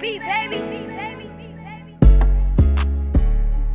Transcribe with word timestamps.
beat, 0.00 0.20
baby. 0.20 0.58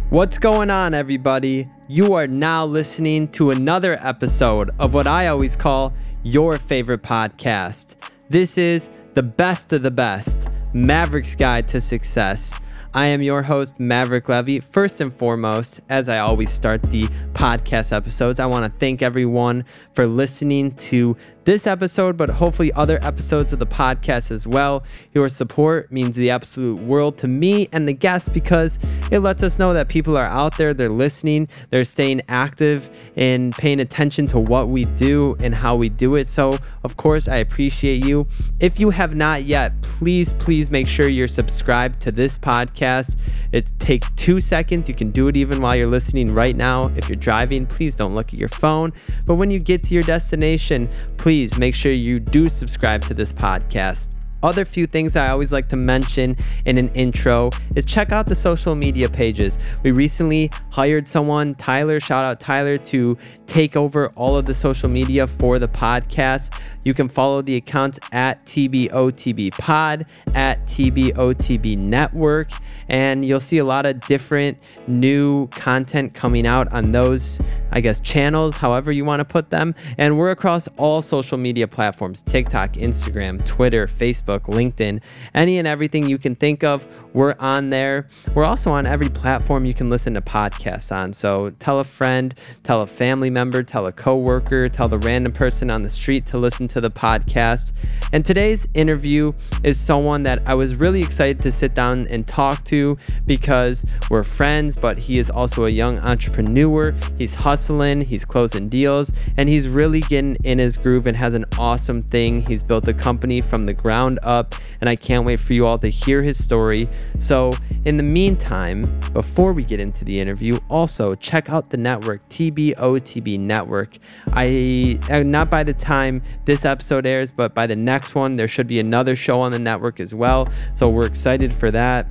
What's 0.10 0.38
going 0.38 0.70
on, 0.70 0.94
everybody? 0.94 1.68
You 1.88 2.14
are 2.14 2.28
now 2.28 2.66
listening 2.66 3.30
to 3.30 3.52
another 3.52 3.98
episode 4.00 4.70
of 4.80 4.94
what 4.94 5.08
I 5.08 5.28
always 5.28 5.56
call 5.56 5.94
your 6.22 6.58
favorite 6.58 7.02
podcast. 7.02 7.96
This 8.30 8.58
is 8.58 8.90
the 9.14 9.24
best 9.24 9.74
of 9.74 9.82
the 9.82 9.92
best 9.92 10.50
Maverick's 10.74 11.36
Guide 11.36 11.68
to 11.70 11.82
Success. 11.82 12.60
I 12.96 13.08
am 13.08 13.24
your 13.24 13.42
host, 13.42 13.80
Maverick 13.80 14.30
Levy. 14.30 14.60
First 14.60 15.02
and 15.02 15.12
foremost, 15.12 15.82
as 15.90 16.08
I 16.08 16.20
always 16.20 16.52
start 16.52 16.84
the 16.84 17.08
podcast 17.34 17.92
episodes, 17.92 18.40
I 18.40 18.46
want 18.46 18.72
to 18.72 18.80
thank 18.80 19.02
everyone 19.02 19.66
for 19.94 20.06
listening 20.06 20.76
to 20.76 21.18
this 21.46 21.68
episode, 21.68 22.16
but 22.16 22.30
hopefully 22.30 22.72
other 22.74 23.00
episodes 23.02 23.52
of 23.52 23.60
the 23.60 23.66
podcast 23.66 24.32
as 24.32 24.48
well. 24.48 24.84
Your 25.14 25.28
support 25.30 25.92
means 25.92 26.16
the 26.16 26.30
absolute 26.30 26.82
world 26.82 27.18
to 27.20 27.28
me 27.28 27.68
and 27.72 27.88
the 27.88 27.94
guests 27.94 28.30
because 28.30 28.80
it 29.12 29.20
lets 29.20 29.44
us 29.44 29.60
know 29.60 29.74
that 29.74 29.90
people 29.90 30.16
are 30.16 30.26
out 30.26 30.58
there, 30.58 30.74
they're 30.74 30.90
listening, 30.90 31.48
they're 31.70 31.84
staying 31.84 32.22
active 32.30 32.90
and 33.16 33.54
paying 33.54 33.80
attention 33.80 34.28
to 34.28 34.40
what 34.40 34.70
we 34.70 34.86
do 34.86 35.36
and 35.40 35.54
how 35.54 35.76
we 35.76 35.90
do 35.90 36.16
it. 36.16 36.28
So, 36.28 36.58
of 36.84 36.96
course, 36.98 37.28
I 37.28 37.38
appreciate 37.38 38.06
you. 38.06 38.28
If 38.60 38.80
you 38.80 38.92
have 38.92 39.16
not 39.16 39.44
yet, 39.44 39.82
please, 39.82 40.34
please 40.34 40.72
make 40.72 40.88
sure 40.88 41.10
you're 41.10 41.28
subscribed 41.28 42.02
to 42.04 42.12
this 42.12 42.38
podcast. 42.38 43.18
It 43.52 43.68
takes 43.80 44.12
two 44.12 44.40
seconds. 44.40 44.88
You 44.88 44.96
can 44.96 45.12
do 45.12 45.28
it 45.28 45.36
even 45.36 45.62
while 45.62 45.76
you're 45.76 45.88
listening 45.88 46.34
right 46.34 46.56
now. 46.56 46.92
If 46.96 47.10
you're 47.10 47.16
driving, 47.16 47.66
please 47.66 47.96
don't 47.96 48.16
look 48.16 48.28
at 48.28 48.40
your 48.40 48.50
phone. 48.50 48.94
But 49.26 49.36
when 49.36 49.52
you 49.52 49.60
get 49.60 49.84
to 49.86 49.94
your 49.94 50.04
destination, 50.04 50.90
please 51.18 51.33
make 51.58 51.74
sure 51.74 51.92
you 51.92 52.20
do 52.20 52.48
subscribe 52.48 53.02
to 53.06 53.14
this 53.16 53.34
podcast. 53.34 54.10
Other 54.44 54.66
few 54.66 54.86
things 54.86 55.16
I 55.16 55.30
always 55.30 55.52
like 55.52 55.68
to 55.70 55.76
mention 55.76 56.36
in 56.66 56.78
an 56.78 56.90
intro 56.90 57.50
is 57.76 57.86
check 57.86 58.12
out 58.12 58.28
the 58.28 58.36
social 58.36 58.76
media 58.76 59.10
pages. 59.10 59.58
We 59.84 59.92
recently 59.92 60.52
hired 60.70 61.08
someone, 61.08 61.56
Tyler, 61.56 62.00
shout 62.00 62.24
out 62.24 62.40
Tyler, 62.40 62.78
to 62.78 63.18
take 63.48 63.76
over 63.76 64.08
all 64.10 64.38
of 64.38 64.46
the 64.46 64.54
social 64.54 64.90
media 64.90 65.28
for 65.28 65.60
the 65.60 65.68
podcast. 65.68 66.58
You 66.84 66.94
can 66.94 67.08
follow 67.08 67.42
the 67.42 67.56
accounts 67.56 68.00
at 68.12 68.46
TBOTB 68.46 69.52
Pod, 69.52 70.06
at 70.34 70.66
TBOTB 70.66 71.78
Network, 71.78 72.50
and 72.90 73.24
you'll 73.24 73.40
see 73.40 73.58
a 73.58 73.66
lot 73.66 73.86
of 73.86 74.00
different 74.02 74.58
new 74.88 75.48
content 75.48 76.14
coming 76.14 76.46
out 76.46 76.72
on 76.74 76.92
those, 76.92 77.40
I 77.72 77.80
guess, 77.80 78.00
channels, 78.00 78.58
however 78.58 78.92
you 78.92 79.06
want 79.06 79.20
to 79.22 79.26
put 79.26 79.50
them. 79.50 79.76
And 79.98 80.18
we're 80.18 80.32
across 80.32 80.68
all 80.78 81.02
social 81.02 81.38
media 81.38 81.68
platforms 81.68 82.22
TikTok, 82.22 82.74
Instagram, 82.74 83.46
Twitter, 83.46 83.88
Facebook, 83.88 84.42
LinkedIn, 84.42 85.02
any 85.34 85.58
and 85.58 85.68
everything 85.68 86.10
you 86.10 86.18
can 86.18 86.36
think 86.36 86.64
of. 86.64 86.88
We're 87.14 87.36
on 87.40 87.70
there. 87.70 88.08
We're 88.34 88.46
also 88.46 88.72
on 88.72 88.86
every 88.86 89.10
platform 89.10 89.66
you 89.66 89.74
can 89.74 89.90
listen 89.90 90.14
to 90.16 90.22
podcasts 90.22 90.94
on. 90.94 91.14
So 91.14 91.52
tell 91.52 91.80
a 91.80 91.84
friend, 91.84 92.34
tell 92.64 92.82
a 92.82 92.88
family 92.88 93.30
member, 93.30 93.43
tell 93.52 93.88
a 93.88 93.92
coworker, 93.92 94.70
tell 94.70 94.88
the 94.88 94.98
random 94.98 95.34
person 95.34 95.70
on 95.70 95.84
the 95.84 95.90
street 95.90 96.26
to 96.28 96.38
listen 96.38 96.68
to 96.70 96.80
the 96.80 96.90
podcast. 96.90 97.74
And 98.14 98.26
today's 98.26 98.68
interview 98.74 99.34
is 99.64 99.78
someone 99.78 100.24
that 100.24 100.42
I 100.46 100.54
was 100.54 100.76
really 100.76 101.02
excited 101.02 101.42
to 101.44 101.52
sit 101.52 101.74
down 101.74 102.08
and 102.08 102.26
talk 102.26 102.64
to 102.66 102.98
because 103.26 103.86
we're 104.10 104.24
friends, 104.24 104.78
but 104.78 104.98
he 104.98 105.18
is 105.18 105.30
also 105.30 105.66
a 105.66 105.70
young 105.70 106.00
entrepreneur. 106.00 106.96
He's 107.18 107.36
hustling, 107.36 108.02
he's 108.02 108.24
closing 108.24 108.70
deals, 108.70 109.12
and 109.36 109.50
he's 109.50 109.68
really 109.68 110.00
getting 110.02 110.36
in 110.44 110.60
his 110.60 110.78
groove 110.78 111.06
and 111.06 111.18
has 111.18 111.34
an 111.34 111.46
awesome 111.60 112.02
thing. 112.04 112.44
He's 112.44 112.64
built 112.64 112.88
a 112.88 112.94
company 112.94 113.42
from 113.42 113.66
the 113.66 113.74
ground 113.74 114.20
up, 114.24 114.56
and 114.80 114.90
I 114.90 114.96
can't 114.96 115.26
wait 115.26 115.40
for 115.42 115.54
you 115.54 115.68
all 115.68 115.78
to 115.80 115.90
hear 115.90 116.24
his 116.24 116.42
story. 116.42 116.88
So, 117.20 117.54
in 117.84 117.98
the 117.98 118.04
meantime, 118.04 119.00
before 119.12 119.52
we 119.52 119.64
get 119.64 119.82
into 119.82 120.06
the 120.06 120.20
interview, 120.22 120.60
also 120.70 121.16
check 121.16 121.50
out 121.50 121.70
the 121.70 121.78
network, 121.78 122.28
TBOTB 122.30 123.23
Network. 123.24 123.98
I, 124.32 125.00
uh, 125.10 125.24
not 125.24 125.50
by 125.50 125.64
the 125.64 125.74
time 125.74 126.22
this 126.46 126.66
episode 126.66 127.06
airs, 127.06 127.32
but 127.32 127.54
by 127.54 127.68
the 127.68 127.76
next 127.76 128.16
one, 128.16 128.36
there 128.36 128.48
should 128.48 128.68
be 128.68 128.80
another 128.80 129.16
show 129.16 129.42
on 129.42 129.52
the 129.52 129.60
network 129.60 130.00
as 130.00 130.14
well. 130.14 130.48
So, 130.76 130.90
we're 130.90 131.06
excited 131.06 131.54
for 131.54 131.72
that. 131.72 132.08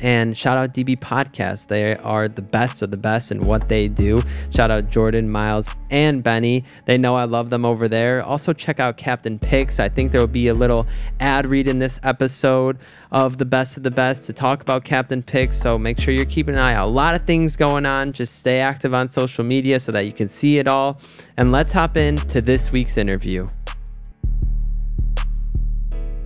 And 0.00 0.36
shout 0.36 0.56
out 0.56 0.74
DB 0.74 0.98
Podcast. 0.98 1.66
They 1.68 1.96
are 1.96 2.28
the 2.28 2.42
best 2.42 2.82
of 2.82 2.90
the 2.90 2.96
best 2.96 3.32
in 3.32 3.46
what 3.46 3.68
they 3.68 3.88
do. 3.88 4.22
Shout 4.50 4.70
out 4.70 4.90
Jordan, 4.90 5.30
Miles, 5.30 5.70
and 5.90 6.22
Benny. 6.22 6.64
They 6.84 6.98
know 6.98 7.16
I 7.16 7.24
love 7.24 7.50
them 7.50 7.64
over 7.64 7.88
there. 7.88 8.22
Also, 8.22 8.52
check 8.52 8.80
out 8.80 8.96
Captain 8.96 9.38
Picks. 9.38 9.80
I 9.80 9.88
think 9.88 10.12
there 10.12 10.20
will 10.20 10.28
be 10.28 10.48
a 10.48 10.54
little 10.54 10.86
ad 11.20 11.46
read 11.46 11.66
in 11.66 11.78
this 11.78 11.98
episode 12.02 12.78
of 13.10 13.38
the 13.38 13.44
best 13.44 13.76
of 13.76 13.82
the 13.82 13.90
best 13.90 14.24
to 14.26 14.32
talk 14.32 14.60
about 14.60 14.84
Captain 14.84 15.22
Picks. 15.22 15.58
So 15.58 15.78
make 15.78 15.98
sure 15.98 16.14
you're 16.14 16.24
keeping 16.24 16.54
an 16.54 16.60
eye 16.60 16.74
out. 16.74 16.88
A 16.88 16.90
lot 16.90 17.14
of 17.14 17.24
things 17.24 17.56
going 17.56 17.86
on. 17.86 18.12
Just 18.12 18.36
stay 18.36 18.60
active 18.60 18.94
on 18.94 19.08
social 19.08 19.44
media 19.44 19.80
so 19.80 19.92
that 19.92 20.06
you 20.06 20.12
can 20.12 20.28
see 20.28 20.58
it 20.58 20.68
all. 20.68 21.00
And 21.36 21.52
let's 21.52 21.72
hop 21.72 21.96
into 21.96 22.40
this 22.40 22.70
week's 22.70 22.96
interview. 22.96 23.48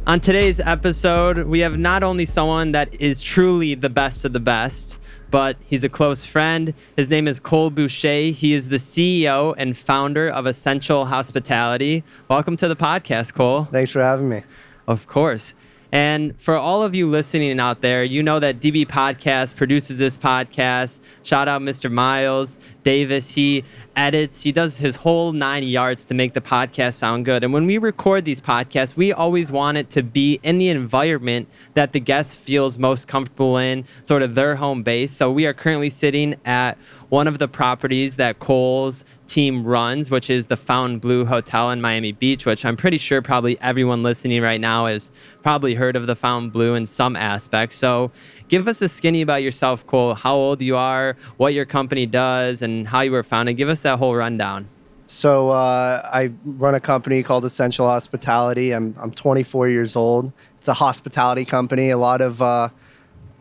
On 0.05 0.19
today's 0.19 0.59
episode, 0.59 1.47
we 1.47 1.61
have 1.61 1.79
not 1.79 2.03
only 2.03 2.27
someone 2.27 2.73
that 2.73 3.01
is 3.01 3.23
truly 3.23 3.77
the 3.77 3.89
best 3.89 4.25
of 4.25 4.33
the 4.33 4.41
best, 4.41 4.99
but 5.31 5.57
he's 5.65 5.85
a 5.85 5.89
close 5.89 6.27
friend. 6.27 6.75
His 6.97 7.09
name 7.09 7.29
is 7.29 7.39
Cole 7.39 7.71
Boucher. 7.71 8.33
He 8.33 8.53
is 8.53 8.69
the 8.69 8.79
CEO 8.79 9.55
and 9.57 9.79
founder 9.79 10.29
of 10.29 10.47
Essential 10.47 11.05
Hospitality. 11.05 12.03
Welcome 12.29 12.57
to 12.57 12.67
the 12.67 12.75
podcast, 12.75 13.35
Cole. 13.35 13.67
Thanks 13.67 13.93
for 13.93 14.03
having 14.03 14.29
me. 14.29 14.43
Of 14.89 15.07
course. 15.07 15.55
And 15.93 16.41
for 16.41 16.57
all 16.57 16.83
of 16.83 16.95
you 16.95 17.07
listening 17.07 17.61
out 17.61 17.83
there, 17.83 18.03
you 18.03 18.23
know 18.23 18.41
that 18.41 18.61
DB 18.61 18.87
Podcast 18.87 19.57
produces 19.57 19.99
this 19.99 20.17
podcast. 20.17 21.03
Shout 21.23 21.49
out 21.49 21.61
Mr. 21.61 21.93
Miles 21.93 22.59
Davis. 22.83 23.35
He 23.35 23.63
edits, 23.95 24.43
he 24.43 24.53
does 24.53 24.79
his 24.79 24.97
whole 24.97 25.33
nine 25.33 25.63
yards 25.63 26.07
to 26.07 26.15
make 26.15 26.33
the 26.33 26.41
podcast 26.41 26.95
sound 26.95 27.27
good. 27.27 27.45
And 27.45 27.53
when 27.53 27.67
we 27.67 27.77
record 27.77 28.25
these 28.25 28.41
podcasts, 28.41 28.97
we 28.97 29.13
always 29.13 29.53
want 29.53 29.77
it 29.77 29.91
to 29.91 30.03
be 30.03 30.41
in 30.43 30.59
the 30.59 30.71
environment 30.71 31.47
that 31.75 31.93
the 31.93 32.01
guest 32.01 32.37
feels 32.37 32.79
most 32.79 33.07
comfortable 33.07 33.59
in, 33.59 33.85
sort 34.03 34.23
of 34.23 34.35
their 34.35 34.57
home 34.57 34.83
base. 34.83 35.13
So 35.13 35.31
we 35.31 35.47
are 35.47 35.53
currently 35.53 35.91
sitting 35.91 36.37
at 36.47 36.79
one 37.13 37.29
of 37.29 37.39
the 37.39 37.47
properties 37.47 38.17
that 38.17 38.39
Cole's 38.39 39.05
team 39.27 39.67
runs, 39.67 40.11
which 40.11 40.31
is 40.31 40.47
the 40.47 40.57
Fontainebleau 40.57 41.27
Hotel 41.27 41.71
in 41.71 41.79
Miami 41.79 42.13
Beach, 42.13 42.47
which 42.47 42.65
I'm 42.65 42.75
pretty 42.75 42.97
sure 42.97 43.21
probably 43.21 43.61
everyone 43.61 44.03
listening 44.03 44.41
right 44.41 44.59
now 44.59 44.87
has 44.87 45.13
probably 45.43 45.75
heard 45.75 45.95
of 45.95 46.07
the 46.07 46.17
Fontainebleau 46.17 46.75
in 46.75 46.87
some 46.87 47.15
aspect. 47.15 47.75
So 47.75 48.11
give 48.49 48.67
us 48.67 48.81
a 48.81 48.89
skinny 48.89 49.21
about 49.21 49.43
yourself, 49.43 49.87
Cole, 49.87 50.15
how 50.15 50.35
old 50.35 50.63
you 50.63 50.75
are, 50.75 51.19
what 51.37 51.53
your 51.53 51.67
company 51.67 52.07
does, 52.07 52.63
and 52.63 52.89
how 52.89 53.03
you 53.03 53.13
were 53.13 53.23
founded. 53.23 53.59
Give 53.59 53.69
us 53.69 53.83
that 53.83 53.99
whole 53.99 54.17
rundown. 54.17 54.67
So 55.07 55.51
uh, 55.51 56.09
I 56.11 56.33
run 56.47 56.75
a 56.75 56.81
company 56.81 57.23
called 57.23 57.45
Essential 57.45 57.87
Hospitality. 57.87 58.73
I'm 58.73 58.97
I'm 58.99 59.11
24 59.11 59.69
years 59.69 59.97
old. 59.97 60.33
It's 60.57 60.69
a 60.69 60.73
hospitality 60.73 61.45
company. 61.45 61.91
A 61.91 61.99
lot 61.99 62.23
of 62.23 62.41
uh, 62.41 62.71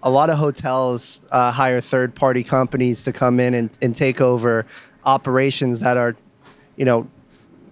a 0.04 0.10
lot 0.10 0.30
of 0.30 0.38
hotels 0.38 1.20
uh, 1.32 1.52
hire 1.52 1.82
third 1.82 2.16
party 2.16 2.44
companies 2.44 3.04
to 3.04 3.12
come 3.14 3.40
in 3.40 3.54
and, 3.54 3.78
and 3.82 3.96
take 3.96 4.20
over 4.22 4.66
operations 5.06 5.82
that 5.82 5.98
are, 5.98 6.16
you 6.76 6.86
know, 6.86 7.08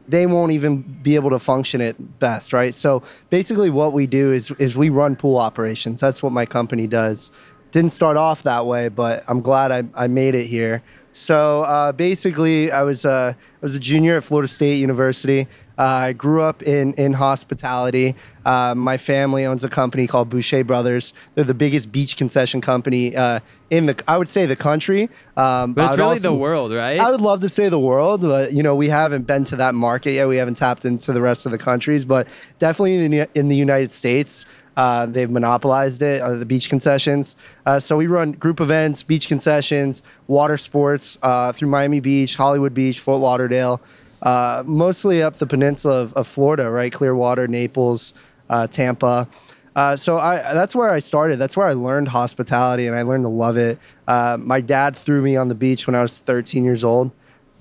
they 0.08 0.26
won't 0.26 0.52
even 0.52 0.82
be 0.82 1.16
able 1.16 1.30
to 1.30 1.40
function 1.40 1.82
at 1.82 2.20
best, 2.20 2.52
right? 2.52 2.74
So 2.74 3.04
basically, 3.30 3.70
what 3.70 3.94
we 3.94 4.08
do 4.08 4.32
is 4.32 4.50
is 4.52 4.76
we 4.76 4.90
run 4.90 5.16
pool 5.16 5.38
operations. 5.38 6.00
That's 6.00 6.24
what 6.24 6.32
my 6.32 6.46
company 6.46 6.88
does. 6.88 7.32
Didn't 7.72 7.92
start 7.92 8.18
off 8.18 8.42
that 8.44 8.66
way, 8.66 8.90
but 8.90 9.24
I'm 9.28 9.42
glad 9.42 9.72
I, 9.72 9.84
I 9.94 10.08
made 10.08 10.34
it 10.34 10.48
here. 10.48 10.82
So 11.12 11.62
uh, 11.64 11.92
basically, 11.92 12.72
I 12.72 12.82
was 12.82 13.06
uh, 13.06 13.34
I 13.36 13.62
was 13.62 13.75
a 13.75 13.80
junior 13.80 14.18
at 14.18 14.24
Florida 14.24 14.48
State 14.48 14.80
University. 14.80 15.48
Uh, 15.80 15.84
I 16.10 16.14
grew 16.14 16.42
up 16.42 16.62
in 16.62 16.94
in 16.96 17.14
hospitality. 17.14 18.16
Uh, 18.46 18.76
my 18.76 18.98
family 18.98 19.46
owns 19.46 19.64
a 19.64 19.70
company 19.70 20.08
called 20.08 20.30
Boucher 20.30 20.64
Brothers. 20.66 21.14
They're 21.36 21.46
the 21.46 21.54
biggest 21.54 21.90
beach 21.92 22.18
concession 22.18 22.60
company 22.60 23.16
uh, 23.16 23.40
in 23.70 23.86
the 23.86 23.96
I 24.06 24.18
would 24.18 24.28
say 24.28 24.46
the 24.46 24.58
country. 24.58 25.10
Um, 25.38 25.74
But 25.74 25.86
it's 25.86 25.98
really 25.98 26.10
also- 26.10 26.31
the 26.31 26.34
world, 26.36 26.74
right? 26.74 27.00
I 27.00 27.10
would 27.10 27.22
love 27.22 27.40
to 27.42 27.50
say 27.50 27.70
the 27.70 27.80
world, 27.80 28.22
but 28.22 28.52
you 28.52 28.62
know 28.62 28.76
we 28.76 28.90
haven't 28.90 29.26
been 29.26 29.46
to 29.46 29.56
that 29.56 29.74
market 29.74 30.12
yet. 30.12 30.28
We 30.28 30.36
haven't 30.36 30.56
tapped 30.58 30.84
into 30.84 31.14
the 31.14 31.22
rest 31.22 31.46
of 31.46 31.52
the 31.54 31.58
countries, 31.58 32.04
but 32.04 32.28
definitely 32.60 32.96
in 33.06 33.12
the, 33.12 33.30
in 33.40 33.48
the 33.48 33.56
United 33.56 33.92
States, 33.92 34.46
uh, 34.75 35.06
they've 35.06 35.32
monopolized 35.32 36.02
it. 36.02 36.22
Uh, 36.22 36.34
the 36.34 36.46
beach 36.46 36.68
concessions. 36.70 37.38
Uh, 37.66 37.80
so 37.80 37.96
we 37.96 38.08
run 38.08 38.34
group 38.34 38.60
events, 38.60 39.04
beach 39.04 39.28
concessions, 39.30 40.04
water 40.28 40.58
sports 40.58 41.18
uh, 41.22 41.54
through 41.54 41.70
Miami 41.70 42.02
Beach, 42.02 42.36
Hollywood 42.36 42.74
Beach, 42.74 43.00
Fort 43.00 43.20
Lauderdale, 43.20 43.80
uh, 44.21 44.63
mostly 44.66 45.21
up 45.21 45.36
the 45.36 45.48
peninsula 45.48 46.01
of, 46.01 46.13
of 46.13 46.27
Florida, 46.27 46.69
right? 46.69 46.92
Clearwater, 46.92 47.48
Naples, 47.48 48.13
uh, 48.50 48.68
Tampa. 48.68 49.27
Uh, 49.75 49.95
so 49.95 50.18
I, 50.18 50.54
that's 50.54 50.75
where 50.75 50.89
I 50.89 51.00
started. 51.00 51.39
That's 51.39 51.56
where 51.56 51.68
I 51.68 51.74
learned 51.74 52.10
hospitality, 52.10 52.88
and 52.88 52.95
I 52.95 53.04
learned 53.04 53.24
to 53.24 53.30
love 53.30 53.57
it. 53.57 53.80
Uh, 54.07 54.38
my 54.39 54.62
dad 54.62 54.95
threw 54.95 55.21
me 55.21 55.36
on 55.36 55.48
the 55.48 55.56
beach 55.56 55.88
when 55.88 55.95
I 55.95 56.01
was 56.01 56.18
13 56.18 56.63
years 56.66 56.83
old. 56.83 57.12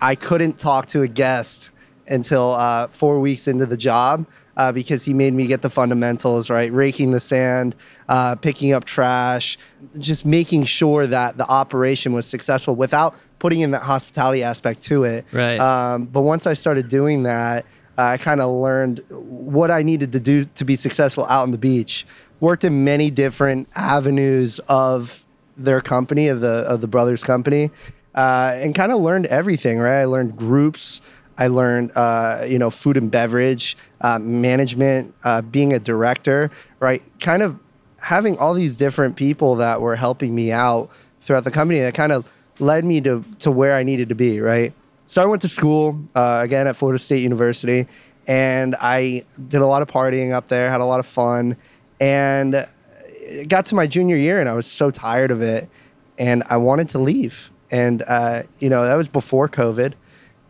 I 0.01 0.15
couldn't 0.15 0.59
talk 0.59 0.87
to 0.87 1.03
a 1.03 1.09
guest 1.09 1.71
until 2.07 2.53
uh, 2.53 2.89
four 2.89 3.21
weeks 3.21 3.47
into 3.47 3.67
the 3.67 3.77
job. 3.77 4.27
Uh, 4.59 4.73
because 4.73 5.05
he 5.05 5.15
made 5.15 5.33
me 5.33 5.47
get 5.47 5.63
the 5.63 5.71
fundamentals 5.71 6.51
right, 6.51 6.73
raking 6.73 7.13
the 7.13 7.21
sand, 7.21 7.77
uh, 8.09 8.35
picking 8.35 8.73
up 8.73 8.85
trash, 8.85 9.57
just 9.99 10.27
making 10.27 10.65
sure 10.65 11.07
that 11.07 11.39
the 11.39 11.47
operation 11.47 12.13
was 12.13 12.27
successful 12.27 12.75
without 12.75 13.15
putting 13.39 13.61
in 13.61 13.71
that 13.71 13.83
hospitality 13.83 14.43
aspect 14.43 14.83
to 14.83 15.05
it. 15.05 15.25
Right. 15.33 15.61
Um, 15.61 16.07
but 16.07 16.23
once 16.23 16.47
I 16.47 16.55
started 16.55 16.89
doing 16.89 17.23
that, 17.23 17.65
I 17.97 18.17
kind 18.17 18.41
of 18.41 18.51
learned 18.51 19.01
what 19.09 19.71
I 19.71 19.83
needed 19.83 20.13
to 20.13 20.21
do 20.21 20.45
to 20.45 20.65
be 20.65 20.77
successful 20.77 21.25
out 21.25 21.43
on 21.43 21.53
the 21.53 21.59
beach. 21.59 22.05
Worked 22.41 22.65
in 22.65 22.85
many 22.85 23.11
different 23.11 23.69
avenues 23.75 24.61
of 24.69 25.25
their 25.57 25.81
company, 25.81 26.29
of 26.29 26.41
the 26.41 26.49
of 26.49 26.81
the 26.81 26.87
brothers' 26.87 27.25
company, 27.25 27.73
uh, 28.15 28.53
and 28.55 28.77
kind 28.77 28.93
of 28.93 29.01
learned 29.01 29.27
everything. 29.27 29.81
Right, 29.81 30.03
I 30.03 30.05
learned 30.05 30.37
groups. 30.37 31.01
I 31.39 31.47
learned, 31.47 31.93
uh, 31.95 32.45
you 32.47 32.59
know, 32.59 32.69
food 32.69 32.97
and 32.97 33.11
beverage 33.11 33.77
uh, 34.01 34.19
management, 34.19 35.15
uh, 35.25 35.41
being 35.41 35.73
a 35.73 35.79
director. 35.79 36.51
Right, 36.81 37.03
kind 37.21 37.43
of 37.43 37.59
having 38.01 38.37
all 38.39 38.55
these 38.55 38.77
different 38.77 39.17
people 39.17 39.57
that 39.57 39.81
were 39.81 39.97
helping 39.97 40.35
me 40.35 40.53
out 40.53 40.91
throughout 41.21 41.45
the 41.45 41.51
company. 41.51 41.81
That 41.81 41.95
kind 41.95 42.13
of 42.13 42.31
led 42.59 42.85
me 42.85 43.01
to 43.03 43.25
to 43.39 43.51
where 43.51 43.75
I 43.75 43.83
needed 43.85 44.09
to 44.11 44.15
be. 44.15 44.41
Right 44.41 44.75
so 45.09 45.23
I 45.23 45.27
went 45.27 45.41
to 45.41 45.49
school 45.49 45.99
uh, 46.15 46.41
again 46.43 46.67
at 46.67 46.77
Florida 46.77 46.99
State 46.99 47.23
University, 47.23 47.87
and 48.27 48.77
I 48.79 49.25
did 49.49 49.63
a 49.63 49.67
lot 49.67 49.81
of 49.81 49.89
partying 49.89 50.33
up 50.33 50.49
there, 50.49 50.71
had 50.71 50.83
a 50.83 50.85
lot 50.85 51.01
of 51.01 51.07
fun, 51.07 51.57
and 51.99 52.67
it 53.07 53.49
got 53.49 53.65
to 53.67 53.75
my 53.75 53.87
junior 53.87 54.17
year, 54.17 54.39
and 54.39 54.51
I 54.51 54.53
was 54.53 54.67
so 54.67 54.91
tired 54.91 55.31
of 55.31 55.41
it, 55.41 55.71
and 56.19 56.43
I 56.51 56.59
wanted 56.59 56.91
to 56.91 56.99
leave. 56.99 57.51
And 57.71 58.03
uh, 58.07 58.43
you 58.61 58.69
know 58.69 58.85
that 58.85 58.97
was 58.97 59.09
before 59.09 59.49
COVID, 59.49 59.95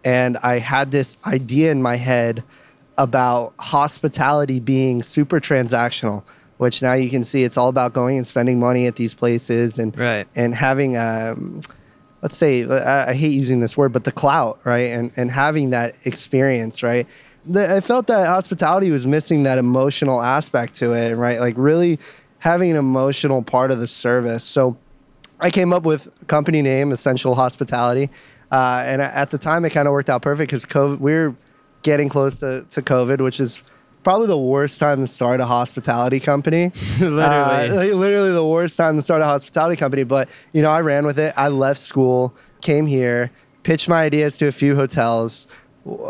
and 0.05 0.37
I 0.39 0.59
had 0.59 0.91
this 0.91 1.17
idea 1.27 1.71
in 1.71 1.83
my 1.83 1.97
head 1.97 2.43
about 2.97 3.55
hospitality 3.59 4.61
being 4.61 5.03
super 5.03 5.41
transactional 5.41 6.23
which 6.59 6.83
now 6.83 6.93
you 6.93 7.09
can 7.09 7.25
see 7.25 7.45
it's 7.45 7.57
all 7.57 7.69
about 7.69 7.93
going 7.93 8.17
and 8.17 8.27
spending 8.27 8.61
money 8.61 8.87
at 8.87 8.97
these 8.97 9.15
places 9.15 9.79
and 9.79 9.99
right. 9.99 10.27
and 10.35 10.55
having 10.55 10.97
um, 10.97 11.61
let's 12.23 12.37
say 12.37 12.69
I, 12.69 13.11
I, 13.11 13.15
hate 13.15 13.33
using 13.33 13.61
this 13.61 13.77
word, 13.77 13.93
but 13.93 14.05
the 14.05 14.13
clout, 14.13 14.61
right? 14.65 14.89
And 14.89 15.11
and 15.17 15.31
having 15.31 15.71
that 15.71 15.95
experience, 16.05 16.83
right? 16.83 17.07
The, 17.47 17.77
I 17.77 17.81
felt 17.81 18.09
that 18.09 18.27
hospitality 18.27 18.91
was 18.91 19.07
missing 19.07 19.45
that 19.45 19.59
emotional 19.59 20.23
aspect 20.23 20.75
to 20.75 20.93
it, 20.93 21.15
right? 21.15 21.41
Like 21.41 21.55
really 21.57 21.99
having 22.41 22.71
an 22.71 22.77
emotional 22.77 23.43
part 23.43 23.71
of 23.71 23.79
the 23.79 23.87
service. 23.87 24.45
So 24.45 24.77
I 25.41 25.51
came 25.51 25.73
up 25.73 25.85
with 25.85 26.09
company 26.27 26.63
name 26.63 26.93
Essential 26.93 27.37
Hospitality, 27.37 28.11
uh, 28.51 28.83
and 28.85 29.03
at 29.03 29.31
the 29.31 29.39
time 29.39 29.65
it 29.65 29.71
kind 29.71 29.87
of 29.87 29.93
worked 29.93 30.11
out 30.11 30.23
perfect 30.23 30.51
because 30.51 30.67
COVID. 30.67 31.01
We 31.01 31.15
are 31.15 31.37
getting 31.83 32.09
close 32.09 32.41
to, 32.41 32.65
to 32.71 32.83
COVID, 32.83 33.21
which 33.21 33.41
is 33.41 33.63
probably 34.03 34.27
the 34.27 34.39
worst 34.39 34.81
time 34.81 35.01
to 35.01 35.07
start 35.07 35.41
a 35.41 35.47
hospitality 35.47 36.21
company. 36.21 36.71
literally. 37.01 37.91
Uh, 37.91 37.95
literally 37.95 38.33
the 38.33 38.45
worst 38.45 38.77
time 38.77 38.97
to 38.97 39.03
start 39.03 39.23
a 39.23 39.27
hospitality 39.27 39.77
company. 39.77 40.05
But, 40.05 40.29
you 40.53 40.63
know, 40.63 40.71
I 40.71 40.81
ran 40.81 41.05
with 41.07 41.19
it. 41.19 41.35
I 41.37 41.49
left 41.49 41.81
school, 41.81 42.35
came 42.63 42.87
here, 42.87 43.31
pitched 43.63 43.89
my 43.89 44.03
ideas 44.03 44.39
to 44.39 44.47
a 44.47 44.53
few 44.53 44.77
hotels, 44.77 45.47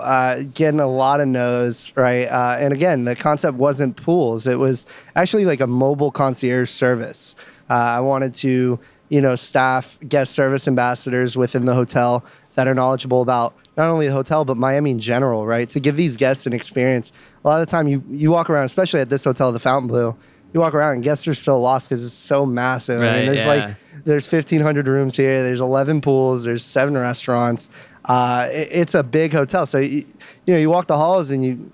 uh, 0.00 0.43
getting 0.55 0.81
a 0.81 0.87
lot 0.87 1.20
of 1.20 1.29
no's, 1.29 1.93
right? 1.96 2.25
Uh, 2.26 2.56
and 2.58 2.73
again, 2.73 3.05
the 3.05 3.17
concept 3.17 3.56
wasn't 3.56 3.96
pools, 3.96 4.46
it 4.46 4.58
was 4.58 4.87
actually 5.14 5.44
like 5.44 5.61
a 5.61 5.67
mobile 5.67 6.11
concierge 6.11 6.70
service. 6.70 7.37
Uh, 7.70 7.75
I 7.75 8.00
wanted 8.00 8.35
to, 8.35 8.79
you 9.08 9.20
know, 9.20 9.34
staff 9.37 9.99
guest 10.06 10.32
service 10.32 10.69
ambassadors 10.69 11.37
within 11.37 11.64
the 11.64 11.75
hotel 11.75 12.25
that 12.55 12.66
are 12.66 12.75
knowledgeable 12.75 13.22
about 13.22 13.55
not 13.76 13.88
only 13.88 14.08
the 14.08 14.12
hotel 14.12 14.44
but 14.44 14.56
Miami 14.56 14.90
in 14.90 14.99
general, 14.99 15.46
right? 15.46 15.69
To 15.70 15.81
give 15.81 15.96
these 15.96 16.16
guests 16.16 16.46
an 16.46 16.52
experience. 16.52 17.12
A 17.44 17.49
lot 17.49 17.60
of 17.60 17.66
the 17.66 17.70
time, 17.70 17.88
you 17.88 18.02
you 18.08 18.31
walk 18.31 18.50
around, 18.50 18.64
especially 18.64 19.00
at 19.00 19.08
this 19.08 19.25
hotel, 19.25 19.52
the 19.52 19.58
Fontainebleau. 19.58 20.16
You 20.52 20.60
walk 20.60 20.75
around 20.75 20.94
and 20.94 21.05
guests 21.05 21.28
are 21.28 21.34
still 21.34 21.60
lost 21.60 21.88
because 21.88 22.05
it's 22.05 22.14
so 22.14 22.46
massive. 22.46 23.00
Right, 23.00 23.08
I 23.08 23.16
mean, 23.19 23.26
there's 23.26 23.46
yeah. 23.46 23.66
like 23.66 23.76
there's 24.05 24.32
1,500 24.32 24.88
rooms 24.88 25.16
here. 25.16 25.43
There's 25.43 25.61
11 25.61 26.00
pools. 26.00 26.44
There's 26.44 26.64
seven 26.64 26.96
restaurants. 26.96 27.69
Uh, 28.04 28.49
it, 28.50 28.69
it's 28.72 28.94
a 28.94 29.02
big 29.02 29.32
hotel. 29.32 29.66
So 29.66 29.78
you, 29.78 30.04
you 30.46 30.54
know 30.54 30.58
you 30.58 30.70
walk 30.70 30.87
the 30.87 30.96
halls 30.96 31.31
and 31.31 31.44
you 31.44 31.70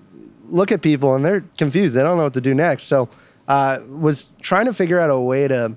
look 0.49 0.71
at 0.71 0.81
people 0.81 1.15
and 1.15 1.25
they're 1.25 1.45
confused. 1.57 1.95
They 1.95 2.03
don't 2.03 2.17
know 2.17 2.23
what 2.23 2.33
to 2.33 2.41
do 2.41 2.53
next. 2.53 2.83
So 2.83 3.09
uh, 3.47 3.79
was 3.87 4.29
trying 4.41 4.65
to 4.65 4.73
figure 4.73 4.99
out 4.99 5.09
a 5.09 5.19
way 5.19 5.47
to 5.47 5.75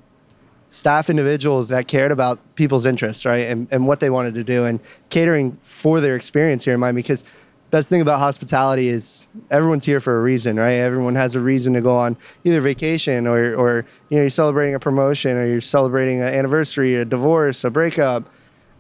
staff 0.69 1.09
individuals 1.09 1.71
that 1.71 1.89
cared 1.89 2.13
about 2.13 2.39
people's 2.55 2.87
interests, 2.87 3.25
right, 3.25 3.47
and, 3.47 3.67
and 3.71 3.87
what 3.87 4.01
they 4.01 4.11
wanted 4.11 4.35
to 4.35 4.45
do, 4.45 4.65
and 4.65 4.81
catering 5.09 5.59
for 5.63 6.01
their 6.01 6.15
experience 6.15 6.65
here 6.65 6.75
in 6.75 6.81
Miami. 6.81 7.03
Because 7.03 7.25
best 7.71 7.89
thing 7.89 8.01
about 8.01 8.19
hospitality 8.19 8.89
is 8.89 9.27
everyone's 9.51 9.85
here 9.85 10.01
for 10.01 10.19
a 10.19 10.23
reason, 10.23 10.57
right? 10.57 10.75
Everyone 10.75 11.15
has 11.15 11.35
a 11.35 11.41
reason 11.41 11.73
to 11.75 11.81
go 11.81 11.97
on 11.97 12.17
either 12.45 12.61
vacation 12.61 13.27
or, 13.27 13.55
or 13.55 13.87
you 14.09 14.17
know, 14.17 14.23
you're 14.23 14.31
celebrating 14.31 14.75
a 14.75 14.81
promotion 14.81 15.37
or 15.37 15.47
you're 15.47 15.61
celebrating 15.61 16.21
an 16.21 16.29
anniversary, 16.29 16.95
a 16.95 17.05
divorce, 17.05 17.65
a 17.65 17.71
breakup. 17.71 18.29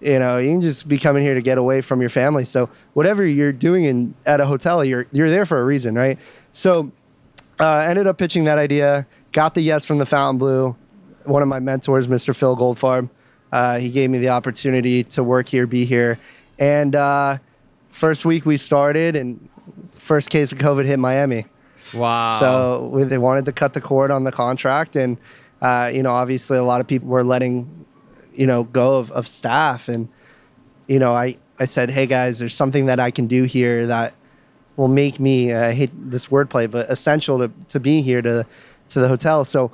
You 0.01 0.19
know, 0.19 0.39
you 0.39 0.53
can 0.53 0.61
just 0.61 0.87
be 0.87 0.97
coming 0.97 1.25
here 1.25 1.35
to 1.35 1.43
get 1.43 1.59
away 1.59 1.81
from 1.81 2.01
your 2.01 2.11
family. 2.11 2.45
So 2.45 2.71
whatever 2.95 3.27
you're 3.27 3.53
doing 3.53 3.85
in 3.85 4.15
at 4.27 4.41
a 4.41 4.47
hotel, 4.47 4.85
you're 4.85 5.07
you're 5.13 5.29
there 5.29 5.45
for 5.45 5.61
a 5.61 5.65
reason, 5.65 5.97
right? 5.97 6.19
So 6.53 6.93
uh, 7.59 7.79
ended 7.79 8.07
up 8.07 8.17
pitching 8.17 8.45
that 8.45 8.59
idea, 8.59 9.07
got 9.33 9.55
the 9.55 9.61
yes 9.61 9.85
from 9.85 9.99
the 9.99 10.07
Fontainebleau 10.07 10.77
one 11.29 11.43
of 11.43 11.49
my 11.49 11.61
mentors, 11.61 12.09
Mr. 12.09 12.35
Phil 12.35 12.57
Goldfarb. 12.57 13.11
Uh, 13.53 13.79
he 13.79 13.91
gave 13.91 14.11
me 14.11 14.19
the 14.19 14.29
opportunity 14.29 15.05
to 15.05 15.23
work 15.23 15.49
here, 15.49 15.67
be 15.67 15.85
here, 15.85 16.19
and 16.59 16.95
uh, 16.95 17.39
first 17.89 18.25
week 18.25 18.45
we 18.45 18.57
started, 18.57 19.17
and 19.17 19.49
first 19.93 20.31
case 20.31 20.53
of 20.53 20.59
COVID 20.59 20.85
hit 20.85 20.99
Miami. 20.99 21.47
Wow! 21.95 22.39
So 22.41 22.91
we, 22.93 23.05
they 23.05 23.17
wanted 23.17 23.47
to 23.47 23.53
cut 23.53 23.73
the 23.73 23.81
cord 23.81 24.11
on 24.11 24.25
the 24.25 24.33
contract, 24.33 24.97
and 24.97 25.17
uh, 25.63 25.91
you 25.93 26.03
know, 26.03 26.11
obviously, 26.11 26.59
a 26.59 26.63
lot 26.63 26.81
of 26.81 26.87
people 26.87 27.09
were 27.09 27.25
letting 27.25 27.87
you 28.35 28.47
know 28.47 28.65
go 28.65 28.99
of, 28.99 29.11
of 29.13 29.27
staff, 29.27 29.89
and 29.89 30.09
you 30.87 30.99
know, 30.99 31.15
I 31.15 31.39
I 31.59 31.65
said, 31.65 31.91
hey 31.91 32.07
guys, 32.07 32.39
there's 32.39 32.55
something 32.55 32.87
that 32.87 33.01
I 33.01 33.11
can 33.11 33.27
do 33.27 33.45
here 33.45 33.87
that 33.87 34.15
will 34.77 34.89
make 34.89 35.19
me 35.19 35.53
I 35.53 35.73
hate 35.73 35.91
this 35.95 36.29
wordplay, 36.29 36.71
but 36.71 36.91
essential 36.91 37.39
to 37.39 37.51
to 37.69 37.81
be 37.81 38.03
here 38.03 38.21
to 38.21 38.47
to 38.89 39.01
the 39.01 39.09
hotel. 39.09 39.45
So 39.45 39.71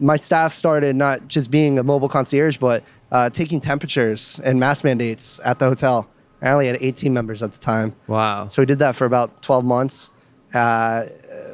my 0.00 0.16
staff 0.16 0.52
started 0.52 0.96
not 0.96 1.28
just 1.28 1.50
being 1.50 1.78
a 1.78 1.82
mobile 1.82 2.08
concierge, 2.08 2.56
but 2.56 2.82
uh, 3.12 3.30
taking 3.30 3.60
temperatures 3.60 4.40
and 4.44 4.58
mask 4.58 4.84
mandates 4.84 5.38
at 5.44 5.58
the 5.58 5.66
hotel. 5.66 6.08
I 6.42 6.50
only 6.50 6.66
had 6.66 6.78
18 6.80 7.12
members 7.12 7.42
at 7.42 7.52
the 7.52 7.58
time. 7.58 7.94
Wow. 8.06 8.48
So 8.48 8.62
we 8.62 8.66
did 8.66 8.78
that 8.78 8.96
for 8.96 9.04
about 9.04 9.42
12 9.42 9.64
months. 9.64 10.10
Uh, 10.54 11.06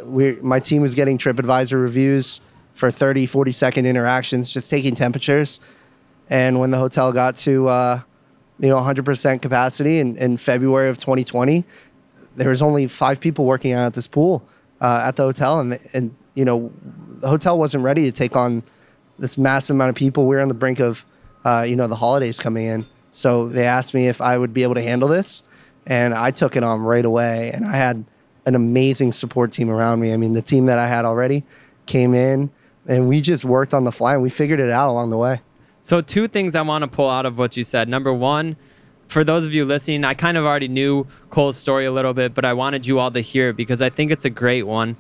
we, 0.05 0.37
my 0.37 0.61
team 0.61 0.83
was 0.83 0.95
getting 0.95 1.19
TripAdvisor 1.19 1.81
reviews 1.81 2.41
for 2.73 2.91
30, 2.91 3.27
40 3.27 3.53
second 3.53 3.87
interactions, 3.87 4.53
just 4.53 4.71
taking 4.71 4.95
temperatures. 4.95 5.61
And 6.31 6.61
when 6.61 6.71
the 6.71 6.79
hotel 6.79 7.13
got 7.13 7.37
to, 7.37 7.69
uh, 7.69 8.01
you 8.61 8.69
know, 8.69 8.77
100% 8.77 9.43
capacity 9.43 9.99
in, 9.99 10.17
in 10.17 10.37
February 10.37 10.89
of 10.89 10.99
2020, 10.99 11.65
there 12.37 12.51
was 12.51 12.63
only 12.63 12.87
five 12.87 13.21
people 13.21 13.45
working 13.45 13.73
out 13.73 13.87
at 13.87 13.95
this 13.95 14.07
pool 14.07 14.47
uh, 14.81 15.03
at 15.05 15.17
the 15.17 15.25
hotel. 15.25 15.59
And, 15.61 15.79
and, 15.95 16.15
you 16.35 16.45
know, 16.45 16.71
the 17.21 17.29
hotel 17.29 17.59
wasn't 17.59 17.85
ready 17.85 18.05
to 18.05 18.13
take 18.13 18.37
on 18.37 18.63
this 19.19 19.39
massive 19.39 19.75
amount 19.75 19.91
of 19.91 19.97
people. 19.97 20.27
We 20.27 20.37
were 20.37 20.43
on 20.43 20.49
the 20.49 20.55
brink 20.55 20.81
of, 20.81 21.07
uh, 21.45 21.65
you 21.67 21.77
know, 21.77 21.87
the 21.87 21.97
holidays 21.97 22.39
coming 22.39 22.67
in. 22.67 22.85
So 23.11 23.49
they 23.49 23.67
asked 23.67 23.95
me 23.95 24.09
if 24.09 24.21
I 24.21 24.37
would 24.37 24.53
be 24.53 24.63
able 24.63 24.75
to 24.75 24.83
handle 24.83 25.09
this, 25.09 25.43
and 25.87 26.13
I 26.13 26.31
took 26.31 26.57
it 26.57 26.63
on 26.63 26.81
right 26.81 27.05
away. 27.05 27.51
And 27.53 27.65
I 27.65 27.73
had 27.73 28.05
an 28.45 28.55
amazing 28.55 29.13
support 29.13 29.53
team 29.53 29.71
around 29.71 30.01
me. 30.01 30.13
I 30.13 30.17
mean, 30.17 30.33
the 30.35 30.43
team 30.43 30.67
that 30.67 30.79
I 30.79 30.89
had 30.89 31.05
already 31.05 31.45
came 31.87 32.15
in, 32.15 32.51
and 32.87 33.09
we 33.09 33.21
just 33.21 33.45
worked 33.45 33.73
on 33.73 33.85
the 33.85 33.93
fly, 33.93 34.15
and 34.15 34.23
we 34.23 34.31
figured 34.31 34.61
it 34.61 34.71
out 34.71 34.91
along 34.91 35.11
the 35.11 35.17
way. 35.17 35.41
So, 35.83 36.01
two 36.01 36.27
things 36.27 36.55
I 36.55 36.63
want 36.63 36.83
to 36.83 36.89
pull 36.89 37.09
out 37.09 37.27
of 37.27 37.39
what 37.39 37.57
you 37.57 37.63
said. 37.63 37.89
Number 37.89 38.13
one, 38.13 38.57
for 39.09 39.23
those 39.23 39.47
of 39.47 39.55
you 39.55 39.65
listening, 39.65 40.05
I 40.05 40.15
kind 40.15 40.37
of 40.37 40.45
already 40.45 40.69
knew 40.69 41.07
Cole's 41.31 41.57
story 41.57 41.87
a 41.87 41.93
little 41.93 42.13
bit, 42.13 42.35
but 42.35 42.45
I 42.45 42.55
wanted 42.55 42.87
you 42.87 42.99
all 42.99 43.11
to 43.13 43.21
hear 43.21 43.51
it 43.51 43.57
because 43.57 43.81
I 43.81 43.89
think 43.89 44.11
it's 44.11 44.25
a 44.25 44.31
great 44.31 44.65
one 44.65 44.97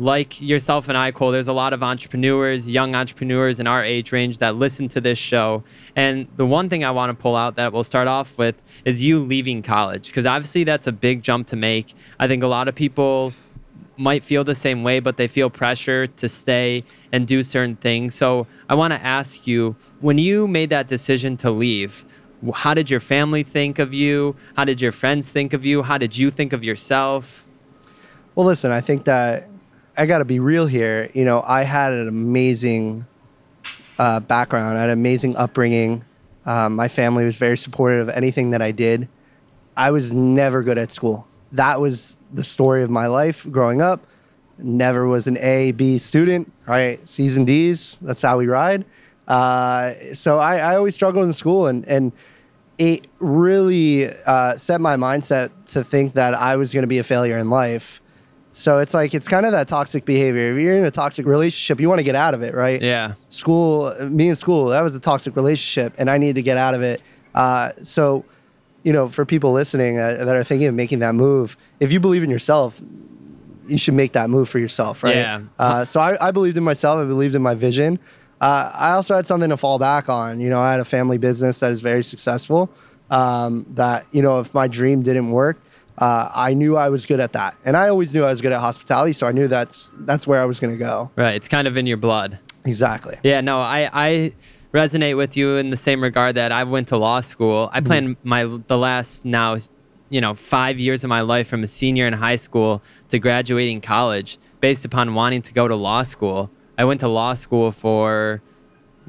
like 0.00 0.40
yourself 0.40 0.88
and 0.88 0.96
I, 0.96 1.12
Cole, 1.12 1.30
there's 1.30 1.46
a 1.46 1.52
lot 1.52 1.74
of 1.74 1.82
entrepreneurs, 1.82 2.70
young 2.70 2.94
entrepreneurs 2.94 3.60
in 3.60 3.66
our 3.66 3.84
age 3.84 4.12
range 4.12 4.38
that 4.38 4.56
listen 4.56 4.88
to 4.88 5.00
this 5.00 5.18
show. 5.18 5.62
And 5.94 6.26
the 6.36 6.46
one 6.46 6.70
thing 6.70 6.84
I 6.84 6.90
want 6.90 7.10
to 7.10 7.22
pull 7.22 7.36
out 7.36 7.56
that 7.56 7.74
we'll 7.74 7.84
start 7.84 8.08
off 8.08 8.38
with 8.38 8.54
is 8.86 9.02
you 9.02 9.18
leaving 9.18 9.60
college, 9.60 10.06
because 10.06 10.24
obviously 10.24 10.64
that's 10.64 10.86
a 10.86 10.92
big 10.92 11.22
jump 11.22 11.48
to 11.48 11.56
make. 11.56 11.92
I 12.18 12.28
think 12.28 12.42
a 12.42 12.46
lot 12.46 12.66
of 12.66 12.74
people 12.74 13.34
might 13.98 14.24
feel 14.24 14.42
the 14.42 14.54
same 14.54 14.82
way, 14.82 15.00
but 15.00 15.18
they 15.18 15.28
feel 15.28 15.50
pressure 15.50 16.06
to 16.06 16.30
stay 16.30 16.82
and 17.12 17.26
do 17.26 17.42
certain 17.42 17.76
things. 17.76 18.14
So 18.14 18.46
I 18.70 18.76
want 18.76 18.94
to 18.94 19.04
ask 19.04 19.46
you 19.46 19.76
when 20.00 20.16
you 20.16 20.48
made 20.48 20.70
that 20.70 20.88
decision 20.88 21.36
to 21.38 21.50
leave, 21.50 22.06
how 22.54 22.72
did 22.72 22.88
your 22.88 23.00
family 23.00 23.42
think 23.42 23.78
of 23.78 23.92
you? 23.92 24.34
How 24.56 24.64
did 24.64 24.80
your 24.80 24.92
friends 24.92 25.30
think 25.30 25.52
of 25.52 25.62
you? 25.62 25.82
How 25.82 25.98
did 25.98 26.16
you 26.16 26.30
think 26.30 26.54
of 26.54 26.64
yourself? 26.64 27.46
Well, 28.34 28.46
listen, 28.46 28.70
I 28.70 28.80
think 28.80 29.04
that 29.04 29.49
I 29.96 30.06
got 30.06 30.18
to 30.18 30.24
be 30.24 30.40
real 30.40 30.66
here. 30.66 31.10
You 31.14 31.24
know, 31.24 31.42
I 31.46 31.62
had 31.62 31.92
an 31.92 32.08
amazing 32.08 33.06
uh, 33.98 34.20
background. 34.20 34.78
I 34.78 34.80
had 34.80 34.90
an 34.90 34.98
amazing 34.98 35.36
upbringing. 35.36 36.04
Um, 36.46 36.76
my 36.76 36.88
family 36.88 37.24
was 37.24 37.36
very 37.36 37.58
supportive 37.58 38.08
of 38.08 38.14
anything 38.14 38.50
that 38.50 38.62
I 38.62 38.70
did. 38.70 39.08
I 39.76 39.90
was 39.90 40.12
never 40.12 40.62
good 40.62 40.78
at 40.78 40.90
school. 40.90 41.26
That 41.52 41.80
was 41.80 42.16
the 42.32 42.42
story 42.42 42.82
of 42.82 42.90
my 42.90 43.06
life 43.06 43.46
growing 43.50 43.82
up. 43.82 44.06
Never 44.58 45.06
was 45.06 45.26
an 45.26 45.38
A, 45.38 45.72
B 45.72 45.98
student. 45.98 46.52
Right, 46.66 47.06
C's 47.06 47.36
and 47.36 47.46
D's. 47.46 47.98
That's 48.02 48.22
how 48.22 48.38
we 48.38 48.46
ride. 48.46 48.84
Uh, 49.26 49.94
so 50.14 50.38
I, 50.38 50.58
I 50.58 50.76
always 50.76 50.94
struggled 50.94 51.24
in 51.24 51.32
school, 51.32 51.66
and 51.66 51.86
and 51.86 52.12
it 52.78 53.06
really 53.18 54.10
uh, 54.26 54.56
set 54.56 54.80
my 54.80 54.96
mindset 54.96 55.50
to 55.66 55.84
think 55.84 56.14
that 56.14 56.34
I 56.34 56.56
was 56.56 56.72
going 56.72 56.82
to 56.82 56.88
be 56.88 56.98
a 56.98 57.02
failure 57.04 57.38
in 57.38 57.50
life. 57.50 58.00
So 58.52 58.78
it's 58.78 58.94
like 58.94 59.14
it's 59.14 59.28
kind 59.28 59.46
of 59.46 59.52
that 59.52 59.68
toxic 59.68 60.04
behavior. 60.04 60.52
If 60.52 60.58
you're 60.60 60.76
in 60.76 60.84
a 60.84 60.90
toxic 60.90 61.24
relationship, 61.26 61.80
you 61.80 61.88
want 61.88 62.00
to 62.00 62.04
get 62.04 62.16
out 62.16 62.34
of 62.34 62.42
it, 62.42 62.54
right? 62.54 62.82
Yeah. 62.82 63.14
School, 63.28 63.94
me 64.08 64.28
in 64.28 64.36
school, 64.36 64.66
that 64.66 64.80
was 64.80 64.94
a 64.94 65.00
toxic 65.00 65.36
relationship, 65.36 65.94
and 65.98 66.10
I 66.10 66.18
needed 66.18 66.34
to 66.36 66.42
get 66.42 66.56
out 66.56 66.74
of 66.74 66.82
it. 66.82 67.00
Uh, 67.34 67.72
so, 67.82 68.24
you 68.82 68.92
know, 68.92 69.08
for 69.08 69.24
people 69.24 69.52
listening 69.52 69.98
uh, 69.98 70.24
that 70.24 70.34
are 70.34 70.42
thinking 70.42 70.66
of 70.66 70.74
making 70.74 70.98
that 70.98 71.14
move, 71.14 71.56
if 71.78 71.92
you 71.92 72.00
believe 72.00 72.24
in 72.24 72.30
yourself, 72.30 72.80
you 73.68 73.78
should 73.78 73.94
make 73.94 74.12
that 74.12 74.28
move 74.28 74.48
for 74.48 74.58
yourself, 74.58 75.04
right? 75.04 75.16
Yeah. 75.16 75.42
Uh, 75.58 75.84
so 75.84 76.00
I, 76.00 76.28
I 76.28 76.30
believed 76.32 76.56
in 76.56 76.64
myself. 76.64 76.98
I 76.98 77.04
believed 77.04 77.36
in 77.36 77.42
my 77.42 77.54
vision. 77.54 78.00
Uh, 78.40 78.72
I 78.74 78.92
also 78.92 79.14
had 79.14 79.26
something 79.26 79.50
to 79.50 79.56
fall 79.56 79.78
back 79.78 80.08
on. 80.08 80.40
You 80.40 80.48
know, 80.48 80.60
I 80.60 80.72
had 80.72 80.80
a 80.80 80.84
family 80.84 81.18
business 81.18 81.60
that 81.60 81.70
is 81.70 81.80
very 81.80 82.02
successful. 82.02 82.70
Um, 83.10 83.66
that 83.70 84.06
you 84.12 84.22
know, 84.22 84.40
if 84.40 84.54
my 84.54 84.66
dream 84.66 85.02
didn't 85.02 85.30
work, 85.30 85.60
uh, 86.00 86.30
I 86.34 86.54
knew 86.54 86.76
I 86.76 86.88
was 86.88 87.06
good 87.06 87.20
at 87.20 87.32
that, 87.34 87.56
and 87.64 87.76
I 87.76 87.88
always 87.88 88.14
knew 88.14 88.24
I 88.24 88.30
was 88.30 88.40
good 88.40 88.52
at 88.52 88.60
hospitality. 88.60 89.12
So 89.12 89.26
I 89.26 89.32
knew 89.32 89.48
that's 89.48 89.92
that's 89.98 90.26
where 90.26 90.40
I 90.40 90.46
was 90.46 90.58
going 90.58 90.72
to 90.72 90.78
go. 90.78 91.10
Right. 91.16 91.34
It's 91.34 91.48
kind 91.48 91.68
of 91.68 91.76
in 91.76 91.86
your 91.86 91.98
blood. 91.98 92.38
Exactly. 92.64 93.18
Yeah, 93.22 93.40
no, 93.40 93.58
I, 93.58 93.88
I 93.92 94.32
resonate 94.72 95.16
with 95.16 95.36
you 95.36 95.56
in 95.56 95.70
the 95.70 95.76
same 95.76 96.02
regard 96.02 96.36
that 96.36 96.52
I 96.52 96.64
went 96.64 96.88
to 96.88 96.96
law 96.96 97.20
school. 97.20 97.70
I 97.72 97.80
planned 97.80 98.16
my 98.22 98.44
the 98.66 98.78
last 98.78 99.24
now, 99.24 99.56
you 100.10 100.20
know, 100.20 100.34
five 100.34 100.78
years 100.78 101.04
of 101.04 101.08
my 101.08 101.20
life 101.20 101.48
from 101.48 101.62
a 101.62 101.66
senior 101.66 102.06
in 102.06 102.12
high 102.12 102.36
school 102.36 102.82
to 103.08 103.18
graduating 103.18 103.80
college 103.80 104.38
based 104.60 104.84
upon 104.84 105.14
wanting 105.14 105.42
to 105.42 105.52
go 105.52 105.68
to 105.68 105.74
law 105.74 106.02
school. 106.02 106.50
I 106.76 106.84
went 106.84 107.00
to 107.00 107.08
law 107.08 107.34
school 107.34 107.72
for 107.72 108.42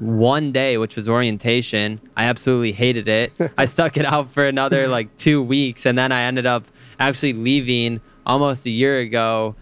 one 0.01 0.51
day, 0.51 0.79
which 0.79 0.95
was 0.95 1.07
orientation. 1.07 2.01
I 2.17 2.25
absolutely 2.25 2.71
hated 2.71 3.07
it. 3.07 3.31
I 3.57 3.65
stuck 3.65 3.97
it 3.97 4.05
out 4.05 4.31
for 4.31 4.45
another 4.45 4.87
like 4.87 5.15
two 5.17 5.43
weeks, 5.43 5.85
and 5.85 5.97
then 5.97 6.11
I 6.11 6.23
ended 6.23 6.47
up 6.47 6.65
actually 6.99 7.33
leaving 7.33 8.01
almost 8.25 8.65
a 8.65 8.71
year 8.71 8.99
ago 8.99 9.55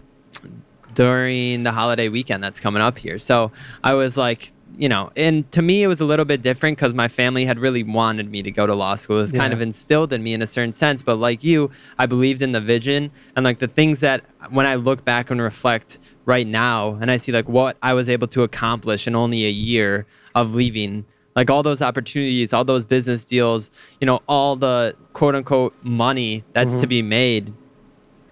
during 0.94 1.62
the 1.62 1.72
holiday 1.72 2.08
weekend 2.08 2.42
that's 2.42 2.58
coming 2.58 2.82
up 2.82 2.98
here. 2.98 3.18
So 3.18 3.52
I 3.84 3.94
was 3.94 4.16
like, 4.16 4.52
you 4.78 4.88
know, 4.88 5.10
and 5.14 5.50
to 5.52 5.60
me, 5.60 5.82
it 5.82 5.88
was 5.88 6.00
a 6.00 6.06
little 6.06 6.24
bit 6.24 6.40
different 6.40 6.78
because 6.78 6.94
my 6.94 7.08
family 7.08 7.44
had 7.44 7.58
really 7.58 7.82
wanted 7.82 8.30
me 8.30 8.42
to 8.42 8.50
go 8.50 8.66
to 8.66 8.74
law 8.74 8.94
school. 8.94 9.18
It 9.18 9.22
was 9.22 9.32
kind 9.32 9.52
of 9.52 9.60
instilled 9.60 10.12
in 10.12 10.22
me 10.22 10.32
in 10.32 10.40
a 10.40 10.46
certain 10.46 10.72
sense. 10.72 11.02
But 11.02 11.16
like 11.16 11.44
you, 11.44 11.70
I 11.98 12.06
believed 12.06 12.40
in 12.40 12.52
the 12.52 12.60
vision 12.62 13.10
and 13.36 13.44
like 13.44 13.58
the 13.58 13.68
things 13.68 14.00
that 14.00 14.24
when 14.48 14.64
I 14.64 14.76
look 14.76 15.04
back 15.04 15.30
and 15.30 15.40
reflect 15.40 15.98
right 16.30 16.46
now 16.46 16.96
and 17.00 17.10
I 17.10 17.16
see 17.16 17.32
like 17.32 17.48
what 17.48 17.76
I 17.82 17.92
was 17.92 18.08
able 18.08 18.28
to 18.28 18.44
accomplish 18.44 19.06
in 19.08 19.16
only 19.16 19.44
a 19.44 19.50
year 19.50 20.06
of 20.34 20.54
leaving. 20.54 21.04
Like 21.34 21.50
all 21.50 21.62
those 21.62 21.82
opportunities, 21.82 22.52
all 22.52 22.64
those 22.64 22.84
business 22.84 23.24
deals, 23.24 23.70
you 24.00 24.06
know, 24.06 24.20
all 24.28 24.54
the 24.56 24.94
quote 25.12 25.34
unquote 25.34 25.74
money 25.82 26.44
that's 26.52 26.72
to 26.74 26.78
mm-hmm. 26.78 26.88
be 26.88 27.02
made 27.02 27.52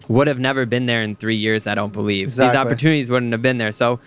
would 0.07 0.29
have 0.29 0.39
never 0.39 0.65
been 0.65 0.87
there 0.87 1.03
in 1.03 1.17
three 1.17 1.37
years. 1.37 1.67
I 1.67 1.75
don't 1.75 1.93
believe 1.93 2.29
these 2.31 2.55
opportunities 2.55 3.11
wouldn't 3.11 3.33
have 3.33 3.43
been 3.43 3.59
there. 3.59 3.73
So, 3.73 4.01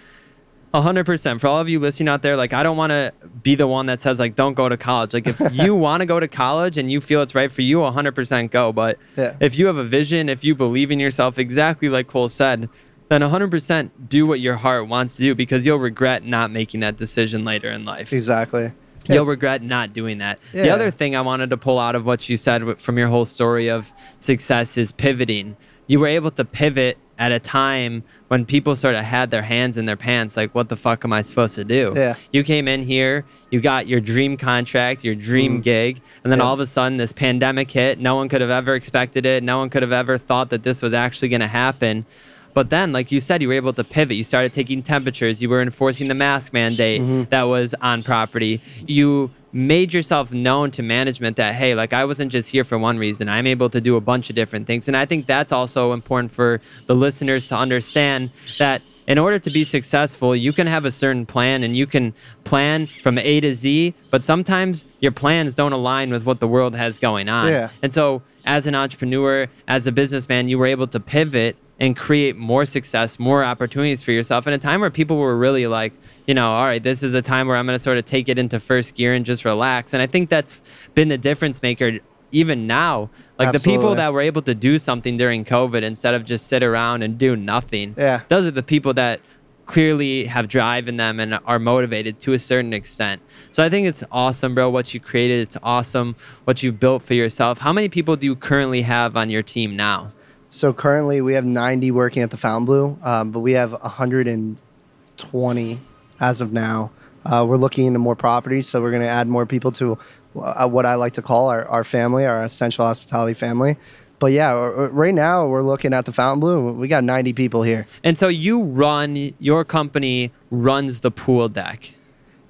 a 0.73 0.81
hundred 0.81 1.05
percent 1.05 1.41
for 1.41 1.47
all 1.47 1.59
of 1.59 1.67
you 1.67 1.79
listening 1.79 2.07
out 2.07 2.21
there, 2.21 2.37
like 2.37 2.53
I 2.53 2.63
don't 2.63 2.77
want 2.77 2.91
to 2.91 3.13
be 3.43 3.55
the 3.55 3.67
one 3.67 3.87
that 3.87 4.01
says 4.01 4.19
like 4.19 4.35
don't 4.35 4.53
go 4.53 4.69
to 4.69 4.77
college. 4.77 5.13
Like 5.13 5.27
if 5.27 5.41
you 5.51 5.75
want 5.75 5.99
to 5.99 6.05
go 6.05 6.19
to 6.19 6.29
college 6.29 6.77
and 6.77 6.89
you 6.89 7.01
feel 7.01 7.21
it's 7.21 7.35
right 7.35 7.51
for 7.51 7.61
you, 7.61 7.83
a 7.83 7.91
hundred 7.91 8.13
percent 8.15 8.51
go. 8.51 8.71
But 8.71 8.97
Yeah. 9.17 9.35
if 9.41 9.57
you 9.57 9.67
have 9.67 9.77
a 9.77 9.83
vision, 9.83 10.29
if 10.29 10.43
you 10.43 10.55
believe 10.55 10.89
in 10.89 10.99
yourself, 10.99 11.37
exactly 11.37 11.89
like 11.89 12.07
Cole 12.07 12.29
said, 12.29 12.69
then 13.11 13.21
hundred 13.21 13.51
percent 13.51 14.09
do 14.09 14.25
what 14.25 14.39
your 14.39 14.55
heart 14.55 14.87
wants 14.87 15.15
to 15.17 15.21
do 15.23 15.35
because 15.35 15.65
you'll 15.65 15.77
regret 15.79 16.23
not 16.25 16.49
making 16.51 16.79
that 16.79 16.97
decision 16.97 17.43
later 17.45 17.69
in 17.69 17.83
life 17.85 18.13
Exactly. 18.13 18.71
you'll 19.07 19.15
It's- 19.17 19.27
regret 19.27 19.61
not 19.63 19.93
doing 19.93 20.19
that. 20.19 20.39
The 20.53 20.69
other 20.69 20.91
thing 20.91 21.15
I 21.15 21.21
wanted 21.21 21.49
to 21.49 21.57
pull 21.57 21.79
out 21.79 21.95
of 21.95 22.05
what 22.05 22.29
you 22.29 22.37
said 22.37 22.79
from 22.79 22.97
your 22.97 23.07
whole 23.07 23.25
story 23.25 23.69
of 23.69 23.91
success 24.19 24.77
is 24.77 24.91
pivoting. 24.91 25.57
You 25.87 25.99
were 25.99 26.07
able 26.07 26.31
to 26.31 26.45
pivot 26.45 26.97
at 27.19 27.31
a 27.31 27.39
time 27.39 28.03
when 28.29 28.45
people 28.45 28.75
sort 28.75 28.95
of 28.95 29.03
had 29.03 29.29
their 29.29 29.41
hands 29.43 29.77
in 29.77 29.85
their 29.85 29.97
pants, 29.97 30.35
like, 30.37 30.55
what 30.55 30.69
the 30.69 30.75
fuck 30.75 31.03
am 31.05 31.13
I 31.13 31.21
supposed 31.21 31.53
to 31.55 31.63
do? 31.63 31.93
Yeah. 31.95 32.15
You 32.31 32.41
came 32.43 32.67
in 32.67 32.81
here, 32.81 33.25
you 33.51 33.59
got 33.59 33.87
your 33.87 33.99
dream 33.99 34.37
contract, 34.37 35.03
your 35.03 35.13
dream 35.15 35.61
gig, 35.61 36.01
and 36.23 36.31
then 36.31 36.39
Mm. 36.39 36.41
Yeah. 36.43 36.47
all 36.47 36.53
of 36.55 36.59
a 36.61 36.65
sudden 36.65 36.97
this 36.97 37.11
pandemic 37.13 37.69
hit. 37.69 37.99
No 37.99 38.15
one 38.15 38.29
could 38.29 38.41
have 38.41 38.49
ever 38.49 38.73
expected 38.73 39.25
it. 39.25 39.43
No 39.43 39.57
one 39.59 39.69
could 39.69 39.81
have 39.83 39.91
ever 39.91 40.17
thought 40.17 40.49
that 40.51 40.63
this 40.63 40.81
was 40.81 40.93
actually 40.93 41.29
going 41.29 41.41
to 41.41 41.47
happen. 41.47 42.05
But 42.53 42.69
then, 42.69 42.91
like 42.91 43.11
you 43.11 43.19
said, 43.19 43.41
you 43.41 43.47
were 43.47 43.53
able 43.53 43.73
to 43.73 43.83
pivot. 43.83 44.15
You 44.17 44.23
started 44.23 44.53
taking 44.53 44.83
temperatures. 44.83 45.41
You 45.41 45.49
were 45.49 45.61
enforcing 45.61 46.07
the 46.07 46.15
mask 46.15 46.53
mandate 46.53 47.01
Mm-hmm. 47.01 47.23
that 47.29 47.43
was 47.43 47.73
on 47.81 48.03
property. 48.03 48.59
You 48.85 49.31
made 49.53 49.93
yourself 49.93 50.31
known 50.33 50.71
to 50.71 50.81
management 50.83 51.35
that, 51.37 51.55
hey, 51.55 51.75
like 51.75 51.93
I 51.93 52.05
wasn't 52.05 52.31
just 52.31 52.49
here 52.49 52.63
for 52.63 52.77
one 52.77 52.97
reason. 52.97 53.27
I'm 53.29 53.47
able 53.47 53.69
to 53.69 53.81
do 53.81 53.95
a 53.95 54.01
bunch 54.01 54.29
of 54.29 54.35
different 54.35 54.65
things. 54.67 54.87
And 54.87 54.95
I 54.95 55.05
think 55.05 55.25
that's 55.25 55.51
also 55.51 55.93
important 55.93 56.31
for 56.31 56.61
the 56.87 56.95
listeners 56.95 57.47
to 57.49 57.55
understand 57.55 58.31
that 58.59 58.81
in 59.07 59.17
order 59.17 59.39
to 59.39 59.49
be 59.49 59.63
successful, 59.65 60.35
you 60.35 60.53
can 60.53 60.67
have 60.67 60.85
a 60.85 60.91
certain 60.91 61.25
plan 61.25 61.63
and 61.63 61.75
you 61.75 61.85
can 61.87 62.13
plan 62.45 62.85
from 62.85 63.17
A 63.17 63.41
to 63.41 63.53
Z, 63.53 63.93
but 64.09 64.23
sometimes 64.23 64.85
your 64.99 65.11
plans 65.11 65.53
don't 65.55 65.73
align 65.73 66.11
with 66.11 66.23
what 66.23 66.39
the 66.39 66.47
world 66.47 66.75
has 66.75 66.99
going 66.99 67.27
on. 67.27 67.49
Yeah. 67.49 67.69
And 67.81 67.93
so, 67.93 68.21
as 68.45 68.67
an 68.67 68.75
entrepreneur, 68.75 69.47
as 69.67 69.85
a 69.85 69.91
businessman, 69.91 70.47
you 70.49 70.57
were 70.57 70.65
able 70.67 70.87
to 70.87 70.99
pivot 70.99 71.57
and 71.81 71.97
create 71.97 72.37
more 72.37 72.63
success, 72.63 73.17
more 73.17 73.43
opportunities 73.43 74.03
for 74.03 74.11
yourself 74.11 74.45
in 74.45 74.53
a 74.53 74.57
time 74.59 74.81
where 74.81 74.91
people 74.91 75.17
were 75.17 75.35
really 75.35 75.65
like, 75.65 75.91
you 76.27 76.33
know, 76.35 76.51
all 76.51 76.65
right, 76.65 76.83
this 76.83 77.01
is 77.01 77.15
a 77.15 77.23
time 77.23 77.47
where 77.47 77.57
I'm 77.57 77.65
going 77.65 77.75
to 77.75 77.83
sort 77.83 77.97
of 77.97 78.05
take 78.05 78.29
it 78.29 78.37
into 78.37 78.59
first 78.59 78.93
gear 78.93 79.15
and 79.15 79.25
just 79.25 79.43
relax. 79.45 79.93
And 79.95 80.01
I 80.01 80.05
think 80.05 80.29
that's 80.29 80.61
been 80.93 81.07
the 81.07 81.17
difference 81.17 81.59
maker 81.63 81.97
even 82.31 82.67
now. 82.67 83.09
Like 83.39 83.51
the 83.51 83.59
people 83.59 83.95
that 83.95 84.13
were 84.13 84.21
able 84.21 84.43
to 84.43 84.53
do 84.53 84.77
something 84.77 85.17
during 85.17 85.43
COVID 85.43 85.81
instead 85.81 86.13
of 86.13 86.23
just 86.23 86.45
sit 86.45 86.61
around 86.61 87.01
and 87.01 87.17
do 87.17 87.35
nothing. 87.35 87.95
Yeah. 87.97 88.21
Those 88.27 88.45
are 88.45 88.51
the 88.51 88.61
people 88.61 88.93
that 88.93 89.19
clearly 89.65 90.25
have 90.25 90.47
drive 90.47 90.87
in 90.87 90.97
them 90.97 91.19
and 91.19 91.39
are 91.45 91.57
motivated 91.57 92.19
to 92.19 92.33
a 92.33 92.39
certain 92.39 92.73
extent. 92.73 93.23
So 93.51 93.63
I 93.63 93.69
think 93.69 93.87
it's 93.87 94.03
awesome, 94.11 94.53
bro, 94.53 94.69
what 94.69 94.93
you 94.93 94.99
created. 94.99 95.39
It's 95.39 95.57
awesome 95.63 96.15
what 96.43 96.61
you 96.61 96.71
built 96.71 97.01
for 97.01 97.15
yourself. 97.15 97.57
How 97.57 97.73
many 97.73 97.89
people 97.89 98.15
do 98.15 98.27
you 98.27 98.35
currently 98.35 98.83
have 98.83 99.17
on 99.17 99.31
your 99.31 99.41
team 99.41 99.75
now? 99.75 100.11
So 100.53 100.73
currently 100.73 101.21
we 101.21 101.35
have 101.35 101.45
90 101.45 101.91
working 101.91 102.23
at 102.23 102.29
the 102.29 102.35
Fontainebleau, 102.35 102.99
um, 103.03 103.31
but 103.31 103.39
we 103.39 103.53
have 103.53 103.71
120 103.71 105.79
as 106.19 106.41
of 106.41 106.51
now. 106.51 106.91
Uh, 107.25 107.45
we're 107.47 107.55
looking 107.55 107.85
into 107.85 107.99
more 107.99 108.17
properties, 108.17 108.67
so 108.67 108.81
we're 108.81 108.91
going 108.91 109.01
to 109.01 109.07
add 109.07 109.29
more 109.29 109.45
people 109.45 109.71
to 109.71 109.97
uh, 110.35 110.67
what 110.67 110.85
I 110.85 110.95
like 110.95 111.13
to 111.13 111.21
call 111.21 111.47
our, 111.47 111.65
our 111.67 111.85
family, 111.85 112.25
our 112.25 112.43
essential 112.43 112.85
hospitality 112.85 113.33
family. 113.33 113.77
But 114.19 114.33
yeah, 114.33 114.51
right 114.51 115.15
now 115.15 115.47
we're 115.47 115.61
looking 115.61 115.93
at 115.93 116.03
the 116.03 116.11
Fontainebleau. 116.11 116.73
We 116.73 116.89
got 116.89 117.05
90 117.05 117.31
people 117.31 117.63
here. 117.63 117.87
And 118.03 118.17
so 118.17 118.27
you 118.27 118.65
run 118.65 119.31
your 119.39 119.63
company 119.63 120.33
runs 120.49 120.99
the 120.99 121.11
pool 121.11 121.47
deck 121.47 121.93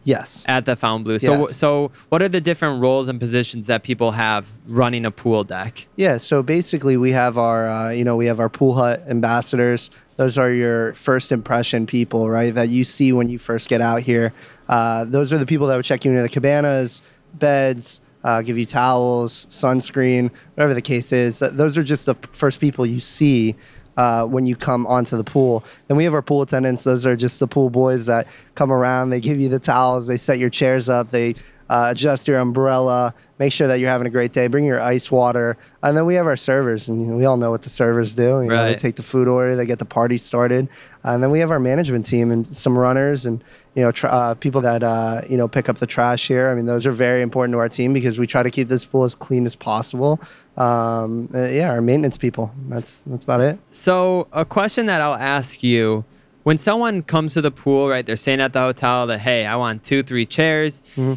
Yes. 0.04 0.44
at 0.48 0.66
the 0.66 0.76
Fontainebleau. 0.76 1.18
So 1.20 1.32
Yes. 1.48 1.58
so 1.58 1.92
what 2.10 2.22
are 2.22 2.30
the 2.30 2.42
different 2.42 2.82
roles 2.82 3.08
and 3.08 3.20
positions 3.20 3.68
that 3.68 3.84
people 3.84 4.12
have 4.12 4.48
running 4.68 5.06
a 5.06 5.12
pool 5.12 5.44
deck? 5.44 5.88
Yeah, 5.96 6.18
so 6.18 6.42
basically 6.42 6.98
we 6.98 7.12
have 7.12 7.38
our, 7.38 7.70
uh, 7.70 7.90
you 7.92 8.04
know, 8.04 8.16
we 8.16 8.26
have 8.26 8.40
our 8.40 8.50
pool 8.50 8.74
hut 8.76 9.04
ambassadors. 9.08 9.90
Those 10.18 10.38
are 10.38 10.52
your 10.52 10.94
first 10.94 11.32
impression 11.32 11.86
people, 11.86 12.30
right? 12.30 12.54
That 12.54 12.70
you 12.70 12.84
see 12.84 13.14
when 13.14 13.30
you 13.30 13.38
first 13.40 13.70
get 13.70 13.82
out 13.82 14.02
here. 14.02 14.34
Uh, 14.68 15.06
those 15.06 15.32
are 15.34 15.38
the 15.38 15.46
people 15.46 15.68
that 15.68 15.76
would 15.76 15.86
check 15.86 16.04
you 16.06 16.12
into 16.12 16.24
the 16.24 16.30
cabanas, 16.30 17.02
beds, 17.34 18.02
uh, 18.24 18.42
give 18.42 18.58
you 18.58 18.66
towels, 18.66 19.48
sunscreen, 19.50 20.30
whatever 20.56 20.74
the 20.74 20.82
case 20.82 21.12
is. 21.12 21.40
Those 21.40 21.78
are 21.78 21.84
just 21.84 22.06
the 22.06 22.16
first 22.34 22.60
people 22.60 22.86
you 22.86 23.00
see 23.00 23.56
uh, 24.02 24.26
when 24.26 24.48
you 24.48 24.56
come 24.56 24.88
onto 24.88 25.16
the 25.16 25.24
pool. 25.24 25.64
Then 25.88 25.96
we 25.96 26.06
have 26.06 26.16
our 26.16 26.24
pool 26.24 26.42
attendants. 26.42 26.84
Those 26.84 27.06
are 27.06 27.16
just 27.16 27.40
the 27.40 27.46
pool 27.46 27.70
boys 27.70 28.08
that 28.08 28.28
come 28.56 28.72
around. 28.72 29.12
They 29.12 29.20
give 29.20 29.40
you 29.40 29.48
the 29.48 29.60
towels. 29.60 30.08
They 30.08 30.18
set 30.18 30.40
your 30.40 30.50
chairs 30.50 30.90
up. 30.90 31.12
They 31.12 31.36
uh, 31.70 31.88
adjust 31.92 32.28
your 32.28 32.40
umbrella, 32.40 33.14
make 33.40 33.54
sure 33.54 33.68
that 33.68 33.76
you're 33.76 33.90
having 33.90 34.08
a 34.08 34.10
great 34.10 34.34
day, 34.34 34.48
bring 34.48 34.66
your 34.66 34.82
ice 34.82 35.10
water. 35.10 35.56
And 35.84 35.96
then 35.96 36.06
we 36.06 36.16
have 36.16 36.26
our 36.26 36.36
servers, 36.36 36.90
and 36.90 37.00
you 37.00 37.08
know, 37.08 37.16
we 37.16 37.24
all 37.24 37.38
know 37.38 37.52
what 37.52 37.62
the 37.62 37.70
servers 37.70 38.14
do. 38.14 38.42
You 38.42 38.50
know, 38.50 38.56
they 38.66 38.76
take 38.76 38.98
the 38.98 39.04
food 39.04 39.30
order, 39.30 39.56
they 39.56 39.66
get 39.66 39.80
the 39.80 39.86
party 39.86 40.18
started. 40.18 40.68
And 41.04 41.24
then 41.24 41.32
we 41.32 41.40
have 41.40 41.50
our 41.50 41.60
management 41.60 42.06
team 42.06 42.30
and 42.30 42.46
some 42.46 42.78
runners 42.78 43.26
and 43.26 43.44
you 43.76 43.84
know 43.84 43.92
tr- 43.92 44.08
uh, 44.08 44.34
people 44.36 44.62
that 44.62 44.84
uh, 44.84 45.22
you 45.30 45.38
know 45.38 45.48
pick 45.48 45.70
up 45.70 45.78
the 45.78 45.88
trash 45.88 46.28
here. 46.28 46.50
I 46.50 46.56
mean, 46.56 46.66
those 46.66 46.86
are 46.86 46.92
very 46.92 47.22
important 47.22 47.54
to 47.54 47.60
our 47.60 47.70
team 47.70 47.94
because 47.94 48.20
we 48.20 48.28
try 48.28 48.44
to 48.44 48.52
keep 48.52 48.68
this 48.68 48.84
pool 48.84 49.06
as 49.06 49.16
clean 49.16 49.46
as 49.46 49.56
possible. 49.56 50.20
Um, 50.58 51.30
uh, 51.34 51.44
yeah, 51.44 51.72
our 51.72 51.82
maintenance 51.82 52.18
people. 52.18 52.52
That's 52.68 53.02
that's 53.02 53.24
about 53.24 53.42
it. 53.42 53.60
So, 53.72 54.28
a 54.34 54.44
question 54.46 54.86
that 54.88 55.02
I'll 55.02 55.16
ask 55.16 55.64
you 55.64 56.04
when 56.44 56.58
someone 56.58 57.04
comes 57.04 57.34
to 57.36 57.42
the 57.42 57.52
pool, 57.52 57.90
right? 57.90 58.06
They're 58.06 58.16
staying 58.18 58.42
at 58.42 58.54
the 58.54 58.60
hotel 58.60 59.08
that, 59.08 59.20
hey, 59.20 59.46
I 59.46 59.56
want 59.56 59.84
two, 59.84 60.04
three 60.04 60.26
chairs. 60.26 60.82
Mm-hmm. 60.96 61.14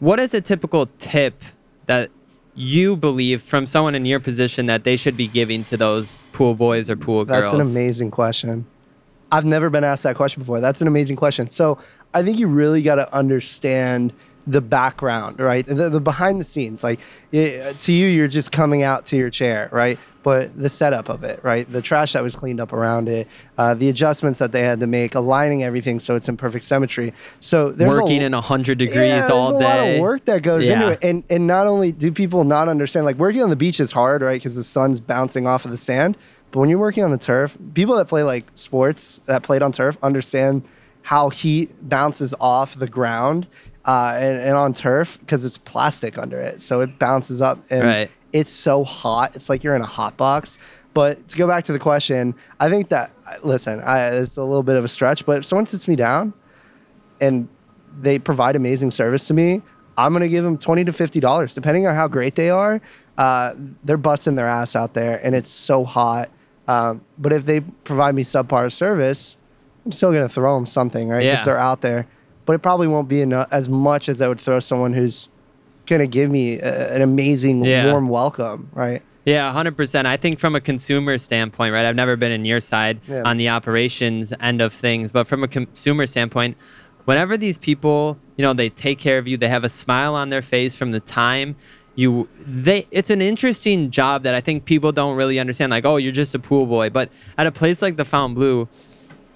What 0.00 0.20
is 0.20 0.32
a 0.34 0.40
typical 0.40 0.88
tip 0.98 1.42
that 1.86 2.10
you 2.54 2.96
believe 2.96 3.42
from 3.42 3.66
someone 3.66 3.94
in 3.94 4.04
your 4.06 4.20
position 4.20 4.66
that 4.66 4.84
they 4.84 4.96
should 4.96 5.16
be 5.16 5.26
giving 5.26 5.64
to 5.64 5.76
those 5.76 6.24
pool 6.32 6.54
boys 6.54 6.90
or 6.90 6.96
pool 6.96 7.24
That's 7.24 7.42
girls? 7.42 7.56
That's 7.56 7.70
an 7.70 7.76
amazing 7.76 8.10
question. 8.10 8.66
I've 9.32 9.44
never 9.44 9.70
been 9.70 9.84
asked 9.84 10.02
that 10.02 10.16
question 10.16 10.42
before. 10.42 10.60
That's 10.60 10.80
an 10.80 10.88
amazing 10.88 11.16
question. 11.16 11.48
So 11.48 11.78
I 12.12 12.22
think 12.22 12.38
you 12.38 12.48
really 12.48 12.82
got 12.82 12.96
to 12.96 13.12
understand 13.14 14.12
the 14.46 14.60
background, 14.60 15.38
right? 15.38 15.66
The, 15.66 15.90
the 15.90 16.00
behind 16.00 16.40
the 16.40 16.44
scenes. 16.44 16.82
Like 16.82 17.00
it, 17.32 17.78
to 17.80 17.92
you, 17.92 18.06
you're 18.06 18.28
just 18.28 18.52
coming 18.52 18.82
out 18.82 19.04
to 19.06 19.16
your 19.16 19.30
chair, 19.30 19.68
right? 19.72 19.98
But 20.22 20.58
the 20.60 20.68
setup 20.68 21.08
of 21.08 21.24
it, 21.24 21.42
right? 21.42 21.70
The 21.70 21.80
trash 21.80 22.12
that 22.12 22.22
was 22.22 22.36
cleaned 22.36 22.60
up 22.60 22.72
around 22.74 23.08
it, 23.08 23.26
uh, 23.56 23.74
the 23.74 23.88
adjustments 23.88 24.38
that 24.38 24.52
they 24.52 24.62
had 24.62 24.80
to 24.80 24.86
make, 24.86 25.14
aligning 25.14 25.62
everything 25.62 25.98
so 25.98 26.14
it's 26.16 26.28
in 26.28 26.36
perfect 26.36 26.64
symmetry. 26.64 27.14
So 27.40 27.70
there's 27.70 27.90
working 27.90 28.22
a, 28.22 28.26
in 28.26 28.32
hundred 28.34 28.78
degrees 28.78 28.96
yeah, 29.06 29.28
all 29.28 29.58
there's 29.58 29.60
day. 29.62 29.64
a 29.64 29.84
lot 29.84 29.88
of 29.94 30.00
work 30.00 30.24
that 30.26 30.42
goes 30.42 30.64
Yeah. 30.64 30.74
into 30.74 30.88
it, 30.92 30.98
and 31.02 31.24
and 31.30 31.46
not 31.46 31.66
only 31.66 31.92
do 31.92 32.12
people 32.12 32.44
not 32.44 32.68
understand, 32.68 33.06
like 33.06 33.16
working 33.16 33.42
on 33.42 33.50
the 33.50 33.56
beach 33.56 33.80
is 33.80 33.92
hard, 33.92 34.20
right? 34.22 34.38
Because 34.38 34.56
the 34.56 34.64
sun's 34.64 35.00
bouncing 35.00 35.46
off 35.46 35.64
of 35.64 35.70
the 35.70 35.76
sand. 35.78 36.16
But 36.50 36.60
when 36.60 36.68
you're 36.68 36.78
working 36.80 37.04
on 37.04 37.12
the 37.12 37.18
turf, 37.18 37.56
people 37.74 37.94
that 37.96 38.08
play 38.08 38.22
like 38.22 38.46
sports 38.56 39.20
that 39.26 39.42
played 39.42 39.62
on 39.62 39.72
turf 39.72 39.96
understand 40.02 40.64
how 41.02 41.30
heat 41.30 41.70
bounces 41.88 42.34
off 42.40 42.74
the 42.78 42.88
ground 42.88 43.46
uh, 43.84 44.14
and, 44.18 44.40
and 44.40 44.56
on 44.56 44.72
turf 44.74 45.18
because 45.20 45.44
it's 45.44 45.58
plastic 45.58 46.18
under 46.18 46.40
it, 46.40 46.60
so 46.60 46.80
it 46.80 46.98
bounces 46.98 47.40
up 47.42 47.58
and 47.70 47.84
Right. 47.84 48.10
it's 48.32 48.50
so 48.50 48.84
hot. 48.84 49.34
It's 49.36 49.48
like 49.48 49.64
you're 49.64 49.76
in 49.76 49.82
a 49.82 49.86
hot 49.86 50.16
box. 50.16 50.58
But 50.92 51.28
to 51.28 51.38
go 51.38 51.46
back 51.46 51.64
to 51.64 51.72
the 51.72 51.78
question, 51.78 52.34
I 52.58 52.68
think 52.68 52.88
that 52.88 53.12
listen, 53.44 53.80
I, 53.80 54.08
it's 54.16 54.36
a 54.36 54.42
little 54.42 54.62
bit 54.64 54.76
of 54.76 54.84
a 54.84 54.88
stretch, 54.88 55.24
but 55.24 55.38
if 55.38 55.44
someone 55.44 55.66
sits 55.66 55.86
me 55.86 55.94
down 55.96 56.32
and 57.20 57.48
they 58.00 58.18
provide 58.18 58.56
amazing 58.56 58.90
service 58.90 59.26
to 59.28 59.34
me, 59.34 59.62
I'm 59.96 60.12
gonna 60.12 60.28
give 60.28 60.44
them 60.44 60.58
twenty 60.58 60.84
to 60.84 60.92
fifty 60.92 61.20
dollars, 61.20 61.54
depending 61.54 61.86
on 61.86 61.94
how 61.94 62.08
great 62.08 62.34
they 62.34 62.50
are. 62.50 62.80
Uh, 63.18 63.54
they're 63.84 63.96
busting 63.98 64.34
their 64.34 64.48
ass 64.48 64.74
out 64.74 64.94
there, 64.94 65.20
and 65.22 65.34
it's 65.34 65.50
so 65.50 65.84
hot. 65.84 66.30
Um, 66.66 67.02
but 67.18 67.32
if 67.32 67.44
they 67.46 67.60
provide 67.60 68.14
me 68.14 68.22
subpar 68.22 68.72
service, 68.72 69.36
I'm 69.84 69.92
still 69.92 70.10
gonna 70.12 70.28
throw 70.28 70.54
them 70.56 70.66
something, 70.66 71.08
right? 71.08 71.18
Because 71.18 71.40
Yeah. 71.40 71.44
they're 71.44 71.58
out 71.58 71.80
there. 71.82 72.06
But 72.50 72.56
it 72.56 72.62
probably 72.62 72.88
won't 72.88 73.06
be 73.08 73.20
enough, 73.20 73.46
as 73.52 73.68
much 73.68 74.08
as 74.08 74.20
I 74.20 74.26
would 74.26 74.40
throw 74.40 74.58
someone 74.58 74.92
who's 74.92 75.28
gonna 75.86 76.08
give 76.08 76.28
me 76.28 76.58
a, 76.58 76.92
an 76.96 77.00
amazing, 77.00 77.64
Yeah. 77.64 77.92
warm 77.92 78.08
welcome, 78.08 78.68
right? 78.72 79.02
Yeah, 79.24 79.48
100%. 79.52 80.04
I 80.04 80.16
think 80.16 80.40
from 80.40 80.56
a 80.56 80.60
consumer 80.60 81.16
standpoint, 81.18 81.72
right? 81.72 81.84
I've 81.86 81.94
never 81.94 82.16
been 82.16 82.32
in 82.32 82.44
your 82.44 82.58
side 82.58 82.98
Yeah. 83.08 83.22
on 83.24 83.36
the 83.36 83.48
operations 83.50 84.32
end 84.40 84.60
of 84.60 84.72
things, 84.72 85.12
but 85.12 85.28
from 85.28 85.44
a 85.44 85.46
consumer 85.46 86.08
standpoint, 86.08 86.56
whenever 87.04 87.36
these 87.36 87.56
people, 87.56 88.18
you 88.36 88.42
know, 88.42 88.52
they 88.52 88.68
take 88.68 88.98
care 88.98 89.18
of 89.18 89.28
you, 89.28 89.36
they 89.36 89.46
have 89.48 89.62
a 89.62 89.68
smile 89.68 90.16
on 90.16 90.30
their 90.30 90.42
face 90.42 90.74
from 90.74 90.90
the 90.90 90.98
time 90.98 91.54
you 91.94 92.28
they 92.44 92.84
it's 92.90 93.10
an 93.10 93.22
interesting 93.22 93.92
job 93.92 94.24
that 94.24 94.34
I 94.34 94.40
think 94.40 94.64
people 94.64 94.90
don't 94.90 95.16
really 95.16 95.38
understand 95.38 95.70
like, 95.70 95.86
"Oh, 95.86 95.98
you're 95.98 96.10
just 96.10 96.34
a 96.34 96.40
pool 96.40 96.66
boy." 96.66 96.90
But 96.90 97.10
at 97.38 97.46
a 97.46 97.52
place 97.52 97.80
like 97.80 97.96
the 97.96 98.04
Fontainebleau, 98.04 98.68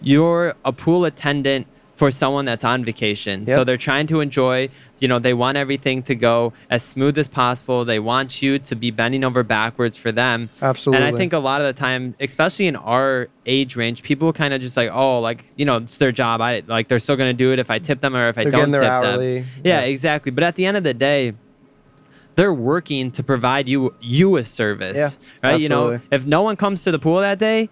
you're 0.01 0.55
a 0.65 0.73
pool 0.73 1.05
attendant 1.05 1.69
for 1.97 2.11
someone 2.11 2.45
that's 2.45 2.65
on 2.65 2.85
vacation. 2.85 3.47
So 3.47 3.63
they're 3.63 3.77
trying 3.77 4.09
to 4.09 4.21
enjoy, 4.21 4.69
you 4.99 5.07
know, 5.07 5.21
they 5.21 5.33
want 5.33 5.57
everything 5.57 6.03
to 6.05 6.15
go 6.17 6.53
as 6.69 6.83
smooth 6.83 7.17
as 7.19 7.29
possible. 7.29 7.85
They 7.85 8.01
want 8.01 8.43
you 8.43 8.59
to 8.59 8.75
be 8.75 8.91
bending 8.91 9.23
over 9.23 9.45
backwards 9.45 9.97
for 9.97 10.11
them. 10.11 10.51
Absolutely. 10.61 11.07
And 11.07 11.15
I 11.15 11.17
think 11.17 11.33
a 11.33 11.39
lot 11.39 11.61
of 11.61 11.69
the 11.69 11.73
time, 11.73 12.17
especially 12.19 12.67
in 12.67 12.75
our 12.77 13.29
age 13.47 13.77
range, 13.77 14.03
people 14.03 14.33
kind 14.33 14.53
of 14.53 14.61
just 14.61 14.77
like, 14.77 14.91
oh, 14.93 15.21
like, 15.21 15.45
you 15.57 15.65
know, 15.65 15.77
it's 15.77 15.99
their 15.99 16.11
job. 16.13 16.41
I 16.41 16.65
like 16.67 16.89
they're 16.89 16.99
still 16.99 17.17
going 17.17 17.31
to 17.31 17.37
do 17.39 17.53
it 17.53 17.61
if 17.61 17.71
I 17.71 17.79
tip 17.79 18.01
them 18.01 18.17
or 18.17 18.29
if 18.29 18.39
I 18.39 18.43
They're 18.45 18.53
don't 18.53 18.73
tip 18.73 18.83
hourly. 18.83 19.41
them. 19.43 19.49
Yeah, 19.63 19.81
Yeah. 19.83 19.87
exactly. 19.87 20.33
But 20.33 20.43
at 20.43 20.57
the 20.57 20.67
end 20.67 20.77
of 20.77 20.83
the 20.83 20.95
day, 20.95 21.35
they're 22.37 22.53
working 22.53 23.13
to 23.13 23.23
provide 23.23 23.69
you 23.69 23.95
you 24.01 24.37
a 24.37 24.45
service. 24.45 25.21
Yeah, 25.43 25.51
right? 25.51 25.61
You 25.61 25.69
know, 25.69 26.01
if 26.11 26.27
no 26.27 26.43
one 26.43 26.57
comes 26.57 26.83
to 26.83 26.91
the 26.91 26.99
pool 26.99 27.21
that 27.21 27.39
day, 27.39 27.69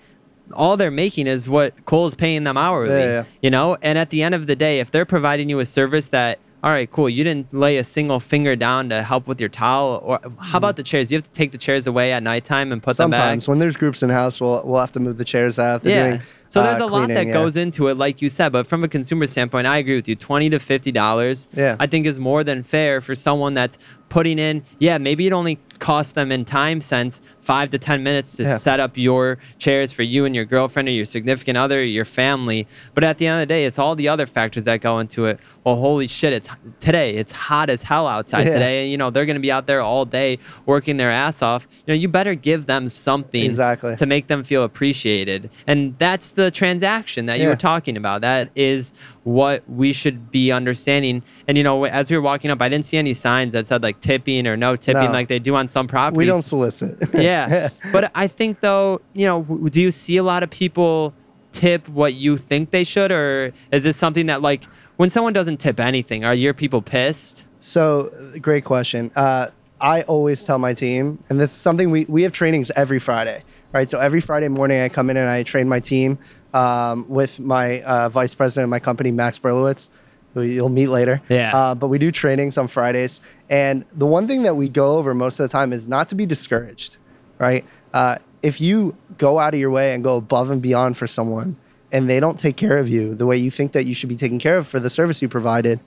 all 0.54 0.76
they're 0.76 0.90
making 0.90 1.26
is 1.26 1.48
what 1.48 1.84
Cole's 1.84 2.14
paying 2.14 2.44
them 2.44 2.56
hourly. 2.56 2.94
Yeah, 2.94 3.04
yeah. 3.08 3.24
You 3.42 3.50
know, 3.50 3.76
and 3.82 3.98
at 3.98 4.10
the 4.10 4.22
end 4.22 4.34
of 4.34 4.46
the 4.46 4.56
day, 4.56 4.80
if 4.80 4.90
they're 4.90 5.04
providing 5.06 5.48
you 5.48 5.60
a 5.60 5.66
service 5.66 6.08
that 6.08 6.38
all 6.64 6.70
right, 6.70 6.88
cool. 6.88 7.08
You 7.08 7.24
didn't 7.24 7.52
lay 7.52 7.76
a 7.78 7.82
single 7.82 8.20
finger 8.20 8.54
down 8.54 8.88
to 8.90 9.02
help 9.02 9.26
with 9.26 9.40
your 9.40 9.48
towel, 9.48 10.00
or 10.04 10.20
how 10.38 10.58
about 10.58 10.76
the 10.76 10.84
chairs? 10.84 11.10
You 11.10 11.16
have 11.18 11.24
to 11.24 11.30
take 11.32 11.50
the 11.50 11.58
chairs 11.58 11.88
away 11.88 12.12
at 12.12 12.22
nighttime 12.22 12.70
and 12.70 12.80
put 12.80 12.96
them 12.98 13.10
back. 13.10 13.18
Sometimes 13.18 13.48
when 13.48 13.58
there's 13.58 13.76
groups 13.76 14.00
in 14.00 14.10
house, 14.10 14.40
we'll 14.40 14.62
we'll 14.64 14.78
have 14.80 14.92
to 14.92 15.00
move 15.00 15.18
the 15.18 15.24
chairs 15.24 15.58
out. 15.58 15.82
they're 15.82 15.92
Yeah. 15.98 16.08
doing, 16.18 16.22
so 16.52 16.62
there's 16.62 16.80
uh, 16.82 16.84
a 16.84 16.86
lot 16.86 17.08
that 17.08 17.26
yeah. 17.26 17.32
goes 17.32 17.56
into 17.56 17.88
it, 17.88 17.96
like 17.96 18.20
you 18.20 18.28
said. 18.28 18.52
But 18.52 18.66
from 18.66 18.84
a 18.84 18.88
consumer 18.88 19.26
standpoint, 19.26 19.66
I 19.66 19.78
agree 19.78 19.94
with 19.96 20.06
you. 20.08 20.14
Twenty 20.16 20.50
to 20.50 20.58
fifty 20.58 20.92
dollars, 20.92 21.48
Yeah. 21.54 21.76
I 21.80 21.86
think 21.86 22.06
is 22.06 22.18
more 22.18 22.44
than 22.44 22.62
fair 22.62 23.00
for 23.00 23.14
someone 23.14 23.54
that's 23.54 23.78
putting 24.10 24.38
in. 24.38 24.62
Yeah, 24.78 24.98
maybe 24.98 25.26
it 25.26 25.32
only 25.32 25.58
costs 25.78 26.12
them 26.12 26.30
in 26.30 26.44
time 26.44 26.80
sense 26.82 27.22
five 27.40 27.70
to 27.70 27.78
ten 27.78 28.02
minutes 28.02 28.36
to 28.36 28.42
Yeah. 28.42 28.56
set 28.58 28.78
up 28.78 28.96
your 28.98 29.38
chairs 29.58 29.90
for 29.90 30.02
you 30.02 30.26
and 30.26 30.34
your 30.36 30.44
girlfriend 30.44 30.86
or 30.88 30.92
your 30.92 31.06
significant 31.06 31.56
other, 31.56 31.82
your 31.82 32.04
family. 32.04 32.66
But 32.94 33.02
at 33.04 33.16
the 33.18 33.26
end 33.26 33.40
of 33.40 33.48
the 33.48 33.52
day, 33.54 33.64
it's 33.64 33.78
all 33.78 33.96
the 33.96 34.08
other 34.08 34.26
factors 34.26 34.64
that 34.64 34.80
go 34.82 34.98
into 34.98 35.24
it. 35.24 35.40
Well, 35.64 35.76
holy 35.76 36.06
shit! 36.08 36.32
It's 36.34 36.48
today. 36.80 37.16
It's 37.16 37.32
hot 37.32 37.70
as 37.70 37.82
hell 37.82 38.06
outside 38.06 38.46
Yeah. 38.46 38.52
today. 38.52 38.88
You 38.88 38.98
know 38.98 39.08
they're 39.10 39.24
going 39.26 39.36
to 39.36 39.40
be 39.40 39.50
out 39.50 39.66
there 39.66 39.80
all 39.80 40.04
day 40.04 40.38
working 40.66 40.98
their 40.98 41.10
ass 41.10 41.40
off. 41.40 41.66
You 41.86 41.94
know 41.94 41.98
you 41.98 42.08
better 42.08 42.34
give 42.34 42.66
them 42.66 42.90
something 42.90 43.42
Exactly. 43.44 43.96
to 43.96 44.04
make 44.06 44.26
them 44.26 44.42
feel 44.44 44.62
appreciated. 44.64 45.48
And 45.66 45.94
that's 45.98 46.32
the 46.32 46.41
transaction 46.50 47.26
that 47.26 47.38
you 47.40 47.48
were 47.48 47.56
talking 47.56 47.96
about. 47.96 48.20
That 48.22 48.50
is 48.54 48.92
what 49.24 49.62
we 49.68 49.92
should 49.92 50.30
be 50.30 50.50
understanding. 50.52 51.22
And 51.46 51.56
you 51.56 51.64
know, 51.64 51.84
as 51.84 52.10
we 52.10 52.16
were 52.16 52.22
walking 52.22 52.50
up, 52.50 52.60
I 52.60 52.68
didn't 52.68 52.86
see 52.86 52.96
any 52.96 53.14
signs 53.14 53.52
that 53.52 53.66
said 53.66 53.82
like 53.82 54.00
tipping 54.00 54.46
or 54.46 54.56
no 54.56 54.76
tipping 54.76 55.04
No. 55.04 55.12
like 55.12 55.28
they 55.28 55.38
do 55.38 55.54
on 55.54 55.68
some 55.68 55.86
properties. 55.88 56.18
We 56.18 56.26
don't 56.26 56.42
solicit. 56.42 56.98
yeah. 57.14 57.70
but 57.92 58.10
I 58.14 58.26
think 58.26 58.60
though, 58.60 59.00
you 59.14 59.26
know, 59.26 59.42
do 59.42 59.80
you 59.80 59.90
see 59.90 60.16
a 60.16 60.22
lot 60.22 60.42
of 60.42 60.50
people 60.50 61.14
tip 61.52 61.88
what 61.88 62.14
you 62.14 62.36
think 62.38 62.70
they 62.70 62.84
should 62.84 63.12
or 63.12 63.52
is 63.70 63.82
this 63.82 63.96
something 63.96 64.26
that 64.26 64.40
like 64.40 64.64
when 64.96 65.10
someone 65.10 65.32
doesn't 65.32 65.58
tip 65.58 65.80
anything, 65.80 66.24
are 66.24 66.34
your 66.34 66.54
people 66.54 66.82
pissed? 66.82 67.46
So, 67.60 68.10
great 68.40 68.64
question. 68.64 69.10
Uh, 69.14 69.48
I 69.80 70.02
always 70.02 70.44
tell 70.44 70.58
my 70.58 70.74
team, 70.74 71.22
and 71.28 71.40
this 71.40 71.50
is 71.50 71.56
something 71.56 71.90
we, 71.90 72.04
we 72.08 72.22
have 72.22 72.30
trainings 72.32 72.70
every 72.76 73.00
Friday, 73.00 73.42
right? 73.72 73.88
So, 73.88 73.98
every 73.98 74.20
Friday 74.20 74.48
morning, 74.48 74.80
I 74.80 74.88
come 74.88 75.10
in 75.10 75.16
and 75.16 75.28
I 75.28 75.42
train 75.42 75.68
my 75.68 75.80
team 75.80 76.18
um, 76.54 77.08
with 77.08 77.40
my 77.40 77.82
uh, 77.82 78.08
vice 78.08 78.34
president 78.34 78.64
of 78.64 78.70
my 78.70 78.78
company, 78.78 79.10
Max 79.10 79.38
Berlowitz, 79.38 79.88
who 80.34 80.42
you'll 80.42 80.68
meet 80.68 80.88
later. 80.88 81.20
Yeah. 81.28 81.56
Uh, 81.56 81.74
but 81.74 81.88
we 81.88 81.98
do 81.98 82.10
trainings 82.10 82.56
on 82.58 82.68
Fridays. 82.68 83.20
And 83.48 83.84
the 83.94 84.06
one 84.06 84.26
thing 84.26 84.42
that 84.44 84.56
we 84.56 84.68
go 84.68 84.96
over 84.96 85.14
most 85.14 85.40
of 85.40 85.48
the 85.48 85.52
time 85.52 85.72
is 85.72 85.88
not 85.88 86.08
to 86.08 86.14
be 86.14 86.26
discouraged, 86.26 86.96
right? 87.38 87.64
Uh, 87.92 88.18
if 88.42 88.60
you 88.60 88.96
go 89.18 89.38
out 89.38 89.54
of 89.54 89.60
your 89.60 89.70
way 89.70 89.94
and 89.94 90.02
go 90.02 90.16
above 90.16 90.50
and 90.50 90.60
beyond 90.60 90.96
for 90.96 91.06
someone 91.06 91.56
and 91.92 92.08
they 92.08 92.18
don't 92.18 92.38
take 92.38 92.56
care 92.56 92.78
of 92.78 92.88
you 92.88 93.14
the 93.14 93.26
way 93.26 93.36
you 93.36 93.50
think 93.50 93.72
that 93.72 93.84
you 93.84 93.94
should 93.94 94.08
be 94.08 94.16
taken 94.16 94.38
care 94.38 94.58
of 94.58 94.66
for 94.66 94.80
the 94.80 94.90
service 94.90 95.20
you 95.20 95.28
provided, 95.28 95.78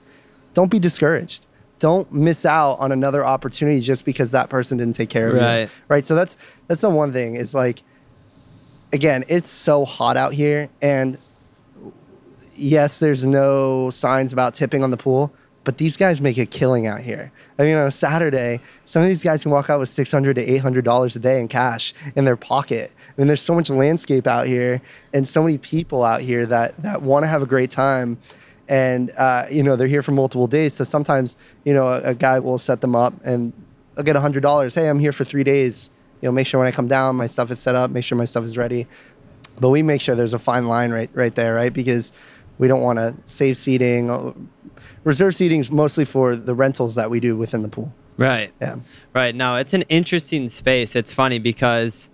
don't 0.54 0.70
be 0.70 0.78
discouraged. 0.78 1.48
Don't 1.78 2.10
miss 2.12 2.46
out 2.46 2.74
on 2.78 2.90
another 2.92 3.24
opportunity 3.24 3.80
just 3.80 4.04
because 4.04 4.30
that 4.30 4.48
person 4.48 4.78
didn't 4.78 4.94
take 4.94 5.10
care 5.10 5.28
of 5.28 5.34
Right. 5.34 5.60
you. 5.62 5.68
Right. 5.88 6.04
So 6.04 6.14
that's 6.14 6.36
that's 6.68 6.80
the 6.80 6.90
one 6.90 7.12
thing. 7.12 7.34
Is 7.34 7.54
like 7.54 7.82
again, 8.92 9.24
it's 9.28 9.48
so 9.48 9.84
hot 9.84 10.16
out 10.16 10.32
here 10.32 10.68
and 10.80 11.18
yes, 12.54 12.98
there's 13.00 13.24
no 13.24 13.90
signs 13.90 14.32
about 14.32 14.54
tipping 14.54 14.82
on 14.82 14.90
the 14.90 14.96
pool, 14.96 15.32
but 15.64 15.78
these 15.78 15.96
guys 15.96 16.20
make 16.20 16.38
a 16.38 16.46
killing 16.46 16.86
out 16.86 17.00
here. 17.00 17.30
I 17.58 17.64
mean, 17.64 17.76
on 17.76 17.86
a 17.86 17.90
Saturday, 17.90 18.60
some 18.84 19.02
of 19.02 19.08
these 19.08 19.22
guys 19.22 19.42
can 19.42 19.50
walk 19.50 19.68
out 19.68 19.80
with 19.80 19.88
six 19.88 20.10
hundred 20.10 20.34
to 20.34 20.42
eight 20.42 20.58
hundred 20.62 20.84
dollars 20.84 21.16
a 21.16 21.18
day 21.18 21.40
in 21.40 21.48
cash 21.48 21.92
in 22.14 22.24
their 22.24 22.36
pocket. 22.36 22.92
I 23.08 23.20
mean, 23.20 23.26
there's 23.26 23.42
so 23.42 23.54
much 23.54 23.68
landscape 23.68 24.26
out 24.26 24.46
here, 24.46 24.80
and 25.12 25.26
so 25.26 25.42
many 25.42 25.58
people 25.58 26.04
out 26.04 26.20
here 26.20 26.46
that 26.46 26.80
that 26.82 27.02
want 27.02 27.24
to 27.24 27.28
have 27.28 27.42
a 27.42 27.46
great 27.46 27.70
time, 27.70 28.18
and 28.68 29.10
uh, 29.12 29.46
you 29.50 29.62
know 29.62 29.76
they're 29.76 29.86
here 29.86 30.02
for 30.02 30.12
multiple 30.12 30.46
days. 30.46 30.74
So 30.74 30.84
sometimes 30.84 31.36
you 31.64 31.74
know 31.74 31.88
a, 31.88 32.10
a 32.10 32.14
guy 32.14 32.38
will 32.38 32.58
set 32.58 32.80
them 32.80 32.94
up, 32.94 33.14
and 33.24 33.52
I'll 33.96 34.04
get 34.04 34.16
hundred 34.16 34.42
dollars. 34.42 34.74
Hey, 34.74 34.88
I'm 34.88 34.98
here 34.98 35.12
for 35.12 35.24
three 35.24 35.44
days. 35.44 35.90
You 36.20 36.28
know, 36.28 36.32
make 36.32 36.46
sure 36.46 36.58
when 36.58 36.66
I 36.66 36.72
come 36.72 36.88
down, 36.88 37.16
my 37.16 37.26
stuff 37.26 37.50
is 37.50 37.58
set 37.58 37.74
up. 37.74 37.90
Make 37.90 38.04
sure 38.04 38.16
my 38.16 38.24
stuff 38.24 38.44
is 38.44 38.56
ready 38.56 38.86
but 39.58 39.70
we 39.70 39.82
make 39.82 40.00
sure 40.00 40.14
there's 40.14 40.34
a 40.34 40.38
fine 40.38 40.68
line 40.68 40.90
right 40.90 41.10
right 41.14 41.34
there, 41.34 41.54
right? 41.54 41.72
Because 41.72 42.12
we 42.58 42.68
don't 42.68 42.82
want 42.82 42.98
to 42.98 43.14
save 43.24 43.56
seating. 43.56 44.48
Reserve 45.04 45.34
seating 45.34 45.60
is 45.60 45.70
mostly 45.70 46.04
for 46.04 46.36
the 46.36 46.54
rentals 46.54 46.94
that 46.96 47.10
we 47.10 47.20
do 47.20 47.36
within 47.36 47.62
the 47.62 47.68
pool. 47.68 47.92
Right. 48.16 48.52
Yeah. 48.60 48.76
Right. 49.12 49.34
No, 49.34 49.56
it's 49.56 49.74
an 49.74 49.82
interesting 49.82 50.48
space. 50.48 50.96
It's 50.96 51.12
funny 51.12 51.38
because 51.38 52.08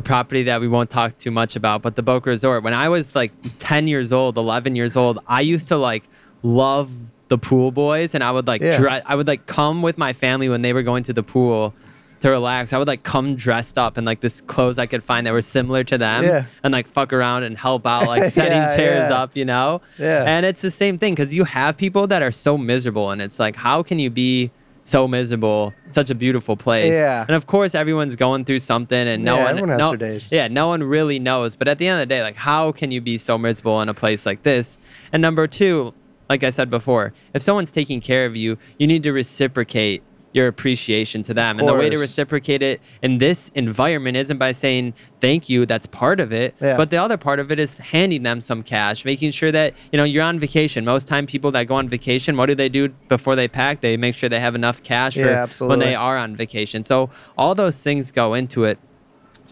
a 0.00 0.02
property 0.02 0.42
that 0.44 0.60
we 0.60 0.68
won't 0.68 0.90
talk 0.90 1.16
too 1.18 1.30
much 1.30 1.56
about, 1.56 1.82
but 1.82 1.94
the 1.96 2.02
Boca 2.02 2.30
Resort, 2.30 2.64
when 2.64 2.74
I 2.74 2.88
was 2.88 3.14
like 3.14 3.32
10 3.58 3.86
years 3.86 4.12
old, 4.12 4.36
11 4.36 4.74
years 4.76 4.96
old, 4.96 5.18
I 5.26 5.40
used 5.42 5.68
to 5.68 5.76
like 5.76 6.04
love 6.42 6.90
the 7.28 7.38
pool 7.38 7.70
boys 7.70 8.14
and 8.14 8.24
I 8.24 8.30
would 8.32 8.46
like 8.46 8.60
Yeah. 8.62 8.76
dre- 8.78 9.02
I 9.06 9.14
would 9.14 9.26
like 9.28 9.46
come 9.46 9.82
with 9.82 9.96
my 9.98 10.12
family 10.12 10.48
when 10.48 10.62
they 10.62 10.72
were 10.72 10.82
going 10.82 11.04
to 11.04 11.12
the 11.12 11.22
pool 11.22 11.74
to 12.20 12.28
relax. 12.30 12.72
I 12.72 12.78
would 12.78 12.88
like 12.88 13.02
come 13.02 13.36
dressed 13.36 13.78
up 13.78 13.96
in 13.96 14.04
like 14.04 14.20
this 14.20 14.40
clothes 14.42 14.78
I 14.78 14.86
could 14.86 15.04
find 15.04 15.26
that 15.26 15.32
were 15.32 15.40
similar 15.42 15.84
to 15.84 15.96
them 15.96 16.24
Yeah. 16.24 16.44
and 16.64 16.72
like 16.72 16.86
fuck 16.88 17.12
around 17.12 17.44
and 17.44 17.56
help 17.56 17.86
out 17.86 18.06
like 18.06 18.24
setting 18.38 18.58
Yeah, 18.58 18.76
chairs 18.76 19.10
yeah. 19.10 19.22
up, 19.22 19.36
you 19.36 19.44
know? 19.44 19.80
Yeah. 19.98 20.24
And 20.26 20.44
it's 20.44 20.60
the 20.60 20.70
same 20.70 20.98
thing 20.98 21.14
because 21.14 21.34
you 21.34 21.44
have 21.44 21.76
people 21.76 22.06
that 22.08 22.20
are 22.22 22.32
so 22.32 22.58
miserable 22.58 23.10
and 23.10 23.22
it's 23.22 23.38
like 23.38 23.54
how 23.56 23.82
can 23.82 23.98
you 23.98 24.10
be 24.10 24.50
so 24.90 25.06
miserable, 25.08 25.72
such 25.90 26.10
a 26.10 26.14
beautiful 26.14 26.56
place. 26.56 26.92
Yeah. 26.92 27.24
And 27.26 27.36
of 27.36 27.46
course, 27.46 27.74
everyone's 27.74 28.16
going 28.16 28.44
through 28.44 28.58
something, 28.58 29.06
and 29.08 29.24
no 29.24 29.36
Yeah, 29.36 29.42
one, 29.44 29.50
everyone 29.50 29.68
has 29.70 29.78
no, 29.78 29.90
their 29.90 30.10
days. 30.10 30.32
yeah, 30.32 30.48
no 30.48 30.66
one 30.68 30.82
really 30.82 31.18
knows. 31.18 31.56
But 31.56 31.68
at 31.68 31.78
the 31.78 31.86
end 31.88 32.00
of 32.02 32.08
the 32.08 32.12
day, 32.14 32.22
like, 32.22 32.36
how 32.36 32.72
can 32.72 32.90
you 32.90 33.00
be 33.00 33.16
so 33.18 33.38
miserable 33.38 33.80
in 33.80 33.88
a 33.88 33.94
place 33.94 34.26
like 34.26 34.42
this? 34.42 34.78
And 35.12 35.22
number 35.22 35.46
two, 35.46 35.94
like 36.28 36.44
I 36.44 36.50
said 36.50 36.70
before, 36.70 37.12
if 37.34 37.42
someone's 37.42 37.70
taking 37.72 38.00
care 38.00 38.26
of 38.26 38.36
you, 38.36 38.58
you 38.78 38.86
need 38.86 39.02
to 39.04 39.12
reciprocate 39.12 40.02
your 40.32 40.46
appreciation 40.46 41.22
to 41.24 41.34
them. 41.34 41.58
And 41.58 41.66
the 41.66 41.74
way 41.74 41.90
to 41.90 41.98
reciprocate 41.98 42.62
it 42.62 42.80
in 43.02 43.18
this 43.18 43.48
environment 43.50 44.16
isn't 44.16 44.38
by 44.38 44.52
saying 44.52 44.94
thank 45.20 45.48
you, 45.48 45.66
that's 45.66 45.86
part 45.86 46.20
of 46.20 46.32
it. 46.32 46.54
Yeah. 46.60 46.76
But 46.76 46.90
the 46.90 46.96
other 46.98 47.16
part 47.16 47.40
of 47.40 47.50
it 47.50 47.58
is 47.58 47.78
handing 47.78 48.22
them 48.22 48.40
some 48.40 48.62
cash, 48.62 49.04
making 49.04 49.32
sure 49.32 49.52
that, 49.52 49.74
you 49.92 49.96
know, 49.96 50.04
you're 50.04 50.24
on 50.24 50.38
vacation. 50.38 50.84
Most 50.84 51.08
time 51.08 51.26
people 51.26 51.50
that 51.52 51.64
go 51.64 51.74
on 51.74 51.88
vacation, 51.88 52.36
what 52.36 52.46
do 52.46 52.54
they 52.54 52.68
do 52.68 52.88
before 53.08 53.36
they 53.36 53.48
pack? 53.48 53.80
They 53.80 53.96
make 53.96 54.14
sure 54.14 54.28
they 54.28 54.40
have 54.40 54.54
enough 54.54 54.82
cash 54.82 55.14
for 55.14 55.20
Yeah, 55.20 55.46
when 55.60 55.78
they 55.78 55.94
are 55.94 56.16
on 56.16 56.36
vacation. 56.36 56.84
So 56.84 57.10
all 57.36 57.54
those 57.54 57.82
things 57.82 58.10
go 58.10 58.34
into 58.34 58.64
it. 58.64 58.78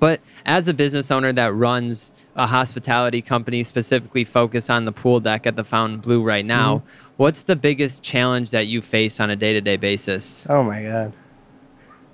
But 0.01 0.21
as 0.47 0.69
a 0.69 0.75
business 0.75 1.11
owner 1.11 1.33
that 1.33 1.55
runs 1.55 2.13
a 2.37 2.47
hospitality 2.47 3.21
company 3.21 3.65
specifically 3.65 4.25
focused 4.25 4.71
on 4.71 4.85
the 4.85 4.93
pool 4.93 5.21
deck 5.21 5.47
at 5.47 5.57
the 5.57 5.65
Fontainebleau 5.65 6.23
right 6.23 6.45
now, 6.47 6.79
Mm-hmm. 6.79 6.89
what's 7.17 7.43
the 7.45 7.57
biggest 7.57 8.03
challenge 8.03 8.51
that 8.53 8.67
you 8.67 8.81
face 8.83 9.19
on 9.21 9.31
a 9.31 9.37
day 9.37 9.53
to 9.53 9.61
day 9.61 9.77
basis? 9.77 10.47
Oh 10.49 10.63
my 10.63 10.83
god. 10.83 11.13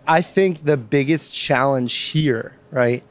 I 0.06 0.20
think 0.22 0.64
the 0.64 0.76
biggest 0.76 1.32
challenge 1.34 1.94
here, 1.94 2.56
right, 2.70 3.02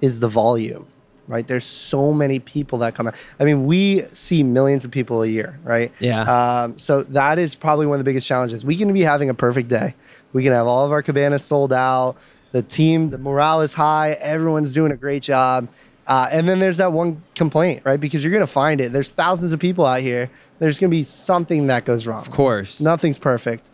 is 0.00 0.20
the 0.20 0.28
volume. 0.28 0.86
Right? 1.26 1.46
There's 1.46 1.66
so 1.66 2.14
many 2.14 2.38
people 2.38 2.78
that 2.78 2.94
come 2.94 3.06
out. 3.06 3.14
I 3.38 3.44
mean, 3.44 3.66
we 3.66 4.04
see 4.14 4.42
millions 4.42 4.86
of 4.86 4.90
people 4.90 5.22
a 5.22 5.26
year, 5.26 5.60
right? 5.62 5.92
Yeah. 6.00 6.22
Um, 6.62 6.78
so 6.78 7.02
that 7.02 7.38
is 7.38 7.54
probably 7.54 7.84
one 7.84 7.96
of 7.96 7.98
the 7.98 8.08
biggest 8.08 8.26
challenges. 8.26 8.64
We 8.64 8.76
can 8.76 8.94
be 8.94 9.02
having 9.02 9.28
a 9.28 9.34
perfect 9.34 9.68
day. 9.68 9.94
We 10.32 10.42
can 10.42 10.52
have 10.54 10.66
all 10.66 10.86
of 10.86 10.92
our 10.92 11.02
cabanas 11.02 11.44
sold 11.44 11.70
out. 11.70 12.16
The 12.52 12.62
team, 12.62 13.10
the 13.10 13.18
morale 13.18 13.60
is 13.60 13.74
high. 13.74 14.12
Everyone's 14.20 14.72
doing 14.72 14.92
a 14.92 14.96
great 14.96 15.22
job. 15.22 15.68
Uh, 16.06 16.26
and 16.32 16.48
then 16.48 16.58
there's 16.58 16.78
that 16.78 16.92
one 16.92 17.22
complaint, 17.34 17.82
right? 17.84 18.00
Because 18.00 18.24
you're 18.24 18.32
going 18.32 18.40
to 18.40 18.46
find 18.46 18.80
it. 18.80 18.92
There's 18.92 19.10
thousands 19.10 19.52
of 19.52 19.60
people 19.60 19.84
out 19.84 20.00
here. 20.00 20.30
There's 20.58 20.78
going 20.78 20.90
to 20.90 20.96
be 20.96 21.02
something 21.02 21.66
that 21.66 21.84
goes 21.84 22.06
wrong. 22.06 22.20
Of 22.20 22.30
course. 22.30 22.80
Nothing's 22.80 23.18
perfect. 23.18 23.68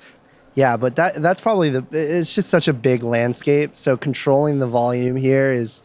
Yeah, 0.55 0.77
but 0.77 0.97
that 0.97 1.21
that's 1.21 1.41
probably 1.41 1.71
the 1.71 1.85
it's 1.91 2.35
just 2.35 2.49
such 2.49 2.69
a 2.69 2.73
big 2.73 3.03
landscape. 3.03 3.75
So 3.75 3.97
controlling 3.97 4.61
the 4.61 4.67
volume 4.67 5.17
here 5.17 5.53
is 5.53 5.83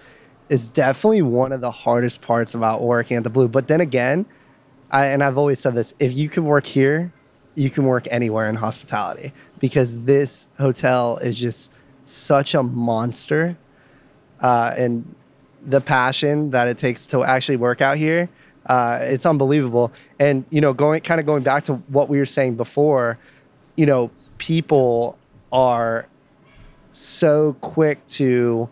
is 0.48 0.70
definitely 0.70 1.24
one 1.24 1.52
of 1.52 1.62
the 1.62 1.72
hardest 1.72 2.22
parts 2.22 2.54
about 2.54 2.82
working 2.82 3.18
at 3.18 3.24
the 3.24 3.30
Blue. 3.30 3.48
But 3.48 3.68
then 3.68 3.82
again, 3.82 4.26
I 4.92 5.08
and 5.08 5.24
I've 5.24 5.38
always 5.38 5.60
said 5.60 5.74
this, 5.74 5.94
if 6.00 6.16
you 6.16 6.30
can 6.30 6.46
work 6.46 6.68
here, 6.68 7.12
you 7.56 7.70
can 7.70 7.86
work 7.86 8.08
anywhere 8.12 8.48
in 8.48 8.56
hospitality 8.56 9.34
because 9.60 10.04
this 10.04 10.48
hotel 10.60 11.18
is 11.18 11.38
just 11.38 11.72
such 12.10 12.54
a 12.56 12.64
monster. 12.64 13.58
Uh, 14.42 14.74
and 14.78 15.16
the 15.66 15.82
passion 15.82 16.52
that 16.52 16.68
it 16.68 16.78
takes 16.78 17.06
to 17.08 17.24
actually 17.24 17.58
work 17.58 17.82
out 17.82 17.98
here, 17.98 18.30
uh, 18.66 19.00
it's 19.02 19.26
unbelievable. 19.26 19.92
And 20.20 20.46
you 20.50 20.62
know, 20.62 20.74
going 20.74 21.02
kind 21.02 21.20
of 21.20 21.26
going 21.26 21.44
back 21.44 21.66
to 21.66 21.76
what 21.76 22.10
we 22.10 22.20
were 22.20 22.26
saying 22.26 22.56
before, 22.56 23.18
you 23.76 23.86
know, 23.86 24.12
people 24.38 25.18
are 25.52 26.08
so 26.92 27.54
quick 27.62 28.06
to, 28.08 28.70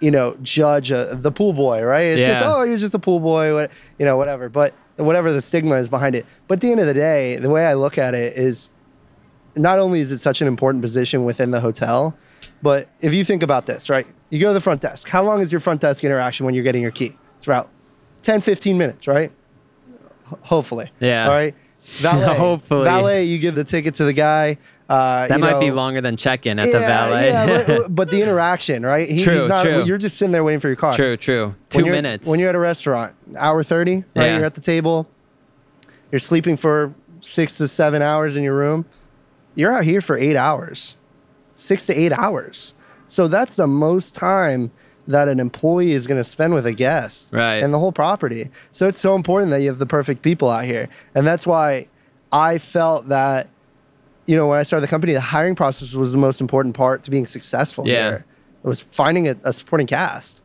you 0.00 0.10
know, 0.10 0.36
judge 0.42 0.90
a, 0.90 1.14
the 1.14 1.32
pool 1.32 1.52
boy, 1.52 1.82
right? 1.82 2.06
It's 2.06 2.26
just 2.26 2.40
Yeah. 2.40 2.54
oh, 2.54 2.62
you're 2.62 2.76
just 2.76 2.94
a 2.94 2.98
pool 2.98 3.20
boy, 3.20 3.54
what, 3.54 3.70
you 3.98 4.04
know, 4.04 4.16
whatever. 4.16 4.48
But 4.48 4.74
whatever 4.96 5.32
the 5.32 5.40
stigma 5.40 5.76
is 5.76 5.88
behind 5.88 6.14
it. 6.14 6.26
But 6.48 6.54
at 6.54 6.60
the 6.60 6.70
end 6.70 6.80
of 6.80 6.86
the 6.86 6.94
day, 6.94 7.36
the 7.36 7.50
way 7.50 7.66
I 7.66 7.74
look 7.74 7.98
at 7.98 8.14
it 8.14 8.36
is, 8.36 8.70
not 9.56 9.78
only 9.78 10.00
is 10.00 10.10
it 10.12 10.18
such 10.18 10.40
an 10.40 10.48
important 10.48 10.82
position 10.82 11.24
within 11.24 11.50
the 11.50 11.60
hotel, 11.60 12.16
but 12.62 12.88
if 13.00 13.12
you 13.12 13.24
think 13.24 13.42
about 13.42 13.66
this, 13.66 13.90
right? 13.90 14.06
You 14.30 14.38
go 14.40 14.48
to 14.48 14.54
the 14.54 14.60
front 14.60 14.80
desk. 14.80 15.08
How 15.08 15.22
long 15.22 15.40
is 15.40 15.52
your 15.52 15.60
front 15.60 15.80
desk 15.80 16.04
interaction 16.04 16.46
when 16.46 16.54
you're 16.54 16.64
getting 16.64 16.82
your 16.82 16.90
key? 16.90 17.16
It's 17.36 17.46
about 17.46 17.68
10, 18.22 18.40
15 18.40 18.78
minutes, 18.78 19.06
right? 19.06 19.32
Hopefully. 20.42 20.90
Yeah. 21.00 21.26
All 21.26 21.34
right. 21.34 21.54
Valet. 21.84 22.36
Hopefully. 22.38 22.84
Valet, 22.84 23.24
you 23.24 23.38
give 23.38 23.54
the 23.54 23.64
ticket 23.64 23.94
to 23.96 24.04
the 24.04 24.12
guy. 24.12 24.58
Uh, 24.88 25.26
that 25.26 25.40
might 25.40 25.58
be 25.58 25.70
longer 25.70 26.00
than 26.00 26.16
check 26.16 26.46
in 26.46 26.58
at 26.58 26.66
the 26.66 26.78
valet. 26.78 27.28
Yeah, 27.28 27.64
but, 27.66 27.94
but 27.94 28.10
the 28.10 28.20
interaction, 28.22 28.82
right? 28.84 29.08
He- 29.08 29.22
True, 29.24 29.40
he's 29.40 29.48
not, 29.48 29.64
true. 29.64 29.84
You're 29.84 29.98
just 29.98 30.18
sitting 30.18 30.32
there 30.32 30.44
waiting 30.44 30.60
for 30.60 30.68
your 30.68 30.76
car. 30.76 30.94
true, 30.94 31.16
true. 31.16 31.54
When 31.72 31.84
Two 31.84 31.90
minutes. 31.90 32.28
When 32.28 32.38
you're 32.38 32.50
at 32.50 32.54
a 32.54 32.58
restaurant, 32.60 33.14
hour 33.36 33.62
30, 33.64 33.96
right? 33.96 34.04
Yeah. 34.14 34.36
You're 34.36 34.44
at 34.44 34.54
the 34.54 34.60
table. 34.60 35.08
You're 36.10 36.18
sleeping 36.18 36.56
for 36.56 36.92
six 37.20 37.56
to 37.58 37.68
seven 37.68 38.02
hours 38.02 38.36
in 38.36 38.42
your 38.42 38.54
room. 38.54 38.84
You're 39.54 39.72
out 39.72 39.84
here 39.84 40.00
for 40.00 40.16
eight 40.16 40.36
hours, 40.36 40.96
six 41.54 41.86
to 41.86 41.94
eight 41.94 42.12
hours. 42.12 42.74
So 43.06 43.28
that's 43.28 43.56
the 43.56 43.66
most 43.66 44.14
time 44.14 44.70
that 45.06 45.28
an 45.28 45.40
employee 45.40 45.92
is 45.92 46.06
going 46.06 46.18
to 46.20 46.24
spend 46.24 46.54
with 46.54 46.64
a 46.64 46.72
guest 46.72 47.32
Right. 47.32 47.62
and 47.62 47.74
the 47.74 47.78
whole 47.78 47.92
property. 47.92 48.48
So 48.70 48.86
it's 48.88 49.00
so 49.00 49.14
important 49.16 49.50
that 49.50 49.60
you 49.60 49.68
have 49.68 49.78
the 49.78 49.86
perfect 49.86 50.22
people 50.22 50.48
out 50.48 50.64
here. 50.64 50.88
And 51.14 51.26
that's 51.26 51.46
why 51.46 51.88
I 52.30 52.58
felt 52.58 53.08
that, 53.08 53.48
you 54.26 54.36
know, 54.36 54.46
when 54.46 54.58
I 54.58 54.62
started 54.62 54.86
the 54.86 54.90
company, 54.90 55.12
the 55.12 55.20
hiring 55.20 55.56
process 55.56 55.94
was 55.94 56.12
the 56.12 56.18
most 56.18 56.40
important 56.40 56.74
part 56.76 57.02
to 57.02 57.10
being 57.10 57.26
successful 57.26 57.86
Yeah. 57.86 57.94
here. 58.10 58.24
It 58.64 58.68
was 58.68 58.80
finding 58.80 59.28
a, 59.28 59.36
a 59.44 59.52
supporting 59.52 59.88
cast 59.88 60.40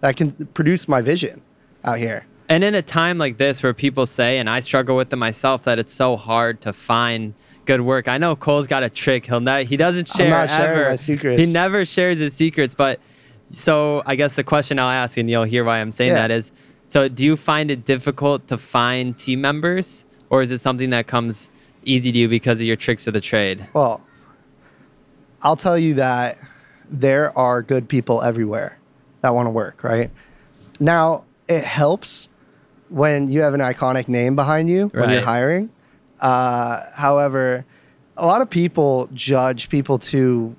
that 0.00 0.16
can 0.16 0.30
produce 0.48 0.86
my 0.88 1.00
vision 1.00 1.40
out 1.82 1.96
here. 1.98 2.26
And 2.50 2.62
in 2.62 2.74
a 2.74 2.82
time 2.82 3.16
like 3.16 3.38
this 3.38 3.62
where 3.62 3.72
people 3.72 4.04
say, 4.04 4.38
and 4.38 4.50
I 4.50 4.60
struggle 4.60 4.94
with 4.94 5.10
it 5.10 5.16
myself, 5.16 5.64
that 5.64 5.78
it's 5.78 5.92
so 5.92 6.18
hard 6.18 6.60
to 6.60 6.72
find 6.74 7.32
good 7.64 7.80
work. 7.80 8.08
I 8.08 8.18
know 8.18 8.34
Cole's 8.36 8.66
got 8.66 8.82
a 8.82 8.88
trick. 8.88 9.26
He'll 9.26 9.40
ne- 9.40 9.64
he 9.64 9.76
doesn't 9.76 10.08
share 10.08 10.30
not 10.30 10.48
sharing 10.48 10.78
ever. 10.78 10.90
my 10.90 10.96
secrets. 10.96 11.40
He 11.40 11.52
never 11.52 11.84
shares 11.84 12.18
his 12.18 12.34
secrets. 12.34 12.74
But 12.74 13.00
so 13.52 14.02
I 14.06 14.14
guess 14.16 14.34
the 14.34 14.44
question 14.44 14.78
I'll 14.78 14.88
ask, 14.90 15.16
and 15.16 15.28
you'll 15.30 15.44
hear 15.44 15.64
why 15.64 15.78
I'm 15.80 15.92
saying 15.92 16.10
Yeah. 16.12 16.26
that 16.26 16.30
is, 16.30 16.52
so 16.86 17.08
do 17.08 17.24
you 17.24 17.36
find 17.36 17.70
it 17.70 17.84
difficult 17.84 18.48
to 18.48 18.58
find 18.58 19.16
team 19.18 19.40
members, 19.40 20.04
or 20.30 20.42
is 20.42 20.50
it 20.50 20.58
something 20.58 20.90
that 20.90 21.06
comes 21.06 21.50
easy 21.84 22.12
to 22.12 22.18
you 22.18 22.28
because 22.28 22.60
of 22.60 22.66
your 22.66 22.76
tricks 22.76 23.06
of 23.06 23.14
the 23.14 23.20
trade? 23.20 23.66
Well, 23.72 24.00
I'll 25.42 25.56
tell 25.56 25.78
you 25.78 25.94
that 25.94 26.38
there 26.90 27.36
are 27.38 27.62
good 27.62 27.88
people 27.88 28.22
everywhere 28.22 28.78
that 29.22 29.34
want 29.34 29.46
to 29.46 29.50
work, 29.50 29.82
right? 29.82 30.10
Now, 30.78 31.24
it 31.48 31.64
helps 31.64 32.28
when 32.88 33.30
you 33.30 33.40
have 33.40 33.54
an 33.54 33.60
iconic 33.60 34.08
name 34.08 34.36
behind 34.36 34.68
you 34.68 34.88
when 34.94 35.10
you're 35.10 35.22
hiring. 35.22 35.70
Uh, 36.22 36.84
however, 36.94 37.66
a 38.16 38.24
lot 38.24 38.40
of 38.40 38.48
people 38.48 39.08
judge 39.12 39.68
people 39.68 39.98
too 39.98 40.56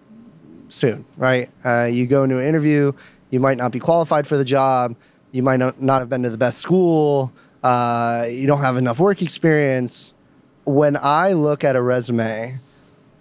soon, 0.67 1.05
right? 1.17 1.49
Uh, 1.63 1.85
you 1.85 2.05
go 2.05 2.23
into 2.23 2.37
an 2.37 2.45
interview, 2.45 2.91
you 3.29 3.39
might 3.39 3.57
not 3.57 3.71
be 3.71 3.79
qualified 3.79 4.27
for 4.27 4.37
the 4.37 4.45
job, 4.45 4.95
you 5.31 5.41
might 5.41 5.57
not, 5.57 5.99
have 5.99 6.09
been 6.09 6.23
to 6.23 6.29
the 6.29 6.37
best 6.37 6.59
school, 6.59 7.31
uh, 7.63 8.25
you 8.29 8.45
don't 8.45 8.59
have 8.59 8.75
enough 8.75 8.99
work 8.99 9.21
experience. 9.21 10.13
When 10.65 10.97
I 10.97 11.33
look 11.33 11.63
at 11.63 11.75
a 11.75 11.81
resume, 11.81 12.59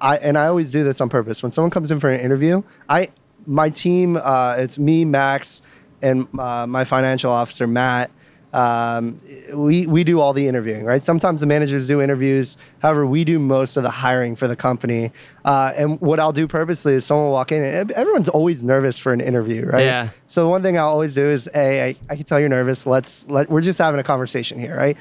I 0.00 0.16
and 0.16 0.37
I 0.37 0.46
always 0.46 0.72
do 0.72 0.83
this 0.83 1.00
on 1.00 1.09
purpose. 1.09 1.42
When 1.42 1.52
someone 1.52 1.70
comes 1.70 1.90
in 1.90 2.00
for 2.00 2.11
an 2.11 2.20
interview, 2.20 2.62
I 2.88 3.11
my 3.46 3.70
team, 3.70 4.16
uh, 4.16 4.57
it's 4.59 4.78
me, 4.78 5.05
Max, 5.05 5.62
and 6.02 6.28
uh, 6.38 6.66
my 6.66 6.85
financial 6.85 7.33
officer, 7.33 7.66
Matt. 7.66 8.11
Um, 8.53 9.19
we 9.55 9.87
we 9.87 10.05
do 10.05 10.21
all 10.21 10.33
the 10.33 10.47
interviewing, 10.47 10.85
right? 10.85 11.03
Sometimes 11.03 11.41
the 11.41 11.47
managers 11.47 11.87
do 11.87 12.03
interviews. 12.03 12.59
However, 12.81 13.07
we 13.07 13.25
do 13.25 13.38
most 13.38 13.77
of 13.77 13.83
the 13.83 13.91
hiring 13.91 14.37
for 14.37 14.47
the 14.47 14.57
company. 14.57 15.11
Uh, 15.45 15.73
and 15.75 16.01
what 16.01 16.21
I'll 16.21 16.33
do 16.33 16.47
purposely 16.47 16.95
is 16.95 17.07
someone 17.07 17.27
will 17.27 17.33
walk 17.33 17.51
in, 17.51 17.62
and 17.62 17.91
everyone's 17.93 18.29
always 18.29 18.62
nervous 18.62 18.99
for 18.99 19.12
an 19.12 19.21
interview, 19.21 19.65
right? 19.65 19.85
Yeah. 19.85 20.09
So 20.27 20.49
one 20.49 20.62
thing 20.62 20.77
I'll 20.79 20.88
always 20.88 21.15
do 21.15 21.27
is, 21.27 21.49
hey, 21.53 21.83
I, 21.83 22.12
I 22.12 22.17
can 22.17 22.25
tell 22.25 22.38
you're 22.38 22.51
nervous. 22.51 22.87
Let's 22.87 23.27
let 23.29 23.49
we're 23.49 23.62
just 23.62 23.79
having 23.79 24.01
a 24.01 24.05
conversation 24.05 24.59
here, 24.59 24.77
right? 24.77 24.99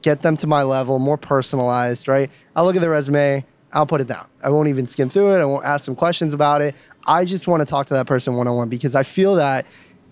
Get 0.00 0.22
them 0.22 0.36
to 0.38 0.46
my 0.46 0.62
level, 0.62 0.98
more 0.98 1.18
personalized, 1.18 2.08
right? 2.08 2.30
I'll 2.54 2.64
look 2.64 2.76
at 2.76 2.82
the 2.82 2.88
resume. 2.88 3.44
I'll 3.72 3.86
put 3.86 4.00
it 4.00 4.06
down. 4.06 4.26
I 4.42 4.48
won't 4.48 4.68
even 4.68 4.86
skim 4.86 5.10
through 5.10 5.36
it. 5.36 5.40
I 5.40 5.44
won't 5.44 5.64
ask 5.64 5.84
some 5.84 5.96
questions 5.96 6.32
about 6.32 6.62
it. 6.62 6.74
I 7.06 7.24
just 7.26 7.46
want 7.46 7.60
to 7.60 7.66
talk 7.66 7.86
to 7.88 7.94
that 7.94 8.06
person 8.06 8.34
one 8.34 8.48
on 8.48 8.56
one 8.56 8.68
because 8.70 8.94
I 8.94 9.02
feel 9.02 9.34
that 9.34 9.66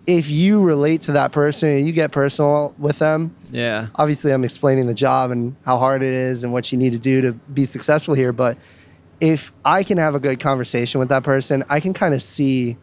if 0.06 0.28
you 0.30 0.60
relate 0.60 1.02
to 1.02 1.12
that 1.12 1.32
person 1.32 1.68
and 1.70 1.86
you 1.86 1.92
get 1.92 2.12
personal 2.12 2.74
with 2.78 2.98
them, 2.98 3.34
Yeah. 3.50 3.86
obviously 3.94 4.32
I'm 4.32 4.44
explaining 4.44 4.86
the 4.86 4.94
job 4.94 5.30
and 5.30 5.56
how 5.64 5.78
hard 5.78 6.02
it 6.02 6.12
is 6.12 6.44
and 6.44 6.52
what 6.52 6.70
you 6.72 6.78
need 6.78 6.90
to 6.90 6.98
do 6.98 7.22
to 7.22 7.32
be 7.32 7.64
successful 7.64 8.14
here. 8.14 8.32
But 8.32 8.58
if 9.20 9.52
I 9.64 9.82
can 9.82 9.96
have 9.98 10.14
a 10.14 10.20
good 10.20 10.40
conversation 10.40 10.98
with 10.98 11.08
that 11.08 11.22
person, 11.22 11.64
I 11.70 11.80
can 11.80 11.94
kind 11.94 12.12
of 12.14 12.22
see 12.22 12.76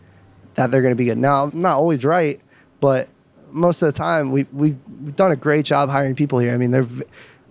that 0.56 0.72
they're 0.72 0.82
going 0.82 0.94
to 0.94 0.98
be 0.98 1.06
good. 1.06 1.18
Now, 1.18 1.44
I'm 1.44 1.62
not 1.62 1.76
always 1.78 2.04
right, 2.04 2.40
but 2.80 3.08
most 3.52 3.82
of 3.82 3.94
the 3.94 3.98
time 3.98 4.32
we, 4.32 4.46
we've, 4.52 4.78
we've 5.04 5.16
done 5.16 5.32
a 5.32 5.36
great 5.36 5.66
job 5.66 5.90
hiring 5.90 6.16
people 6.16 6.40
here. 6.40 6.54
I 6.54 6.58
mean, 6.58 6.72
they're 6.72 6.88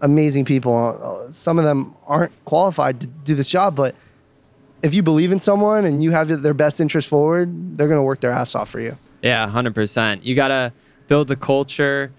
amazing 0.00 0.46
people. 0.46 1.24
Uh, 1.26 1.30
some 1.30 1.58
of 1.58 1.64
them 1.64 1.94
aren't 2.06 2.32
qualified 2.44 3.00
to 3.02 3.06
do 3.06 3.34
this 3.34 3.48
job, 3.48 3.76
but 3.76 3.94
if 4.82 4.94
you 4.94 5.02
believe 5.02 5.30
in 5.30 5.38
someone 5.38 5.84
and 5.84 6.02
you 6.02 6.10
have 6.10 6.42
their 6.42 6.54
best 6.54 6.80
interest 6.80 7.08
forward, 7.08 7.76
they're 7.76 7.86
going 7.86 7.98
to 7.98 8.02
work 8.02 8.20
their 8.20 8.30
ass 8.32 8.54
off 8.54 8.70
for 8.70 8.80
you. 8.80 8.96
Yeah, 9.22 9.46
hundred 9.48 9.74
percent. 9.74 10.24
You 10.24 10.34
gotta 10.34 10.72
build 11.08 11.28
the 11.28 11.36
culture, 11.36 12.12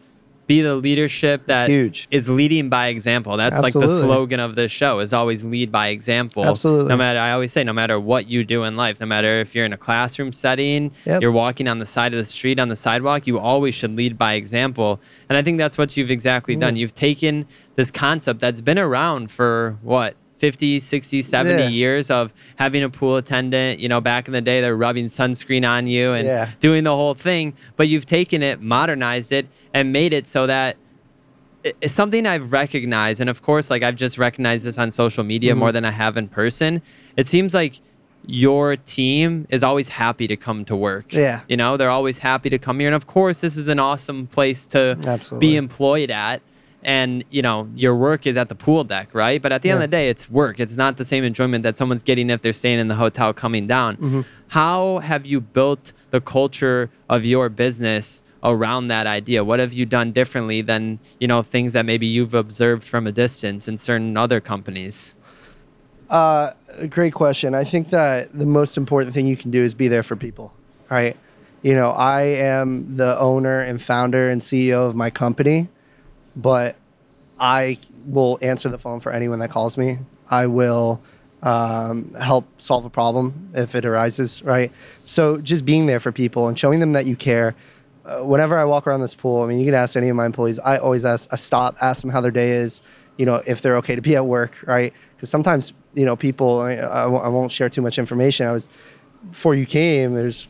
be 0.47 0.61
the 0.61 0.75
leadership 0.75 1.45
that 1.45 1.69
huge. 1.69 2.07
is 2.11 2.27
leading 2.27 2.67
by 2.67 2.87
example. 2.87 3.37
That's 3.37 3.59
like 3.59 3.73
the 3.73 3.87
slogan 3.87 4.41
of 4.41 4.55
this 4.55 4.71
show 4.71 4.99
is 4.99 5.13
always 5.13 5.43
lead 5.43 5.71
by 5.71 5.87
example. 5.87 6.45
Absolutely. 6.45 6.89
No 6.89 6.97
matter 6.97 7.19
I 7.19 7.31
always 7.31 7.53
say 7.53 7.63
no 7.63 7.71
matter 7.71 7.99
what 7.99 8.27
you 8.27 8.43
do 8.43 8.65
in 8.65 8.75
life, 8.75 8.99
no 8.99 9.05
matter 9.05 9.39
if 9.39 9.55
you're 9.55 9.65
in 9.65 9.71
a 9.71 9.77
classroom 9.77 10.33
setting, 10.33 10.91
Yep. 11.05 11.21
you're 11.21 11.31
walking 11.31 11.67
on 11.69 11.79
the 11.79 11.85
side 11.85 12.13
of 12.13 12.19
the 12.19 12.25
street 12.25 12.59
on 12.59 12.67
the 12.67 12.75
sidewalk, 12.75 13.27
you 13.27 13.39
always 13.39 13.75
should 13.75 13.95
lead 13.95 14.17
by 14.17 14.33
example. 14.33 14.99
And 15.29 15.37
I 15.37 15.41
think 15.41 15.57
that's 15.57 15.77
what 15.77 15.95
you've 15.95 16.11
exactly 16.11 16.57
mm. 16.57 16.59
done. 16.59 16.75
You've 16.75 16.95
taken 16.95 17.45
this 17.75 17.89
concept 17.89 18.41
that's 18.41 18.61
been 18.61 18.79
around 18.79 19.31
for 19.31 19.77
what 19.81 20.15
50, 20.41 20.79
60, 20.79 21.21
70 21.21 21.61
Yeah. 21.63 21.69
years 21.69 22.09
of 22.09 22.33
having 22.55 22.81
a 22.81 22.89
pool 22.89 23.15
attendant, 23.17 23.79
you 23.79 23.87
know, 23.87 24.01
back 24.01 24.27
in 24.27 24.33
the 24.33 24.41
day 24.41 24.59
they're 24.59 24.75
rubbing 24.75 25.05
sunscreen 25.05 25.67
on 25.69 25.85
you 25.85 26.13
and 26.13 26.25
Yeah. 26.27 26.49
doing 26.59 26.83
the 26.83 26.95
whole 26.95 27.13
thing, 27.13 27.53
but 27.77 27.87
you've 27.87 28.07
taken 28.07 28.41
it, 28.41 28.59
modernized 28.59 29.31
it 29.31 29.45
and 29.71 29.93
made 29.93 30.13
it 30.13 30.27
so 30.27 30.47
that 30.47 30.77
it's 31.63 31.93
something 31.93 32.25
I've 32.25 32.51
recognized, 32.51 33.21
and 33.21 33.29
of 33.29 33.43
course, 33.43 33.69
like 33.69 33.83
I've 33.83 33.95
just 33.95 34.17
recognized 34.17 34.65
this 34.65 34.79
on 34.79 34.89
social 34.89 35.23
media 35.23 35.51
Mm-hmm. 35.51 35.59
more 35.59 35.71
than 35.71 35.85
I 35.85 35.91
have 35.91 36.17
in 36.17 36.27
person. 36.27 36.81
It 37.15 37.27
seems 37.27 37.53
like 37.53 37.79
your 38.25 38.75
team 38.77 39.45
is 39.51 39.61
always 39.63 39.89
happy 39.89 40.25
to 40.27 40.35
come 40.35 40.65
to 40.65 40.75
work. 40.75 41.13
Yeah. 41.13 41.41
You 41.47 41.57
know, 41.57 41.77
they're 41.77 41.89
always 41.91 42.17
happy 42.17 42.49
to 42.49 42.57
come 42.57 42.79
here. 42.79 42.87
And 42.87 42.95
of 42.95 43.05
course, 43.05 43.41
this 43.41 43.57
is 43.57 43.67
an 43.67 43.77
awesome 43.77 44.25
place 44.25 44.65
to 44.67 44.97
Absolutely. 45.05 45.47
be 45.49 45.55
employed 45.55 46.09
at. 46.09 46.41
And, 46.83 47.23
you 47.29 47.41
know, 47.41 47.69
your 47.75 47.95
work 47.95 48.25
is 48.25 48.37
at 48.37 48.49
the 48.49 48.55
pool 48.55 48.83
deck, 48.83 49.13
right? 49.13 49.41
But 49.41 49.51
at 49.51 49.61
the 49.61 49.69
end 49.69 49.77
of 49.77 49.81
the 49.81 49.87
day, 49.87 50.09
it's 50.09 50.29
work. 50.29 50.59
It's 50.59 50.75
not 50.75 50.97
the 50.97 51.05
same 51.05 51.23
enjoyment 51.23 51.63
that 51.63 51.77
someone's 51.77 52.01
getting 52.01 52.29
if 52.29 52.41
they're 52.41 52.53
staying 52.53 52.79
in 52.79 52.87
the 52.87 52.95
hotel 52.95 53.33
coming 53.33 53.67
down. 53.67 53.97
Mm-hmm. 53.97 54.21
How 54.47 54.99
have 54.99 55.25
you 55.25 55.41
built 55.41 55.93
the 56.09 56.19
culture 56.19 56.89
of 57.07 57.23
your 57.23 57.49
business 57.49 58.23
around 58.43 58.87
that 58.87 59.05
idea? 59.05 59.43
What 59.43 59.59
have 59.59 59.73
you 59.73 59.85
done 59.85 60.11
differently 60.11 60.61
than, 60.61 60.99
you 61.19 61.27
know, 61.27 61.43
things 61.43 61.73
that 61.73 61.85
maybe 61.85 62.07
you've 62.07 62.33
observed 62.33 62.83
from 62.83 63.05
a 63.05 63.11
distance 63.11 63.67
in 63.67 63.77
certain 63.77 64.17
other 64.17 64.39
companies? 64.39 65.13
Uh, 66.09 66.51
great 66.89 67.13
question. 67.13 67.55
I 67.55 67.63
think 67.63 67.89
that 67.89 68.37
the 68.37 68.45
most 68.45 68.75
important 68.75 69.13
thing 69.13 69.27
you 69.27 69.37
can 69.37 69.49
do 69.49 69.63
is 69.63 69.73
be 69.73 69.87
there 69.87 70.03
for 70.03 70.15
people, 70.15 70.51
right? 70.89 71.15
You 71.61 71.73
know, 71.73 71.91
I 71.91 72.23
am 72.23 72.97
the 72.97 73.17
owner 73.17 73.59
and 73.59 73.81
founder 73.81 74.29
and 74.29 74.41
CEO 74.41 74.87
of 74.87 74.95
my 74.95 75.09
company, 75.09 75.69
but 76.35 76.75
I 77.39 77.79
will 78.05 78.37
answer 78.41 78.69
the 78.69 78.77
phone 78.77 78.99
for 78.99 79.11
anyone 79.11 79.39
that 79.39 79.49
calls 79.49 79.77
me. 79.77 79.99
I 80.29 80.47
will 80.47 81.01
um, 81.43 82.13
help 82.13 82.45
solve 82.61 82.85
a 82.85 82.89
problem 82.89 83.49
if 83.53 83.75
it 83.75 83.85
arises, 83.85 84.43
right? 84.43 84.71
So 85.03 85.39
just 85.41 85.65
being 85.65 85.87
there 85.87 85.99
for 85.99 86.11
people 86.11 86.47
and 86.47 86.57
showing 86.57 86.79
them 86.79 86.93
that 86.93 87.05
you 87.05 87.15
care. 87.15 87.55
Uh, 88.05 88.19
whenever 88.19 88.57
I 88.57 88.65
walk 88.65 88.87
around 88.87 89.01
this 89.01 89.15
pool, 89.15 89.43
I 89.43 89.47
mean, 89.47 89.59
you 89.59 89.65
can 89.65 89.73
ask 89.73 89.95
any 89.95 90.09
of 90.09 90.15
my 90.15 90.25
employees. 90.25 90.59
I 90.59 90.77
always 90.77 91.05
ask, 91.05 91.31
I 91.31 91.35
stop, 91.35 91.77
ask 91.81 92.01
them 92.01 92.09
how 92.09 92.21
their 92.21 92.31
day 92.31 92.51
is, 92.51 92.81
you 93.17 93.25
know, 93.25 93.41
if 93.45 93.61
they're 93.61 93.77
okay 93.77 93.95
to 93.95 94.01
be 94.01 94.15
at 94.15 94.25
work, 94.25 94.57
right? 94.65 94.93
Because 95.15 95.29
sometimes, 95.29 95.73
you 95.93 96.05
know, 96.05 96.15
people, 96.15 96.59
I, 96.61 96.75
I 96.75 97.03
I 97.03 97.27
won't 97.27 97.51
share 97.51 97.69
too 97.69 97.81
much 97.81 97.99
information. 97.99 98.47
I 98.47 98.51
was, 98.51 98.69
before 99.29 99.53
you 99.53 99.65
came, 99.65 100.13
there's 100.13 100.47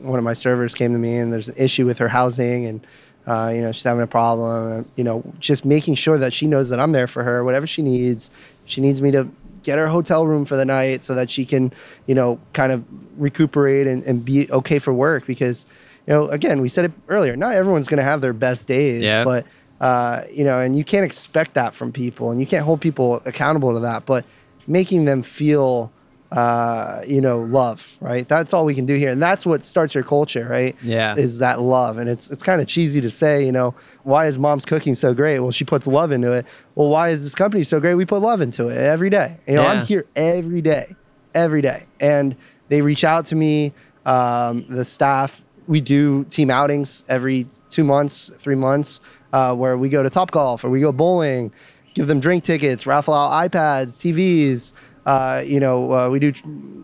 one 0.00 0.18
of 0.18 0.24
my 0.24 0.32
servers 0.32 0.74
came 0.74 0.92
to 0.92 0.98
me 0.98 1.16
and 1.16 1.32
there's 1.32 1.48
an 1.48 1.56
issue 1.56 1.86
with 1.86 1.98
her 1.98 2.08
housing 2.08 2.66
and, 2.66 2.86
uh, 3.26 3.50
you 3.54 3.60
know, 3.62 3.72
she's 3.72 3.84
having 3.84 4.02
a 4.02 4.06
problem. 4.06 4.72
And, 4.72 4.86
you 4.96 5.04
know, 5.04 5.22
just 5.38 5.64
making 5.64 5.94
sure 5.94 6.18
that 6.18 6.32
she 6.32 6.46
knows 6.46 6.68
that 6.70 6.80
I'm 6.80 6.92
there 6.92 7.06
for 7.06 7.22
her, 7.22 7.44
whatever 7.44 7.66
she 7.66 7.82
needs. 7.82 8.30
She 8.64 8.80
needs 8.80 9.00
me 9.02 9.10
to 9.12 9.28
get 9.62 9.78
her 9.78 9.86
hotel 9.88 10.26
room 10.26 10.44
for 10.44 10.56
the 10.56 10.64
night 10.64 11.02
so 11.04 11.14
that 11.14 11.30
she 11.30 11.44
can, 11.44 11.72
you 12.06 12.14
know, 12.14 12.40
kind 12.52 12.72
of 12.72 12.84
recuperate 13.16 13.86
and, 13.86 14.02
and 14.04 14.24
be 14.24 14.50
okay 14.50 14.78
for 14.80 14.92
work 14.92 15.26
because, 15.26 15.66
you 16.06 16.12
know, 16.14 16.28
again, 16.28 16.60
we 16.60 16.68
said 16.68 16.84
it 16.86 16.92
earlier, 17.08 17.36
not 17.36 17.54
everyone's 17.54 17.86
going 17.86 17.98
to 17.98 18.02
have 18.04 18.20
their 18.20 18.32
best 18.32 18.66
days, 18.66 19.02
Yeah. 19.02 19.22
but, 19.24 19.46
uh, 19.80 20.22
you 20.32 20.42
know, 20.44 20.58
and 20.60 20.74
you 20.74 20.82
can't 20.84 21.04
expect 21.04 21.54
that 21.54 21.74
from 21.74 21.92
people 21.92 22.30
and 22.32 22.40
you 22.40 22.46
can't 22.46 22.64
hold 22.64 22.80
people 22.80 23.22
accountable 23.24 23.72
to 23.74 23.80
that, 23.80 24.04
but 24.04 24.24
making 24.66 25.04
them 25.04 25.22
feel, 25.22 25.92
uh, 26.32 27.02
you 27.06 27.20
know, 27.20 27.40
love, 27.40 27.96
right? 28.00 28.26
That's 28.26 28.54
all 28.54 28.64
we 28.64 28.74
can 28.74 28.86
do 28.86 28.94
here. 28.94 29.10
And 29.10 29.22
that's 29.22 29.44
what 29.44 29.62
starts 29.62 29.94
your 29.94 30.02
culture, 30.02 30.46
right? 30.48 30.74
Yeah. 30.82 31.14
Is 31.14 31.38
that 31.40 31.60
love. 31.60 31.98
And 31.98 32.08
it's, 32.08 32.30
it's 32.30 32.42
kind 32.42 32.60
of 32.60 32.66
cheesy 32.66 33.00
to 33.02 33.10
say, 33.10 33.44
you 33.44 33.52
know, 33.52 33.74
why 34.02 34.26
is 34.28 34.38
mom's 34.38 34.64
cooking 34.64 34.94
so 34.94 35.12
great? 35.12 35.40
Well, 35.40 35.50
she 35.50 35.64
puts 35.64 35.86
love 35.86 36.10
into 36.10 36.32
it. 36.32 36.46
Well, 36.74 36.88
why 36.88 37.10
is 37.10 37.22
this 37.22 37.34
company 37.34 37.64
so 37.64 37.80
great? 37.80 37.96
We 37.96 38.06
put 38.06 38.22
love 38.22 38.40
into 38.40 38.68
it 38.68 38.78
every 38.78 39.10
day. 39.10 39.36
You 39.46 39.56
know, 39.56 39.62
Yeah. 39.62 39.72
I'm 39.72 39.84
here 39.84 40.06
every 40.16 40.62
day, 40.62 40.96
every 41.34 41.60
day. 41.60 41.84
And 42.00 42.34
they 42.68 42.80
reach 42.80 43.04
out 43.04 43.26
to 43.26 43.36
me, 43.36 43.72
um, 44.06 44.64
the 44.68 44.84
staff. 44.86 45.44
We 45.66 45.80
do 45.80 46.24
team 46.24 46.50
outings 46.50 47.04
every 47.08 47.46
two 47.68 47.84
months, 47.84 48.30
three 48.38 48.56
months, 48.56 49.00
uh, 49.32 49.54
where 49.54 49.76
we 49.76 49.88
go 49.90 50.02
to 50.02 50.10
Top 50.10 50.30
Golf 50.30 50.64
or 50.64 50.70
we 50.70 50.80
go 50.80 50.92
bowling, 50.92 51.52
give 51.94 52.06
them 52.06 52.20
drink 52.20 52.42
tickets, 52.42 52.86
raffle 52.86 53.12
out 53.14 53.50
iPads, 53.50 53.98
TVs. 54.00 54.72
Uh, 55.04 55.42
you 55.44 55.60
know, 55.60 55.92
uh, 55.92 56.08
we 56.08 56.18
do 56.18 56.32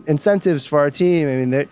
incentives 0.07 0.65
for 0.65 0.79
our 0.79 0.91
team. 0.91 1.27
I 1.27 1.35
mean, 1.35 1.51
they're 1.51 1.67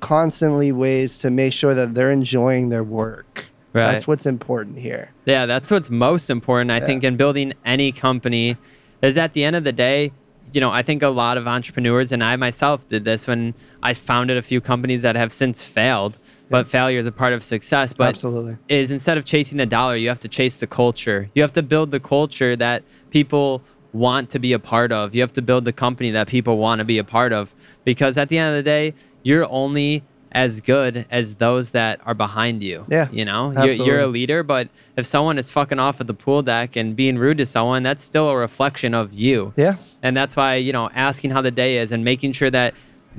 constantly 0.00 0.72
ways 0.72 1.18
to 1.18 1.30
make 1.30 1.52
sure 1.52 1.74
that 1.74 1.94
they're 1.94 2.10
enjoying 2.10 2.68
their 2.68 2.84
work. 2.84 3.46
Right. 3.72 3.90
That's 3.90 4.06
what's 4.06 4.26
important 4.26 4.78
here. 4.78 5.10
Yeah, 5.24 5.46
that's 5.46 5.70
what's 5.70 5.90
most 5.90 6.30
important, 6.30 6.70
I 6.70 6.78
think, 6.78 7.02
in 7.02 7.16
building 7.16 7.54
any 7.64 7.90
company 7.90 8.56
is 9.02 9.18
at 9.18 9.32
the 9.32 9.44
end 9.44 9.56
of 9.56 9.64
the 9.64 9.72
day, 9.72 10.12
you 10.52 10.60
know, 10.60 10.70
I 10.70 10.82
think 10.82 11.02
a 11.02 11.08
lot 11.08 11.36
of 11.36 11.48
entrepreneurs, 11.48 12.12
and 12.12 12.22
I 12.22 12.36
myself 12.36 12.88
did 12.88 13.04
this 13.04 13.26
when 13.26 13.54
I 13.82 13.94
founded 13.94 14.36
a 14.36 14.42
few 14.42 14.60
companies 14.60 15.02
that 15.02 15.16
have 15.16 15.32
since 15.32 15.64
failed, 15.64 16.16
but 16.48 16.68
failure 16.68 17.00
is 17.00 17.06
a 17.06 17.12
part 17.12 17.32
of 17.32 17.42
success. 17.42 17.92
But 17.92 18.10
Absolutely. 18.10 18.58
is 18.68 18.92
instead 18.92 19.18
of 19.18 19.24
chasing 19.24 19.58
the 19.58 19.66
dollar, 19.66 19.96
you 19.96 20.08
have 20.08 20.20
to 20.20 20.28
chase 20.28 20.58
the 20.58 20.68
culture. 20.68 21.28
You 21.34 21.42
have 21.42 21.52
to 21.54 21.62
build 21.62 21.90
the 21.90 21.98
culture 21.98 22.54
that 22.54 22.84
people 23.10 23.62
want 23.94 24.28
to 24.30 24.38
be 24.38 24.52
a 24.52 24.58
part 24.58 24.92
of. 24.92 25.14
You 25.14 25.22
have 25.22 25.32
to 25.34 25.42
build 25.42 25.64
the 25.64 25.72
company 25.72 26.10
that 26.10 26.28
people 26.28 26.58
want 26.58 26.80
to 26.80 26.84
be 26.84 26.98
a 26.98 27.04
part 27.04 27.32
of. 27.32 27.54
Because 27.84 28.18
at 28.18 28.28
the 28.28 28.36
end 28.36 28.54
of 28.54 28.56
the 28.56 28.62
day, 28.62 28.92
you're 29.22 29.46
only 29.50 30.02
as 30.32 30.60
good 30.60 31.06
as 31.12 31.36
those 31.36 31.70
that 31.70 32.00
are 32.04 32.12
behind 32.12 32.62
you. 32.62 32.84
Yeah, 32.88 33.08
You 33.12 33.24
know, 33.24 33.52
you're, 33.52 33.86
you're 33.86 34.00
a 34.00 34.08
leader, 34.08 34.42
but 34.42 34.68
if 34.96 35.06
someone 35.06 35.38
is 35.38 35.48
fucking 35.48 35.78
off 35.78 36.00
at 36.00 36.08
the 36.08 36.14
pool 36.14 36.42
deck 36.42 36.74
and 36.74 36.96
being 36.96 37.16
rude 37.16 37.38
to 37.38 37.46
someone, 37.46 37.84
that's 37.84 38.02
still 38.02 38.28
a 38.28 38.36
reflection 38.36 38.94
of 38.94 39.14
you. 39.14 39.52
Yeah. 39.56 39.76
And 40.02 40.16
that's 40.16 40.34
why, 40.34 40.56
you 40.56 40.72
know, 40.72 40.90
asking 40.92 41.30
how 41.30 41.40
the 41.40 41.52
day 41.52 41.78
is 41.78 41.92
and 41.92 42.04
making 42.04 42.32
sure 42.32 42.50
that 42.50 42.74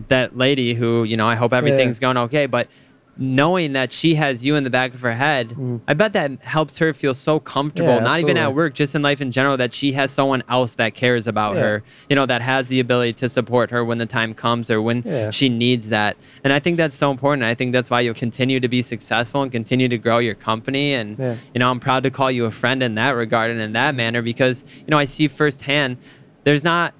that 0.09 0.37
lady 0.37 0.73
who, 0.73 1.05
you 1.05 1.15
know, 1.15 1.25
I 1.25 1.35
hope 1.35 1.53
everything's 1.53 1.99
going 1.99 2.17
okay, 2.17 2.47
but 2.47 2.67
knowing 3.17 3.73
that 3.73 3.91
she 3.93 4.15
has 4.15 4.43
you 4.43 4.55
in 4.55 4.63
the 4.63 4.69
back 4.69 4.93
of 4.93 5.01
her 5.01 5.13
head, 5.13 5.55
I 5.87 5.93
bet 5.93 6.13
that 6.13 6.43
helps 6.43 6.77
her 6.79 6.93
feel 6.93 7.13
so 7.13 7.39
comfortable, 7.39 7.93
Mm. 7.93 7.97
Yeah, 7.99 8.03
not 8.03 8.19
even 8.19 8.37
at 8.37 8.53
work, 8.53 8.73
just 8.73 8.93
in 8.95 9.01
life 9.01 9.21
in 9.21 9.31
general, 9.31 9.55
that 9.57 9.73
she 9.73 9.93
has 9.93 10.11
someone 10.11 10.43
else 10.49 10.75
that 10.75 10.95
cares 10.95 11.27
about 11.27 11.55
Yeah. 11.55 11.61
her, 11.61 11.83
you 12.09 12.15
know, 12.15 12.25
that 12.25 12.41
has 12.41 12.67
the 12.67 12.79
ability 12.79 13.13
to 13.13 13.29
support 13.29 13.71
her 13.71 13.85
when 13.85 13.97
the 13.99 14.05
time 14.05 14.33
comes 14.33 14.69
or 14.69 14.81
when 14.81 15.01
Yeah. 15.05 15.31
she 15.31 15.47
needs 15.49 15.89
that. 15.89 16.17
And 16.43 16.51
I 16.51 16.59
think 16.59 16.77
that's 16.77 16.95
so 16.95 17.09
important. 17.09 17.43
I 17.45 17.53
think 17.53 17.71
that's 17.71 17.89
why 17.89 18.01
you'll 18.01 18.13
continue 18.13 18.59
to 18.59 18.67
be 18.67 18.81
successful 18.81 19.41
and 19.43 19.51
continue 19.51 19.87
to 19.87 19.97
grow 19.97 20.17
your 20.17 20.35
company. 20.35 20.93
And, 20.93 21.17
you 21.53 21.59
know, 21.59 21.69
I'm 21.71 21.79
proud 21.79 22.03
to 22.03 22.09
call 22.11 22.29
you 22.31 22.45
a 22.45 22.51
friend 22.51 22.83
in 22.83 22.95
that 22.95 23.11
regard 23.11 23.49
and 23.51 23.61
in 23.61 23.73
that 23.73 23.95
manner 23.95 24.21
because, 24.21 24.65
you 24.79 24.87
know, 24.89 24.97
I 24.97 25.05
see 25.05 25.27
firsthand 25.27 25.97
there's 26.43 26.63
not 26.63 26.93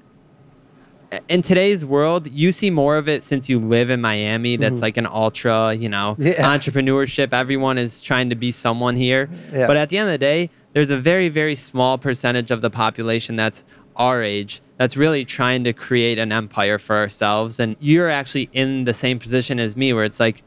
in 1.28 1.42
today's 1.42 1.86
world, 1.86 2.30
you 2.32 2.52
see 2.52 2.70
more 2.70 2.98
of 2.98 3.08
it 3.10 3.24
since 3.24 3.50
you 3.50 3.60
live 3.60 3.90
in 3.90 4.02
Miami. 4.02 4.56
That's 4.56 4.82
like 4.82 4.98
an 4.98 5.06
ultra, 5.08 5.74
you 5.74 5.90
know, 5.90 6.16
Mm-hmm. 6.20 6.28
Yeah. 6.28 6.34
entrepreneurship. 6.58 7.34
Everyone 7.34 7.78
is 7.78 8.02
trying 8.02 8.30
to 8.30 8.36
be 8.36 8.52
someone 8.52 8.96
here. 8.96 9.30
Yeah. 9.52 9.68
But 9.68 9.78
at 9.78 9.90
the 9.90 9.98
end 9.98 10.08
of 10.10 10.14
the 10.14 10.18
day, 10.18 10.50
there's 10.74 10.90
a 10.92 10.98
very, 10.98 11.30
very 11.30 11.56
small 11.56 11.98
percentage 11.98 12.52
of 12.52 12.62
the 12.62 12.70
population 12.70 13.36
that's 13.36 13.66
our 13.96 14.22
age 14.22 14.62
that's 14.78 14.98
really 14.98 15.24
trying 15.24 15.64
to 15.64 15.72
create 15.72 16.20
an 16.20 16.32
empire 16.34 16.78
for 16.78 16.98
ourselves. 16.98 17.60
And 17.60 17.76
you're 17.80 18.10
actually 18.10 18.50
in 18.52 18.84
the 18.84 18.94
same 18.94 19.20
position 19.20 19.60
as 19.60 19.78
me, 19.78 19.94
where 19.94 20.04
it's 20.04 20.20
like 20.20 20.44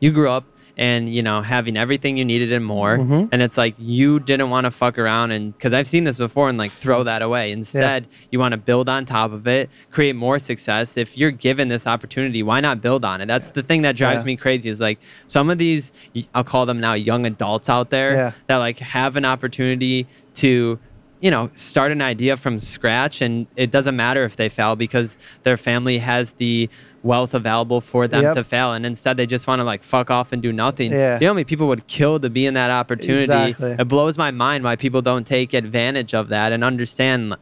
you 0.00 0.10
grew 0.10 0.28
up 0.30 0.44
and 0.76 1.08
you 1.08 1.22
know 1.22 1.42
having 1.42 1.76
everything 1.76 2.16
you 2.16 2.24
needed 2.24 2.52
and 2.52 2.64
more 2.64 2.98
Mm-hmm. 2.98 3.26
and 3.32 3.42
it's 3.42 3.56
like 3.56 3.74
you 3.78 4.20
didn't 4.20 4.50
want 4.50 4.64
to 4.66 4.70
fuck 4.70 4.98
around 4.98 5.30
and 5.30 5.52
because 5.52 5.72
i've 5.72 5.88
seen 5.88 6.04
this 6.04 6.18
before 6.18 6.48
and 6.48 6.58
like 6.58 6.70
throw 6.70 7.02
that 7.04 7.22
away 7.22 7.52
instead 7.52 8.06
you 8.30 8.38
want 8.38 8.52
to 8.52 8.58
build 8.58 8.88
on 8.88 9.04
top 9.04 9.32
of 9.32 9.46
it 9.46 9.70
create 9.90 10.14
more 10.16 10.38
success 10.38 10.96
if 10.96 11.16
you're 11.16 11.30
given 11.30 11.68
this 11.68 11.86
opportunity 11.86 12.42
why 12.42 12.60
not 12.60 12.80
build 12.80 13.04
on 13.04 13.20
it 13.20 13.26
that's 13.26 13.50
the 13.50 13.62
thing 13.62 13.82
that 13.82 13.96
drives 13.96 14.22
Yeah. 14.22 14.26
me 14.26 14.36
crazy 14.36 14.68
is 14.68 14.80
like 14.80 14.98
some 15.26 15.50
of 15.50 15.58
these 15.58 15.92
i'll 16.34 16.44
call 16.44 16.66
them 16.66 16.80
now 16.80 16.94
young 16.94 17.26
adults 17.26 17.68
out 17.68 17.90
there 17.90 18.12
Yeah. 18.12 18.32
that 18.46 18.56
like 18.58 18.78
have 18.80 19.16
an 19.16 19.24
opportunity 19.24 20.06
to 20.34 20.78
you 21.20 21.30
know 21.30 21.50
start 21.54 21.92
an 21.92 22.00
idea 22.00 22.36
from 22.36 22.58
scratch 22.58 23.20
and 23.22 23.46
it 23.56 23.70
doesn't 23.70 23.94
matter 23.96 24.24
if 24.24 24.36
they 24.36 24.48
fail 24.48 24.74
because 24.76 25.18
their 25.42 25.56
family 25.56 25.98
has 25.98 26.32
the 26.32 26.68
wealth 27.02 27.34
available 27.34 27.80
for 27.80 28.08
them 28.08 28.22
Yep. 28.22 28.34
to 28.36 28.44
fail 28.44 28.72
and 28.72 28.86
instead 28.86 29.16
they 29.18 29.26
just 29.26 29.46
want 29.46 29.60
to 29.60 29.64
like 29.64 29.82
fuck 29.82 30.10
off 30.10 30.32
and 30.32 30.40
do 30.42 30.52
nothing 30.52 30.92
Yeah. 30.92 31.14
you 31.16 31.20
know 31.20 31.28
how 31.28 31.34
many 31.34 31.44
people 31.44 31.68
would 31.68 31.86
kill 31.86 32.18
to 32.20 32.30
be 32.30 32.46
in 32.46 32.54
that 32.54 32.70
opportunity 32.70 33.24
Exactly. 33.24 33.76
it 33.78 33.88
blows 33.88 34.16
my 34.16 34.30
mind 34.30 34.64
why 34.64 34.76
people 34.76 35.02
don't 35.02 35.26
take 35.26 35.52
advantage 35.54 36.14
of 36.14 36.28
that 36.30 36.52
and 36.52 36.64
understand 36.64 37.34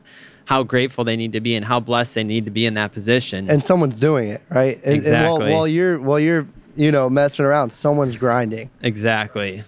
how 0.46 0.62
grateful 0.62 1.04
they 1.04 1.16
need 1.16 1.32
to 1.34 1.40
be 1.40 1.54
and 1.54 1.64
how 1.66 1.78
blessed 1.78 2.14
they 2.14 2.24
need 2.24 2.44
to 2.46 2.50
be 2.50 2.66
in 2.66 2.74
that 2.74 2.90
position 2.92 3.48
and 3.50 3.62
someone's 3.62 4.00
doing 4.00 4.28
it, 4.30 4.42
right? 4.48 4.76
And, 4.78 4.84
and 4.86 4.94
Exactly. 4.94 5.44
while, 5.50 5.52
while 5.52 5.68
you're 5.68 6.00
while 6.00 6.18
you're 6.18 6.46
you 6.74 6.90
know 6.90 7.08
messing 7.10 7.44
around, 7.44 7.70
someone's 7.70 8.16
grinding. 8.16 8.70
exactly 8.82 9.62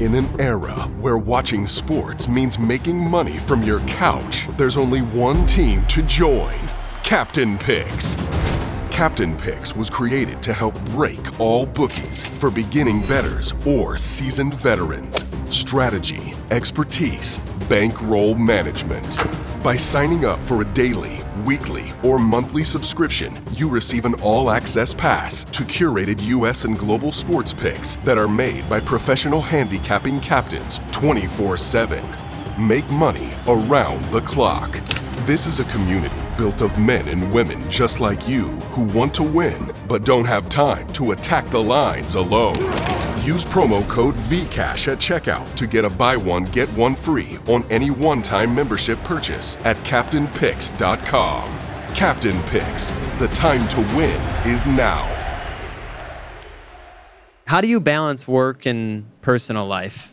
In 0.00 0.16
an 0.16 0.40
era 0.40 0.74
where 1.00 1.18
watching 1.18 1.66
sports 1.66 2.26
means 2.26 2.58
making 2.58 2.98
money 2.98 3.38
from 3.38 3.62
your 3.62 3.78
couch, 3.80 4.48
there's 4.56 4.76
only 4.76 5.02
one 5.02 5.46
team 5.46 5.86
to 5.86 6.02
join 6.02 6.58
Captain 7.04 7.56
Picks. 7.58 8.16
Captain 8.90 9.36
Picks 9.36 9.76
was 9.76 9.88
created 9.88 10.42
to 10.42 10.52
help 10.52 10.74
break 10.86 11.38
all 11.38 11.66
bookies 11.66 12.26
for 12.26 12.50
beginning 12.50 13.06
betters 13.06 13.52
or 13.64 13.96
seasoned 13.96 14.54
veterans. 14.54 15.26
Strategy, 15.48 16.34
expertise, 16.50 17.38
bankroll 17.68 18.34
management. 18.34 19.18
By 19.62 19.76
signing 19.76 20.24
up 20.24 20.40
for 20.40 20.60
a 20.60 20.64
daily, 20.64 21.20
weekly, 21.44 21.92
or 22.02 22.18
monthly 22.18 22.62
subscription, 22.62 23.38
you 23.52 23.68
receive 23.68 24.04
an 24.04 24.14
all 24.22 24.50
access 24.50 24.94
pass 24.94 25.44
to 25.44 25.62
curated 25.64 26.20
US 26.22 26.64
and 26.64 26.78
global 26.78 27.12
sports 27.12 27.52
picks 27.52 27.96
that 27.96 28.18
are 28.18 28.28
made 28.28 28.68
by 28.68 28.80
professional 28.80 29.40
handicapping 29.40 30.20
captains 30.20 30.80
24 30.92 31.56
7. 31.56 32.04
Make 32.58 32.88
money 32.90 33.32
around 33.46 34.04
the 34.06 34.20
clock. 34.22 34.80
This 35.26 35.46
is 35.46 35.60
a 35.60 35.64
community 35.64 36.20
built 36.36 36.60
of 36.60 36.78
men 36.78 37.08
and 37.08 37.32
women 37.32 37.68
just 37.70 38.00
like 38.00 38.28
you 38.28 38.48
who 38.72 38.82
want 38.96 39.14
to 39.14 39.22
win 39.22 39.72
but 39.88 40.04
don't 40.04 40.24
have 40.26 40.48
time 40.48 40.86
to 40.88 41.12
attack 41.12 41.46
the 41.46 41.62
lines 41.62 42.14
alone. 42.14 43.13
Use 43.24 43.44
promo 43.44 43.88
code 43.88 44.14
VCASH 44.14 44.92
at 44.92 44.98
checkout 44.98 45.54
to 45.56 45.66
get 45.66 45.84
a 45.84 45.90
buy 45.90 46.14
one, 46.14 46.44
get 46.46 46.68
one 46.74 46.94
free 46.94 47.38
on 47.48 47.64
any 47.70 47.90
one 47.90 48.20
time 48.20 48.54
membership 48.54 48.98
purchase 49.04 49.56
at 49.64 49.76
CaptainPicks.com. 49.78 51.58
Captain 51.94 52.42
Picks, 52.44 52.90
the 53.18 53.28
time 53.28 53.66
to 53.68 53.80
win 53.96 54.20
is 54.46 54.66
now. 54.66 55.10
How 57.46 57.60
do 57.60 57.68
you 57.68 57.80
balance 57.80 58.28
work 58.28 58.66
and 58.66 59.06
personal 59.22 59.66
life? 59.66 60.12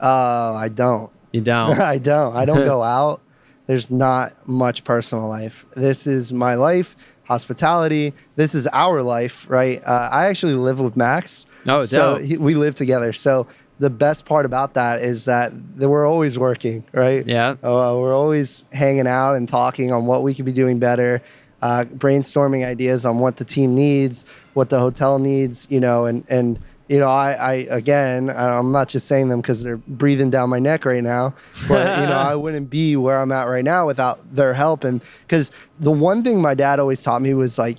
Uh, 0.00 0.52
I 0.54 0.68
don't. 0.68 1.10
You 1.32 1.40
don't. 1.40 1.78
I 1.80 1.98
don't. 1.98 2.36
I 2.36 2.44
don't 2.44 2.64
go 2.64 2.82
out. 2.98 3.22
There's 3.66 3.90
not 3.90 4.48
much 4.48 4.84
personal 4.84 5.28
life. 5.28 5.66
This 5.76 6.06
is 6.06 6.32
my 6.32 6.54
life, 6.56 6.96
hospitality. 7.28 8.14
This 8.36 8.54
is 8.54 8.66
our 8.68 9.02
life, 9.02 9.46
right? 9.48 9.80
Uh, 9.84 10.08
I 10.10 10.26
actually 10.26 10.54
live 10.54 10.80
with 10.80 10.96
Max. 10.96 11.46
Oh, 11.68 11.84
so 11.84 12.16
he, 12.16 12.38
we 12.38 12.54
live 12.54 12.74
together. 12.74 13.12
So 13.12 13.46
the 13.78 13.90
best 13.90 14.24
part 14.24 14.46
about 14.46 14.74
that 14.74 15.02
is 15.02 15.26
that, 15.26 15.52
we're 15.76 16.06
always 16.06 16.38
working, 16.38 16.84
right? 16.92 17.24
Yeah. 17.26 17.50
Uh, 17.62 17.94
we're 18.00 18.14
always 18.14 18.64
hanging 18.72 19.06
out 19.06 19.34
and 19.34 19.48
talking 19.48 19.92
on 19.92 20.06
what 20.06 20.22
we 20.22 20.34
could 20.34 20.46
be 20.46 20.52
doing 20.52 20.78
better, 20.78 21.22
uh, 21.62 21.84
brainstorming 21.84 22.66
ideas 22.66 23.04
on 23.04 23.18
what 23.18 23.36
the 23.36 23.44
team 23.44 23.74
needs, 23.74 24.24
what 24.54 24.70
the 24.70 24.80
hotel 24.80 25.18
needs, 25.18 25.66
you 25.70 25.80
know, 25.80 26.06
and 26.06 26.24
and 26.28 26.58
you 26.88 26.98
know, 26.98 27.08
I, 27.08 27.32
I 27.32 27.52
again, 27.70 28.30
I'm 28.30 28.72
not 28.72 28.88
just 28.88 29.06
saying 29.06 29.28
them 29.28 29.40
because 29.40 29.62
they're 29.62 29.76
breathing 29.76 30.30
down 30.30 30.48
my 30.48 30.58
neck 30.58 30.86
right 30.86 31.02
now, 31.02 31.34
but 31.68 32.00
you 32.00 32.06
know, 32.06 32.16
I 32.16 32.34
wouldn't 32.34 32.70
be 32.70 32.96
where 32.96 33.18
I'm 33.18 33.30
at 33.30 33.44
right 33.44 33.64
now 33.64 33.86
without 33.86 34.34
their 34.34 34.54
help. 34.54 34.84
And 34.84 35.02
because 35.22 35.50
the 35.78 35.90
one 35.90 36.22
thing 36.22 36.40
my 36.40 36.54
dad 36.54 36.80
always 36.80 37.02
taught 37.02 37.20
me 37.20 37.34
was 37.34 37.58
like, 37.58 37.76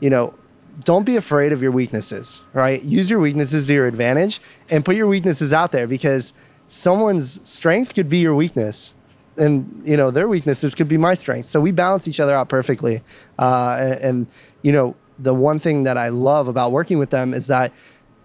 you 0.00 0.10
know, 0.10 0.34
don't 0.84 1.04
be 1.04 1.16
afraid 1.16 1.52
of 1.52 1.62
your 1.62 1.70
weaknesses, 1.70 2.42
right? 2.52 2.82
Use 2.82 3.08
your 3.08 3.20
weaknesses 3.20 3.68
to 3.68 3.72
your 3.72 3.86
advantage 3.86 4.40
and 4.68 4.84
put 4.84 4.96
your 4.96 5.06
weaknesses 5.06 5.52
out 5.52 5.70
there 5.70 5.86
because 5.86 6.34
someone's 6.66 7.40
strength 7.48 7.94
could 7.94 8.08
be 8.08 8.18
your 8.18 8.34
weakness 8.34 8.94
and 9.36 9.82
you 9.84 9.96
know 9.96 10.10
their 10.10 10.28
weaknesses 10.28 10.74
could 10.74 10.88
be 10.88 10.96
my 10.96 11.14
strengths 11.14 11.48
so 11.48 11.60
we 11.60 11.70
balance 11.70 12.06
each 12.06 12.20
other 12.20 12.34
out 12.34 12.48
perfectly 12.48 13.00
uh, 13.38 13.76
and, 13.80 14.00
and 14.00 14.26
you 14.62 14.70
know 14.70 14.94
the 15.18 15.34
one 15.34 15.58
thing 15.58 15.84
that 15.84 15.96
i 15.96 16.08
love 16.08 16.46
about 16.48 16.72
working 16.72 16.98
with 16.98 17.10
them 17.10 17.32
is 17.32 17.46
that 17.46 17.72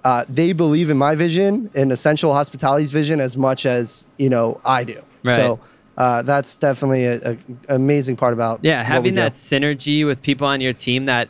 uh, 0.05 0.23
they 0.29 0.53
believe 0.53 0.89
in 0.89 0.97
my 0.97 1.15
vision 1.15 1.69
and 1.75 1.91
essential 1.91 2.31
hospitality's 2.33 2.91
vision 2.91 3.19
as 3.19 3.35
much 3.35 3.65
as 3.65 4.05
you 4.17 4.29
know 4.29 4.61
i 4.63 4.83
do 4.83 5.01
Right. 5.23 5.35
so 5.35 5.59
uh, 5.97 6.21
that's 6.21 6.55
definitely 6.57 7.05
a, 7.05 7.31
a 7.31 7.37
amazing 7.69 8.15
part 8.17 8.33
about 8.33 8.59
Yeah, 8.61 8.83
having 8.83 9.15
that 9.15 9.33
synergy 9.33 10.05
with 10.05 10.21
people 10.21 10.45
on 10.45 10.59
your 10.61 10.73
team 10.73 11.05
that 11.05 11.27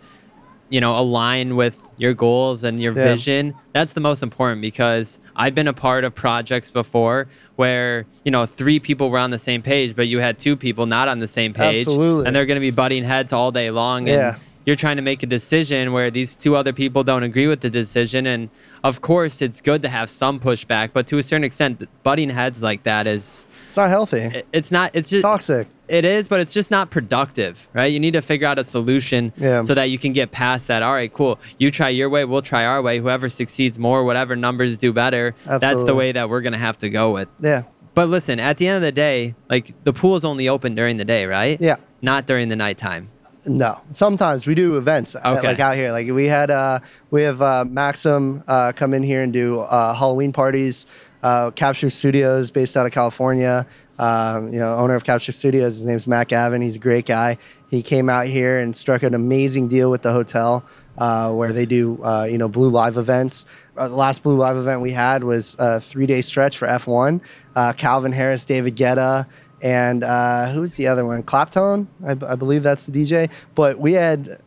you 0.69 0.81
know 0.81 0.97
align 0.99 1.55
with 1.55 1.77
your 1.97 2.13
goals 2.13 2.63
and 2.65 2.79
your 2.81 2.93
Yeah. 2.93 3.03
vision 3.15 3.53
that's 3.73 3.93
the 3.93 4.01
most 4.01 4.21
important 4.23 4.61
because 4.61 5.19
i've 5.35 5.53
been 5.55 5.67
a 5.67 5.73
part 5.88 6.03
of 6.03 6.13
projects 6.15 6.69
before 6.71 7.27
where 7.55 8.05
you 8.25 8.31
know 8.31 8.45
three 8.47 8.79
people 8.79 9.09
were 9.11 9.19
on 9.19 9.29
the 9.31 9.39
same 9.39 9.61
page 9.61 9.95
but 9.95 10.07
you 10.07 10.19
had 10.19 10.39
two 10.39 10.57
people 10.57 10.85
not 10.88 11.07
on 11.07 11.19
the 11.19 11.27
same 11.27 11.53
page 11.53 11.85
Absolutely. 11.88 12.25
and 12.25 12.35
they're 12.35 12.47
going 12.47 12.55
to 12.61 12.67
be 12.71 12.71
butting 12.71 13.03
heads 13.03 13.31
all 13.31 13.51
day 13.51 13.69
long 13.71 14.09
and 14.09 14.17
Yeah. 14.17 14.35
You're 14.65 14.75
trying 14.75 14.95
to 14.95 15.01
make 15.01 15.21
a 15.23 15.25
decision 15.28 15.93
where 15.93 16.10
these 16.10 16.36
two 16.36 16.56
other 16.56 16.73
people 16.73 17.04
don't 17.04 17.23
agree 17.23 17.47
with 17.47 17.62
the 17.62 17.69
decision 17.69 18.25
and 18.25 18.49
of 18.84 19.01
course 19.01 19.41
it's 19.41 19.62
good 19.62 19.82
to 19.84 19.89
have 19.89 20.10
some 20.10 20.39
pushback 20.39 20.89
but 20.93 21.06
to 21.08 21.17
a 21.17 21.23
certain 21.23 21.43
extent 21.43 21.88
butting 22.04 22.30
heads 22.30 22.62
like 22.63 22.84
that 22.84 23.06
is 23.08 23.45
it's 23.67 23.78
not 23.78 23.89
healthy 23.89 24.17
it- 24.19 24.47
it's 24.51 24.71
not 24.71 24.89
it's 24.93 25.08
it's 25.08 25.10
just 25.12 25.21
toxic 25.21 25.67
it 25.88 26.04
is, 26.04 26.28
but 26.28 26.39
it's 26.39 26.51
just 26.51 26.71
not 26.71 26.89
productive, 26.89 27.69
right? 27.73 27.86
You 27.93 27.99
need 27.99 28.13
to 28.13 28.21
figure 28.23 28.47
out 28.47 28.58
a 28.58 28.63
solution 28.63 29.32
Yeah. 29.38 29.62
so 29.62 29.75
that 29.75 29.91
you 29.91 29.99
can 29.99 30.13
get 30.13 30.32
past 30.32 30.67
that. 30.69 30.82
All 30.82 30.93
right, 30.93 31.13
cool. 31.13 31.38
You 31.60 31.69
try 31.69 31.89
your 31.89 32.10
way, 32.10 32.25
we'll 32.25 32.41
try 32.41 32.65
our 32.65 32.82
way. 32.82 32.97
Whoever 32.97 33.30
succeeds 33.30 33.78
more, 33.78 34.04
whatever 34.04 34.36
numbers 34.36 34.80
do 34.80 34.91
better, 34.91 35.36
that's 35.45 35.84
the 35.84 35.93
way 35.93 36.12
that 36.12 36.28
we're 36.28 36.41
going 36.41 36.54
to 36.54 36.58
have 36.60 36.80
to 36.80 36.89
go 36.89 37.12
with. 37.12 37.28
yeah 37.39 37.63
But 37.93 38.10
listen, 38.10 38.39
at 38.39 38.58
the 38.58 38.67
end 38.67 38.78
of 38.78 38.82
the 38.82 38.91
day, 38.91 39.36
like 39.47 39.75
the 39.84 39.93
pool 39.93 40.15
is 40.15 40.25
only 40.25 40.49
open 40.49 40.73
during 40.73 40.97
the 40.97 41.06
day, 41.06 41.28
right? 41.28 41.62
Yeah. 41.62 41.75
Not 42.01 42.25
during 42.25 42.49
the 42.49 42.56
nighttime. 42.56 43.10
No, 43.47 43.79
sometimes 43.91 44.47
we 44.47 44.55
do 44.55 44.77
events 44.77 45.15
uh, 45.15 45.36
Okay. 45.38 45.47
like 45.47 45.60
out 45.60 45.75
here. 45.75 45.91
Like 45.91 46.08
we 46.10 46.25
had, 46.25 46.49
uh, 46.49 46.79
we 47.12 47.23
have 47.23 47.41
uh, 47.41 47.63
Maxim 47.65 48.43
uh, 48.47 48.71
come 48.71 48.93
in 48.93 49.03
here 49.03 49.21
and 49.21 49.31
do 49.31 49.60
uh, 49.60 49.93
Halloween 49.93 50.34
parties. 50.34 50.88
Uh, 51.21 51.49
Capture 51.51 51.89
Studios, 51.89 52.51
based 52.51 52.77
out 52.77 52.86
of 52.86 52.91
California. 52.91 53.65
Um, 53.97 54.51
you 54.53 54.60
know, 54.60 54.75
owner 54.75 54.93
of 54.95 55.03
Capture 55.03 55.31
Studios. 55.31 55.75
His 55.77 55.86
name's 55.86 56.05
Matt 56.05 56.27
Gavin. 56.27 56.62
He's 56.62 56.75
a 56.75 56.79
great 56.79 57.05
guy. 57.05 57.38
He 57.71 57.81
came 57.81 58.10
out 58.10 58.27
here 58.27 58.60
and 58.60 58.75
struck 58.75 59.01
an 59.03 59.15
amazing 59.15 59.67
deal 59.67 59.89
with 59.89 60.01
the 60.03 60.12
hotel, 60.12 60.63
uh, 60.97 61.31
where 61.31 61.51
they 61.53 61.65
do, 61.65 62.03
uh, 62.03 62.27
you 62.29 62.38
know, 62.38 62.47
BleauLive 62.49 62.97
events. 62.97 63.45
Uh, 63.75 63.88
the 63.88 63.95
last 63.95 64.21
BleauLive 64.23 64.60
event 64.60 64.81
we 64.81 64.91
had 64.91 65.23
was 65.23 65.55
a 65.58 65.79
three-day 65.81 66.21
stretch 66.21 66.58
for 66.58 66.67
F1. 66.67 67.21
Uh, 67.55 67.73
Calvin 67.73 68.12
Harris, 68.12 68.45
David 68.45 68.75
Guetta, 68.75 69.25
and 69.65 70.04
uh, 70.04 70.51
who's 70.51 70.75
the 70.75 70.86
other 70.86 71.04
one? 71.04 71.23
Claptone, 71.23 71.88
I, 72.06 72.36
believe 72.36 72.62
that's 72.62 72.86
the 72.86 72.91
DJ. 72.91 73.32
But 73.56 73.80
we 73.80 73.93
had, 73.93 74.39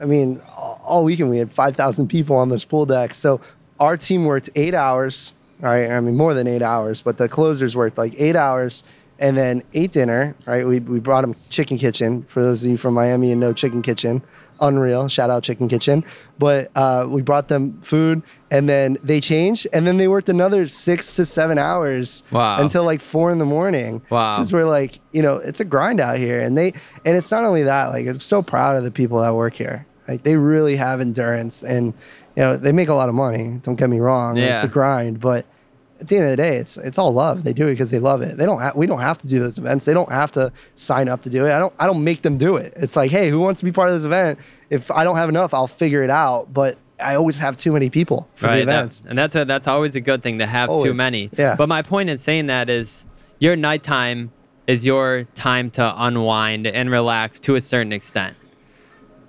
I 0.00 0.04
mean, 0.04 0.40
all 0.56 0.80
all 0.84 1.04
weekend 1.04 1.28
we 1.28 1.38
had 1.38 1.50
5,000 1.50 2.06
people 2.06 2.36
on 2.36 2.50
this 2.50 2.64
pool 2.64 2.86
deck. 2.86 3.12
So 3.14 3.40
our 3.80 3.96
team 3.96 4.26
worked 4.26 4.48
eight 4.54 4.74
hours. 4.74 5.34
Right, 5.58 5.90
I 5.90 6.00
mean 6.00 6.16
more 6.16 6.32
than 6.32 6.46
eight 6.46 6.62
hours, 6.62 7.02
but 7.02 7.18
the 7.18 7.28
closers 7.28 7.76
worked 7.76 7.98
like 7.98 8.14
eight 8.16 8.34
hours, 8.34 8.82
and 9.18 9.36
then 9.36 9.62
ate 9.74 9.92
dinner. 9.92 10.34
Right, 10.46 10.66
we 10.66 10.80
we 10.80 11.00
brought 11.00 11.20
them 11.20 11.36
Chicken 11.50 11.76
Kitchen 11.76 12.22
for 12.22 12.40
those 12.40 12.64
of 12.64 12.70
you 12.70 12.78
from 12.78 12.94
Miami 12.94 13.30
and 13.30 13.42
know 13.42 13.52
Chicken 13.52 13.82
Kitchen. 13.82 14.22
Unreal, 14.60 15.08
shout 15.08 15.30
out 15.30 15.42
Chicken 15.42 15.68
Kitchen. 15.68 16.04
But 16.38 16.70
uh, 16.74 17.06
we 17.08 17.22
brought 17.22 17.48
them 17.48 17.80
food, 17.80 18.22
and 18.50 18.68
then 18.68 18.96
they 19.02 19.20
changed, 19.20 19.66
and 19.72 19.86
then 19.86 19.96
they 19.96 20.08
worked 20.08 20.28
another 20.28 20.66
six 20.68 21.14
to 21.16 21.24
seven 21.24 21.58
hours 21.58 22.22
Wow. 22.30 22.60
until 22.60 22.84
like 22.84 23.00
four 23.00 23.30
in 23.30 23.38
the 23.38 23.44
morning. 23.44 24.02
Wow. 24.10 24.36
Just 24.38 24.52
we're 24.52 24.64
like, 24.64 25.00
you 25.12 25.22
know, 25.22 25.36
it's 25.36 25.60
a 25.60 25.64
grind 25.64 26.00
out 26.00 26.18
here. 26.18 26.40
And 26.40 26.56
they 26.56 26.74
and 27.04 27.16
it's 27.16 27.30
not 27.30 27.44
only 27.44 27.62
that, 27.64 27.86
like 27.86 28.06
I'm 28.06 28.20
so 28.20 28.42
proud 28.42 28.76
of 28.76 28.84
the 28.84 28.90
people 28.90 29.20
that 29.20 29.34
work 29.34 29.54
here. 29.54 29.86
Like 30.08 30.22
they 30.24 30.36
really 30.36 30.76
have 30.76 31.00
endurance 31.00 31.62
and 31.62 31.94
you 32.36 32.42
know, 32.42 32.56
they 32.56 32.72
make 32.72 32.88
a 32.88 32.94
lot 32.94 33.08
of 33.08 33.14
money. 33.14 33.58
Don't 33.62 33.76
get 33.76 33.88
me 33.90 34.00
wrong. 34.00 34.36
Yeah. 34.36 34.56
It's 34.56 34.64
a 34.64 34.68
grind, 34.68 35.20
but 35.20 35.46
at 36.00 36.08
the 36.08 36.16
end 36.16 36.24
of 36.24 36.30
the 36.30 36.36
day, 36.36 36.56
it's 36.56 36.76
it's 36.78 36.98
all 36.98 37.12
love. 37.12 37.44
They 37.44 37.52
do 37.52 37.66
it 37.68 37.72
because 37.72 37.90
they 37.90 37.98
love 37.98 38.22
it. 38.22 38.36
They 38.36 38.46
don't. 38.46 38.60
Ha- 38.60 38.72
we 38.74 38.86
don't 38.86 39.00
have 39.00 39.18
to 39.18 39.26
do 39.26 39.38
those 39.38 39.58
events. 39.58 39.84
They 39.84 39.92
don't 39.94 40.10
have 40.10 40.32
to 40.32 40.52
sign 40.74 41.08
up 41.08 41.22
to 41.22 41.30
do 41.30 41.44
it. 41.46 41.52
I 41.52 41.58
don't. 41.58 41.74
I 41.78 41.86
don't 41.86 42.02
make 42.02 42.22
them 42.22 42.38
do 42.38 42.56
it. 42.56 42.72
It's 42.76 42.96
like, 42.96 43.10
hey, 43.10 43.28
who 43.28 43.38
wants 43.40 43.60
to 43.60 43.64
be 43.66 43.72
part 43.72 43.88
of 43.90 43.94
this 43.94 44.04
event? 44.04 44.38
If 44.70 44.90
I 44.90 45.04
don't 45.04 45.16
have 45.16 45.28
enough, 45.28 45.52
I'll 45.54 45.66
figure 45.66 46.02
it 46.02 46.10
out. 46.10 46.52
But 46.52 46.78
I 47.02 47.14
always 47.14 47.38
have 47.38 47.56
too 47.56 47.72
many 47.72 47.90
people 47.90 48.28
for 48.34 48.46
the 48.46 48.52
that- 48.54 48.62
events. 48.62 49.02
and 49.06 49.18
that's 49.18 49.34
a, 49.34 49.44
that's 49.44 49.68
always 49.68 49.94
a 49.94 50.00
good 50.00 50.22
thing 50.22 50.38
to 50.38 50.46
have 50.46 50.68
too 50.82 50.94
many. 50.94 51.30
Yeah. 51.36 51.54
But 51.56 51.68
my 51.68 51.82
point 51.82 52.08
in 52.10 52.18
saying 52.18 52.46
that 52.46 52.68
is 52.70 53.04
your 53.38 53.56
nighttime 53.56 54.32
is 54.66 54.84
your 54.86 55.24
time 55.34 55.70
to 55.72 55.94
unwind 55.96 56.66
and 56.66 56.90
relax 56.90 57.40
to 57.40 57.56
a 57.56 57.60
certain 57.60 57.92
extent. 57.92 58.36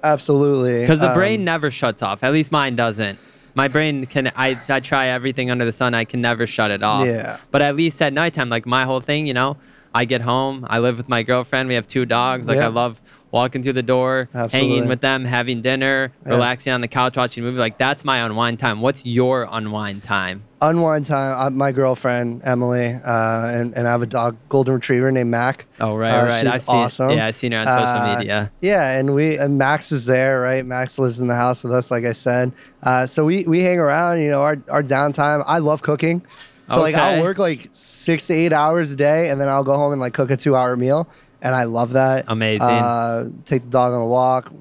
Absolutely. 0.04 0.82
Because 0.82 1.00
the 1.00 1.10
Um, 1.10 1.14
brain 1.16 1.44
never 1.44 1.70
shuts 1.72 2.02
off. 2.02 2.24
At 2.24 2.34
least 2.34 2.52
mine 2.52 2.76
doesn't. 2.76 3.20
My 3.54 3.68
brain 3.68 4.06
can. 4.06 4.32
I, 4.36 4.58
I 4.70 4.80
try 4.80 5.08
everything 5.08 5.52
under 5.52 5.66
the 5.66 5.72
sun. 5.74 5.94
I 5.94 6.06
can 6.06 6.22
never 6.22 6.48
shut 6.48 6.72
it 6.72 6.84
off. 6.84 7.06
Yeah. 7.06 7.38
But 7.52 7.62
at 7.62 7.76
least 7.76 8.02
at 8.02 8.14
nighttime, 8.14 8.50
like 8.50 8.66
my 8.66 8.86
whole 8.86 9.02
thing, 9.02 9.28
you 9.28 9.34
know, 9.34 9.58
I 9.94 10.06
get 10.06 10.22
home. 10.22 10.66
I 10.70 10.80
live 10.80 10.98
with 10.98 11.10
my 11.10 11.24
girlfriend. 11.24 11.68
We 11.68 11.76
have 11.76 11.88
two 11.88 12.06
dogs. 12.06 12.48
Like 12.48 12.58
Yeah. 12.58 12.66
I 12.66 12.70
love 12.70 13.02
walking 13.32 13.64
through 13.64 13.74
the 13.74 13.84
door, 13.84 14.28
Absolutely. 14.34 14.60
hanging 14.76 14.90
with 14.90 15.02
them, 15.02 15.24
having 15.26 15.62
dinner, 15.62 16.12
Yeah. 16.26 16.34
relaxing 16.34 16.74
on 16.74 16.82
the 16.82 16.88
couch, 16.88 17.16
watching 17.18 17.44
a 17.44 17.48
movie. 17.48 17.60
Like 17.60 17.78
that's 17.78 18.04
my 18.06 18.18
unwind 18.20 18.60
time. 18.60 18.82
What's 18.82 19.06
your 19.06 19.48
unwind 19.52 20.04
time? 20.04 20.44
unwind 20.64 21.06
time. 21.06 21.40
Uh, 21.40 21.50
my 21.50 21.72
girlfriend 21.72 22.40
Emily, 22.44 22.94
uh, 22.94 23.46
and 23.48 23.74
and 23.76 23.88
I 23.88 23.92
have 23.92 24.04
a 24.04 24.06
dog, 24.06 24.38
golden 24.48 24.76
retriever 24.76 25.12
named 25.12 25.32
Mac. 25.32 25.66
Oh 25.80 25.96
right, 25.96 26.14
Uh, 26.20 26.26
right. 26.28 26.42
she's 26.42 26.50
I've 26.52 26.64
seen. 26.64 26.76
awesome. 26.76 27.10
Yeah, 27.12 27.26
I've 27.28 27.36
seen 27.36 27.52
her 27.54 27.58
on 27.60 27.66
social 27.68 27.88
Uh, 27.88 28.16
media. 28.18 28.52
Yeah, 28.62 28.92
and 28.92 29.16
we 29.16 29.38
and 29.40 29.58
Max 29.58 29.92
is 29.92 30.06
there, 30.06 30.40
right? 30.42 30.64
Max 30.64 31.00
lives 31.00 31.20
in 31.20 31.28
the 31.28 31.36
house 31.36 31.64
with 31.64 31.74
us, 31.74 31.90
like 31.90 32.06
I 32.06 32.12
said. 32.12 32.52
Uh, 32.84 33.08
so 33.08 33.26
we 33.26 33.44
we 33.46 33.62
hang 33.64 33.80
around. 33.80 34.20
You 34.22 34.30
know, 34.30 34.42
our 34.44 34.58
our 34.70 34.84
downtime. 34.84 35.44
I 35.48 35.58
love 35.60 35.82
cooking. 35.82 36.22
So 36.70 36.80
like 36.80 36.94
I'll 36.96 37.22
work 37.24 37.38
like 37.40 37.68
six 37.74 38.28
to 38.28 38.34
eight 38.34 38.54
hours 38.54 38.92
a 38.92 38.96
day, 38.96 39.30
and 39.30 39.42
then 39.42 39.50
I'll 39.50 39.64
go 39.66 39.76
home 39.76 39.92
and 39.94 40.00
like 40.00 40.14
cook 40.14 40.30
a 40.32 40.38
two 40.38 40.56
hour 40.56 40.76
meal, 40.78 41.10
and 41.42 41.56
I 41.56 41.64
love 41.66 41.94
that. 41.94 42.26
Amazing. 42.28 42.68
Uh, 42.68 43.30
take 43.46 43.64
the 43.64 43.70
dog 43.70 43.94
on 43.94 44.02
a 44.02 44.06
walk, 44.06 44.52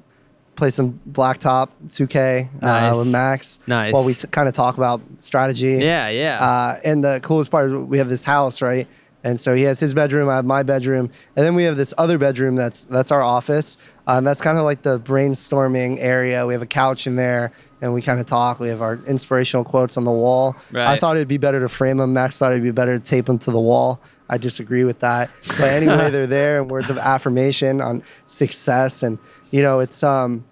play 0.55 0.69
some 0.69 0.99
blacktop 1.09 1.69
2K 1.87 2.61
Nice. 2.61 2.93
uh, 2.93 2.97
with 2.97 3.11
Max. 3.11 3.59
Nice. 3.67 3.93
While 3.93 4.03
we 4.05 4.13
t- 4.13 4.27
kind 4.27 4.47
of 4.47 4.53
talk 4.53 4.77
about 4.77 5.01
strategy. 5.19 5.77
Yeah, 5.81 6.09
yeah. 6.09 6.43
Uh, 6.43 6.79
and 6.83 7.03
the 7.03 7.19
coolest 7.23 7.51
part 7.51 7.69
is 7.69 7.75
we 7.75 7.97
have 7.99 8.09
this 8.09 8.23
house, 8.23 8.61
right? 8.61 8.87
And 9.23 9.39
so 9.39 9.53
he 9.53 9.61
has 9.63 9.79
his 9.79 9.93
bedroom, 9.93 10.29
I 10.29 10.37
have 10.37 10.45
my 10.45 10.63
bedroom, 10.63 11.11
and 11.35 11.45
then 11.45 11.53
we 11.53 11.63
have 11.65 11.77
this 11.77 11.93
other 11.95 12.17
bedroom 12.17 12.55
that's 12.55 12.85
that's 12.85 13.11
our 13.11 13.21
office. 13.21 13.77
Uh, 14.07 14.13
and 14.13 14.25
that's 14.25 14.41
kind 14.41 14.57
of 14.57 14.63
like 14.63 14.81
the 14.81 14.99
brainstorming 14.99 15.97
area. 15.99 16.45
We 16.47 16.53
have 16.53 16.63
a 16.63 16.67
couch 16.67 17.05
in 17.05 17.15
there, 17.17 17.51
and 17.81 17.93
we 17.93 18.01
kind 18.01 18.19
of 18.19 18.25
talk. 18.25 18.59
We 18.59 18.69
have 18.69 18.81
our 18.81 18.95
inspirational 19.07 19.63
quotes 19.63 19.95
on 19.95 20.05
the 20.05 20.11
wall. 20.11 20.55
Right. 20.71 20.87
I 20.87 20.97
thought 20.97 21.17
it'd 21.17 21.27
be 21.27 21.37
better 21.37 21.59
to 21.59 21.69
frame 21.69 21.97
them. 21.97 22.13
Max 22.13 22.39
thought 22.39 22.51
it'd 22.51 22.63
be 22.63 22.71
better 22.71 22.97
to 22.97 23.03
tape 23.03 23.25
them 23.27 23.37
to 23.39 23.51
the 23.51 23.59
wall. 23.59 24.01
I 24.31 24.37
disagree 24.37 24.83
with 24.85 24.99
that. 25.01 25.29
But 25.59 25.69
anyway, 25.69 26.09
they're 26.09 26.25
there, 26.39 26.61
and 26.61 26.71
words 26.71 26.89
of 26.89 26.97
affirmation 26.97 27.81
on 27.81 28.01
success, 28.25 29.03
and 29.03 29.19
you 29.51 29.61
know, 29.61 29.79
it's 29.79 30.01
um 30.01 30.45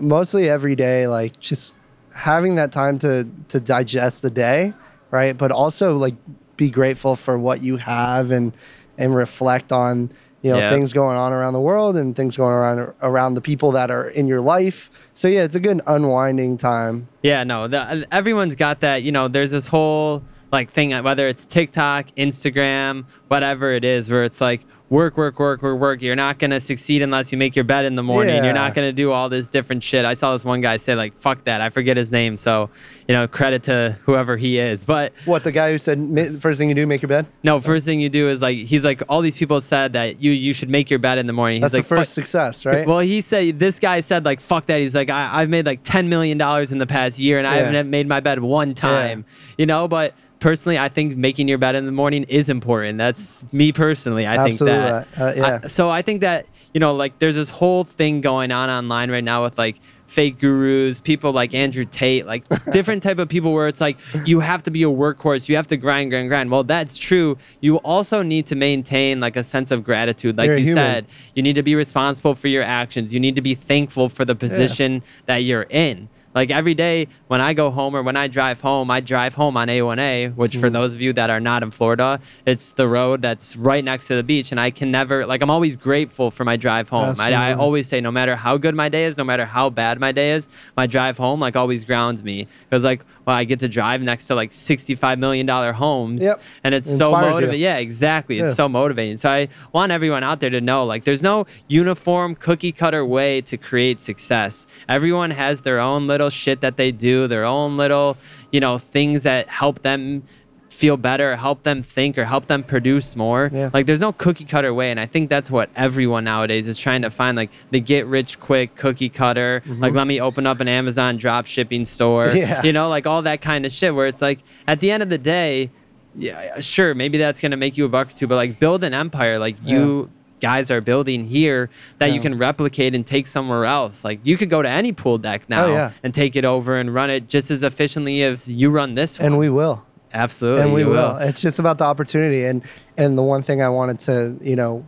mostly 0.00 0.48
every 0.48 0.74
day, 0.76 1.06
like 1.06 1.38
just 1.40 1.74
having 2.14 2.54
that 2.56 2.72
time 2.72 2.98
to 3.00 3.28
to 3.48 3.60
digest 3.60 4.22
the 4.22 4.30
day, 4.30 4.72
right? 5.10 5.36
But 5.36 5.52
also 5.52 5.96
like 5.96 6.14
be 6.56 6.70
grateful 6.70 7.16
for 7.16 7.38
what 7.38 7.62
you 7.62 7.76
have 7.76 8.30
and 8.30 8.52
and 8.98 9.14
reflect 9.14 9.72
on 9.72 10.10
you 10.42 10.50
know 10.52 10.58
Yeah. 10.58 10.70
things 10.70 10.92
going 10.94 11.18
on 11.18 11.32
around 11.32 11.52
the 11.52 11.60
world 11.60 11.96
and 11.96 12.16
things 12.16 12.36
going 12.36 12.52
around 12.54 12.94
around 13.02 13.34
the 13.34 13.40
people 13.42 13.72
that 13.72 13.90
are 13.90 14.08
in 14.08 14.26
your 14.26 14.40
life. 14.40 14.90
So 15.12 15.28
yeah, 15.28 15.44
it's 15.44 15.54
a 15.54 15.60
good 15.60 15.80
unwinding 15.86 16.56
time. 16.56 17.08
Yeah, 17.22 17.44
no, 17.44 17.68
the, 17.68 18.06
everyone's 18.10 18.56
got 18.56 18.80
that. 18.80 19.02
You 19.02 19.12
know, 19.12 19.28
there's 19.28 19.50
this 19.50 19.66
whole 19.66 20.22
like 20.52 20.70
thing, 20.70 20.90
whether 21.02 21.28
it's 21.28 21.44
TikTok, 21.44 22.06
Instagram, 22.16 23.04
whatever 23.28 23.72
it 23.72 23.84
is, 23.84 24.10
where 24.10 24.24
it's 24.24 24.40
like 24.40 24.62
work, 24.88 25.16
work, 25.16 25.40
work, 25.40 25.62
work, 25.62 25.80
work. 25.80 26.00
You're 26.00 26.14
not 26.14 26.38
gonna 26.38 26.60
succeed 26.60 27.02
unless 27.02 27.32
you 27.32 27.38
make 27.38 27.56
your 27.56 27.64
bed 27.64 27.84
in 27.84 27.96
the 27.96 28.02
morning. 28.04 28.36
Yeah. 28.36 28.44
You're 28.44 28.52
not 28.52 28.72
gonna 28.74 28.92
do 28.92 29.10
all 29.10 29.28
this 29.28 29.48
different 29.48 29.82
shit. 29.82 30.04
I 30.04 30.14
saw 30.14 30.32
this 30.32 30.44
one 30.44 30.60
guy 30.60 30.76
say 30.76 30.94
like, 30.94 31.16
"Fuck 31.16 31.44
that." 31.44 31.60
I 31.60 31.70
forget 31.70 31.96
his 31.96 32.12
name, 32.12 32.36
so 32.36 32.70
you 33.08 33.14
know, 33.14 33.26
credit 33.26 33.64
to 33.64 33.98
whoever 34.04 34.36
he 34.36 34.58
is. 34.60 34.84
But 34.84 35.12
What 35.24 35.42
the 35.42 35.50
guy 35.50 35.72
who 35.72 35.78
said 35.78 36.40
first 36.40 36.58
thing 36.60 36.68
you 36.68 36.74
do 36.76 36.86
make 36.86 37.02
your 37.02 37.08
bed? 37.08 37.26
no, 37.42 37.58
first 37.58 37.84
thing 37.84 37.98
you 38.00 38.08
do 38.08 38.28
is 38.28 38.40
like 38.40 38.56
he's 38.56 38.84
like 38.84 39.02
all 39.08 39.22
these 39.22 39.36
people 39.36 39.60
said 39.60 39.94
that 39.94 40.20
you 40.22 40.30
you 40.30 40.52
should 40.54 40.70
make 40.70 40.88
your 40.90 41.00
bed 41.00 41.18
in 41.18 41.26
the 41.26 41.32
morning. 41.32 41.62
He's 41.62 41.72
That's 41.72 41.74
like 41.74 41.88
the 41.88 41.96
first 41.96 42.10
"Fuck- 42.14 42.24
success, 42.24 42.64
right? 42.64 42.86
Well, 42.86 43.00
he 43.00 43.20
said 43.22 43.58
this 43.58 43.80
guy 43.80 44.00
said 44.02 44.24
like 44.24 44.40
fuck 44.40 44.66
that. 44.66 44.80
He's 44.80 44.94
like 44.94 45.10
I, 45.10 45.40
I've 45.42 45.48
made 45.50 45.66
like 45.66 45.80
ten 45.82 46.08
million 46.08 46.38
dollars 46.38 46.70
in 46.70 46.78
the 46.78 46.86
past 46.86 47.18
year 47.18 47.38
and 47.38 47.46
I 47.46 47.56
haven't 47.56 47.90
made 47.90 48.06
my 48.06 48.20
bed 48.20 48.38
one 48.38 48.74
time. 48.74 49.24
You 49.58 49.66
know, 49.66 49.88
but 49.88 50.14
personally, 50.40 50.78
I 50.78 50.88
think 50.88 51.16
making 51.16 51.48
your 51.48 51.58
bed 51.58 51.74
in 51.74 51.86
the 51.86 51.92
morning 51.92 52.24
is 52.24 52.48
important. 52.48 52.98
That's 52.98 53.44
me 53.52 53.72
personally. 53.72 54.26
I 54.26 54.44
think 54.44 54.58
that. 54.60 55.08
Absolutely. 55.16 55.42
Uh, 55.42 55.48
yeah. 55.48 55.60
I- 55.64 55.68
so 55.68 55.90
I 55.90 56.02
think 56.02 56.20
that 56.20 56.46
you 56.74 56.80
know 56.80 56.94
like 56.94 57.18
there's 57.18 57.36
this 57.36 57.50
whole 57.50 57.84
thing 57.84 58.20
going 58.20 58.52
on 58.52 58.68
online 58.70 59.10
right 59.10 59.24
now 59.24 59.42
with 59.44 59.58
like 59.58 59.76
fake 60.06 60.38
gurus 60.38 61.00
people 61.00 61.32
like 61.32 61.52
andrew 61.52 61.84
tate 61.84 62.26
like 62.26 62.44
different 62.70 63.02
type 63.02 63.18
of 63.18 63.28
people 63.28 63.52
where 63.52 63.66
it's 63.66 63.80
like 63.80 63.98
you 64.24 64.38
have 64.38 64.62
to 64.62 64.70
be 64.70 64.84
a 64.84 64.86
workhorse 64.86 65.48
you 65.48 65.56
have 65.56 65.66
to 65.66 65.76
grind 65.76 66.10
grind 66.12 66.28
grind 66.28 66.48
well 66.48 66.62
that's 66.62 66.96
true 66.96 67.36
you 67.60 67.78
also 67.78 68.22
need 68.22 68.46
to 68.46 68.54
maintain 68.54 69.18
like 69.18 69.34
a 69.34 69.42
sense 69.42 69.72
of 69.72 69.82
gratitude 69.82 70.38
like 70.38 70.46
You're 70.46 70.58
you 70.58 70.74
said 70.74 71.06
you 71.34 71.42
need 71.42 71.54
to 71.56 71.62
be 71.64 71.74
responsible 71.74 72.36
for 72.36 72.46
your 72.46 72.62
actions 72.62 73.12
you 73.12 73.18
need 73.18 73.34
to 73.34 73.42
be 73.42 73.56
thankful 73.56 74.08
for 74.08 74.24
the 74.24 74.36
position 74.36 75.02
that 75.26 75.38
you're 75.38 75.66
in 75.70 76.08
like 76.36 76.50
every 76.50 76.74
day 76.74 77.08
when 77.28 77.40
I 77.40 77.54
go 77.54 77.70
home 77.70 77.96
or 77.96 78.02
when 78.02 78.14
I 78.16 78.28
drive 78.28 78.60
home, 78.60 78.90
I 78.90 79.00
drive 79.00 79.34
home 79.34 79.56
on 79.56 79.68
A1A, 79.68 80.36
which 80.36 80.56
Mm. 80.56 80.60
for 80.60 80.70
those 80.70 80.94
of 80.94 81.00
you 81.00 81.12
that 81.14 81.30
are 81.30 81.40
not 81.40 81.62
in 81.62 81.70
Florida, 81.70 82.20
it's 82.44 82.72
the 82.72 82.86
road 82.86 83.22
that's 83.22 83.56
right 83.56 83.82
next 83.82 84.06
to 84.08 84.14
the 84.14 84.22
beach. 84.22 84.52
And 84.52 84.60
I 84.60 84.70
can 84.70 84.90
never, 84.90 85.26
like, 85.26 85.40
I'm 85.42 85.50
always 85.50 85.76
grateful 85.76 86.30
for 86.30 86.44
my 86.44 86.56
drive 86.56 86.88
home. 86.90 87.16
I, 87.18 87.32
I 87.32 87.52
always 87.54 87.88
say, 87.88 88.00
no 88.00 88.12
matter 88.12 88.36
how 88.36 88.58
good 88.58 88.74
my 88.74 88.88
day 88.90 89.06
is, 89.06 89.16
no 89.16 89.24
matter 89.24 89.46
how 89.46 89.70
bad 89.70 89.98
my 89.98 90.12
day 90.12 90.32
is, 90.32 90.46
my 90.76 90.86
drive 90.86 91.16
home, 91.16 91.40
like, 91.40 91.56
always 91.56 91.84
grounds 91.84 92.22
me. 92.22 92.46
Because, 92.68 92.84
like, 92.84 93.02
well, 93.24 93.34
I 93.34 93.44
get 93.44 93.60
to 93.60 93.68
drive 93.68 94.02
next 94.02 94.26
to 94.26 94.34
like 94.34 94.50
$65 94.52 95.18
million 95.18 95.48
homes. 95.74 96.22
Yep. 96.22 96.40
And 96.62 96.74
it's 96.74 96.94
so 96.96 97.12
motivating. 97.12 97.60
Yeah, 97.60 97.78
exactly. 97.78 98.38
It's 98.40 98.50
Yeah. 98.50 98.54
so 98.54 98.68
motivating. 98.68 99.16
So 99.18 99.30
I 99.30 99.48
want 99.72 99.90
everyone 99.90 100.22
out 100.22 100.40
there 100.40 100.50
to 100.50 100.60
know 100.60 100.84
like 100.84 101.04
there's 101.04 101.22
no 101.22 101.46
uniform 101.66 102.34
cookie 102.34 102.72
cutter 102.72 103.04
way 103.04 103.40
to 103.40 103.56
create 103.56 104.00
success. 104.00 104.66
Everyone 104.88 105.30
has 105.30 105.62
their 105.62 105.80
own 105.80 106.06
little 106.06 106.25
shit 106.30 106.60
that 106.60 106.76
they 106.76 106.92
do, 106.92 107.26
their 107.26 107.44
own 107.44 107.76
little, 107.76 108.16
you 108.52 108.60
know, 108.60 108.78
things 108.78 109.22
that 109.24 109.48
help 109.48 109.82
them 109.82 110.22
feel 110.68 110.98
better, 110.98 111.34
help 111.36 111.62
them 111.62 111.82
think 111.82 112.18
or 112.18 112.24
help 112.26 112.48
them 112.48 112.62
produce 112.62 113.16
more. 113.16 113.48
Yeah. 113.50 113.70
Like 113.72 113.86
there's 113.86 114.02
no 114.02 114.12
cookie 114.12 114.44
cutter 114.44 114.74
way 114.74 114.90
and 114.90 115.00
I 115.00 115.06
think 115.06 115.30
that's 115.30 115.50
what 115.50 115.70
everyone 115.74 116.24
nowadays 116.24 116.68
is 116.68 116.78
trying 116.78 117.00
to 117.02 117.10
find 117.10 117.34
like 117.36 117.50
the 117.70 117.80
get 117.80 118.06
rich 118.06 118.38
quick 118.38 118.74
cookie 118.76 119.08
cutter. 119.08 119.62
Like 119.66 119.94
let 119.94 120.06
me 120.06 120.20
open 120.20 120.46
up 120.46 120.60
an 120.60 120.68
Amazon 120.68 121.16
drop 121.16 121.46
shipping 121.46 121.84
store. 121.84 122.26
Mm-hmm. 122.26 122.36
Yeah. 122.46 122.62
You 122.62 122.72
know, 122.72 122.90
like 122.90 123.06
all 123.06 123.22
that 123.22 123.40
kind 123.40 123.64
of 123.64 123.72
shit 123.72 123.94
where 123.94 124.06
it's 124.06 124.20
like 124.20 124.40
at 124.68 124.80
the 124.80 124.90
end 124.90 125.02
of 125.02 125.08
the 125.08 125.18
day, 125.18 125.70
yeah, 126.14 126.60
sure, 126.60 126.94
maybe 126.94 127.16
that's 127.18 127.40
gonna 127.40 127.56
make 127.56 127.76
you 127.78 127.86
a 127.86 127.88
buck 127.88 128.10
or 128.10 128.12
two, 128.12 128.26
but 128.26 128.36
like 128.36 128.58
build 128.58 128.84
an 128.84 128.92
empire 128.92 129.38
like 129.38 129.56
you 129.64 130.10
guys 130.40 130.70
are 130.70 130.80
building 130.80 131.24
here 131.24 131.70
that 131.98 132.12
you 132.12 132.20
can 132.20 132.36
replicate 132.38 132.94
and 132.94 133.06
take 133.06 133.26
somewhere 133.26 133.64
else. 133.64 134.04
Like 134.04 134.20
you 134.24 134.36
could 134.36 134.50
go 134.50 134.60
to 134.62 134.68
any 134.68 134.92
pool 134.92 135.18
deck 135.18 135.48
now 135.48 135.64
Oh, 135.66 135.72
yeah. 135.72 135.90
and 136.02 136.12
take 136.14 136.36
it 136.36 136.44
over 136.44 136.76
and 136.76 136.92
run 136.92 137.08
it 137.10 137.28
just 137.28 137.50
as 137.50 137.62
efficiently 137.62 138.22
as 138.22 138.50
you 138.52 138.70
run 138.70 138.94
this 138.94 139.18
one. 139.18 139.26
and 139.26 139.38
we 139.38 139.48
will. 139.48 139.84
Absolutely. 140.12 140.62
and 140.62 140.72
we 140.74 140.82
you 140.82 140.88
will. 140.90 141.16
It's 141.16 141.40
just 141.40 141.58
about 141.58 141.78
the 141.78 141.84
opportunity, 141.84 142.44
and 142.44 142.62
and 142.96 143.18
the 143.18 143.22
one 143.22 143.42
thing 143.42 143.60
I 143.60 143.68
wanted 143.68 143.98
to 144.00 144.38
you 144.40 144.56
know, 144.56 144.84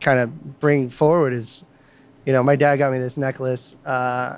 kind 0.00 0.18
of 0.18 0.60
bring 0.60 0.90
forward 0.90 1.32
is, 1.32 1.64
you 2.26 2.32
know, 2.32 2.42
my 2.42 2.56
dad 2.56 2.76
got 2.76 2.92
me 2.92 2.98
this 2.98 3.16
necklace. 3.16 3.76
Uh, 3.86 4.36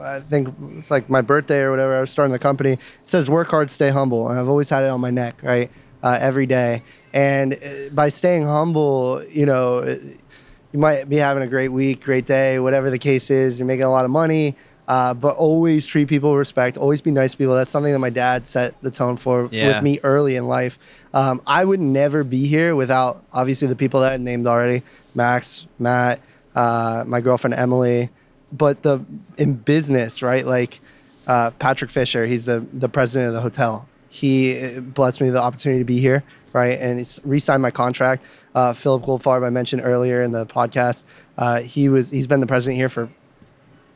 I 0.00 0.20
think 0.20 0.52
it's 0.76 0.90
like 0.90 1.08
my 1.08 1.20
birthday 1.20 1.60
or 1.60 1.70
whatever. 1.70 1.94
I 1.96 2.00
was 2.00 2.10
starting 2.10 2.32
the 2.32 2.38
company. 2.38 2.72
It 2.72 2.78
says 3.04 3.30
"Work 3.30 3.48
hard, 3.48 3.70
stay 3.70 3.90
humble," 3.90 4.28
and 4.28 4.38
I've 4.38 4.48
always 4.48 4.68
had 4.70 4.82
it 4.82 4.88
on 4.88 5.00
my 5.00 5.10
neck, 5.10 5.40
right, 5.42 5.70
uh, 6.02 6.18
every 6.20 6.46
day. 6.46 6.82
And 7.14 7.54
uh, 7.54 7.58
by 7.92 8.08
staying 8.10 8.42
humble, 8.42 9.22
you 9.30 9.46
know, 9.46 9.78
uh, 9.78 9.96
you 10.72 10.78
might 10.80 11.08
be 11.08 11.16
having 11.16 11.44
a 11.44 11.46
great 11.46 11.68
week, 11.68 12.02
great 12.04 12.26
day, 12.26 12.58
whatever 12.58 12.90
the 12.90 12.98
case 12.98 13.30
is. 13.30 13.60
You're 13.60 13.68
making 13.68 13.84
a 13.84 13.90
lot 13.90 14.04
of 14.04 14.10
money, 14.10 14.56
uh, 14.88 15.14
but 15.14 15.36
always 15.36 15.86
treat 15.86 16.08
people 16.08 16.30
with 16.32 16.40
respect. 16.40 16.76
Always 16.76 17.00
be 17.00 17.12
nice 17.12 17.30
to 17.30 17.38
people. 17.38 17.54
That's 17.54 17.70
something 17.70 17.92
that 17.92 18.00
my 18.00 18.10
dad 18.10 18.48
set 18.48 18.74
the 18.82 18.90
tone 18.90 19.16
for 19.16 19.48
Yeah. 19.52 19.68
with 19.68 19.82
me 19.84 20.00
early 20.02 20.34
in 20.34 20.48
life. 20.48 20.76
Um, 21.14 21.40
I 21.46 21.64
would 21.64 21.78
never 21.80 22.24
be 22.24 22.48
here 22.48 22.74
without 22.74 23.22
obviously 23.32 23.68
the 23.68 23.76
people 23.76 24.00
that 24.00 24.14
I 24.14 24.16
named 24.16 24.48
already: 24.48 24.82
Max, 25.14 25.68
Matt, 25.78 26.18
uh, 26.56 27.04
my 27.06 27.20
girlfriend 27.20 27.54
Emily. 27.54 28.10
But 28.52 28.82
the 28.82 29.04
in 29.38 29.54
business, 29.54 30.20
right? 30.20 30.44
Like 30.44 30.80
uh, 31.28 31.50
Patrick 31.60 31.92
Fisher, 31.92 32.26
he's 32.26 32.46
the 32.46 32.66
the 32.72 32.88
president 32.88 33.28
of 33.28 33.34
the 33.34 33.40
hotel. 33.40 33.86
He 34.08 34.58
uh, 34.60 34.80
blessed 34.80 35.20
me 35.20 35.30
the 35.30 35.40
opportunity 35.40 35.80
to 35.80 35.84
be 35.84 36.00
here, 36.00 36.22
right? 36.54 36.78
And 36.80 36.98
he's 36.98 37.20
re-signed 37.24 37.60
my 37.60 37.70
contract. 37.70 38.24
Uh, 38.54 38.72
Philip 38.72 39.02
Goldfarb, 39.02 39.44
I 39.44 39.50
mentioned 39.50 39.82
earlier 39.84 40.22
in 40.22 40.32
the 40.32 40.46
podcast, 40.46 41.04
uh, 41.36 41.60
he 41.60 41.90
was 41.90 42.08
he's 42.08 42.26
been 42.26 42.40
the 42.40 42.46
president 42.46 42.78
here 42.78 42.88
for 42.88 43.10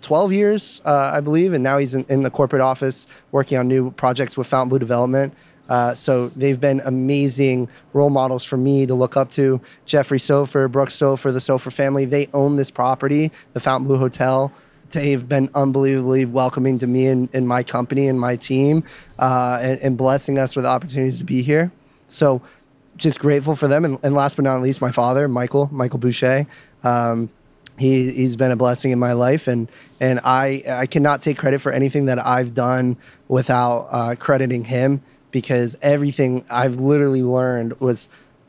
12 0.03 0.33
years, 0.33 0.83
uh, 0.85 1.13
I 1.15 1.21
believe, 1.21 1.55
and 1.55 1.65
now 1.65 1.79
he's 1.79 1.95
in, 1.95 2.05
in 2.09 2.23
the 2.23 2.31
corporate 2.31 2.63
office 2.63 3.07
working 3.33 3.57
on 3.57 3.67
new 3.67 3.91
projects 3.93 4.37
with 4.37 4.47
Fontainebleau 4.47 4.79
Development. 4.79 5.33
Uh, 5.69 5.95
so 5.95 6.29
they've 6.31 6.61
been 6.61 6.81
amazing 6.85 7.69
role 7.93 8.11
models 8.11 8.45
for 8.45 8.57
me 8.57 8.87
to 8.87 8.95
look 8.95 9.17
up 9.17 9.31
to. 9.31 9.61
Jeffrey 9.87 10.19
Soffer, 10.19 10.67
Brooke 10.69 10.91
Soffer, 10.91 11.31
the 11.31 11.41
Soffer 11.41 11.71
family, 11.71 12.05
they 12.05 12.29
own 12.33 12.57
this 12.57 12.71
property, 12.71 13.31
the 13.53 13.61
Fontainebleau 13.61 13.99
Hotel. 13.99 14.53
They've 14.91 15.29
been 15.29 15.51
unbelievably 15.55 16.25
welcoming 16.27 16.79
to 16.79 16.87
me 16.87 17.09
and, 17.09 17.29
and 17.35 17.47
my 17.47 17.63
company 17.63 18.09
and 18.09 18.19
my 18.19 18.37
team 18.37 18.85
uh, 19.19 19.59
and, 19.61 19.81
and 19.81 19.99
blessing 19.99 20.39
us 20.39 20.57
with 20.57 20.65
opportunities 20.65 21.19
to 21.19 21.25
be 21.25 21.43
here. 21.43 21.71
So 22.09 22.43
just 22.97 23.21
grateful 23.21 23.55
for 23.55 23.69
them. 23.69 23.85
And, 23.85 23.99
and 24.03 24.15
last 24.15 24.37
but 24.37 24.45
not 24.45 24.61
least, 24.61 24.81
my 24.81 24.91
father, 24.91 25.29
Michael, 25.29 25.69
Michael 25.73 25.99
Boucher. 25.99 26.47
Um, 26.83 27.31
he, 27.79 28.11
he's 28.11 28.37
been 28.37 28.51
a 28.51 28.57
blessing 28.57 28.91
in 28.91 28.99
my 28.99 29.13
life, 29.13 29.47
and 29.47 29.71
and 30.01 30.21
I 30.25 30.65
I 30.69 30.87
cannot 30.87 31.23
take 31.23 31.39
credit 31.39 31.61
for 31.61 31.71
anything 31.71 32.07
that 32.07 32.25
I've 32.25 32.53
done 32.53 32.97
without 33.29 33.89
uh, 33.91 34.15
crediting 34.17 34.65
him 34.65 35.01
because 35.31 35.77
everything 35.81 36.45
I've 36.51 36.81
literally 36.81 37.23
learned 37.23 37.79
was 37.81 38.09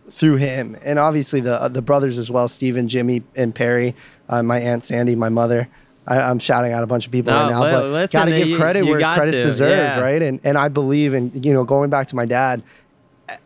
through 0.10 0.38
him, 0.38 0.76
and 0.84 0.98
obviously 0.98 1.42
the 1.42 1.68
the 1.68 1.84
brothers 1.84 2.18
as 2.18 2.32
well, 2.32 2.48
Stephen, 2.48 2.88
Jimmy, 2.88 3.22
and 3.36 3.54
Perry, 3.54 3.96
uh, 4.28 4.42
my 4.42 4.60
aunt 4.60 4.84
Sandy, 4.84 5.16
my 5.16 5.30
mother. 5.30 5.70
I, 6.08 6.22
I'm 6.22 6.40
shouting 6.40 6.72
out 6.72 6.82
a 6.82 6.88
bunch 6.88 7.06
of 7.06 7.12
people 7.12 7.32
No, 7.32 7.40
right 7.40 7.50
now, 7.52 7.60
but 7.62 7.86
listen, 7.86 8.20
gotta 8.20 8.32
give 8.32 8.58
credit 8.58 8.84
you 8.86 8.90
where 8.90 9.00
got 9.00 9.16
credit's 9.16 9.44
to, 9.44 9.44
deserved, 9.44 9.98
yeah. 9.98 10.00
right? 10.00 10.22
And 10.24 10.40
and 10.44 10.58
I 10.58 10.70
believe 10.70 11.14
in 11.14 11.32
you 11.44 11.54
know 11.54 11.64
going 11.64 11.92
back 11.92 12.08
to 12.08 12.16
my 12.16 12.26
dad 12.26 12.64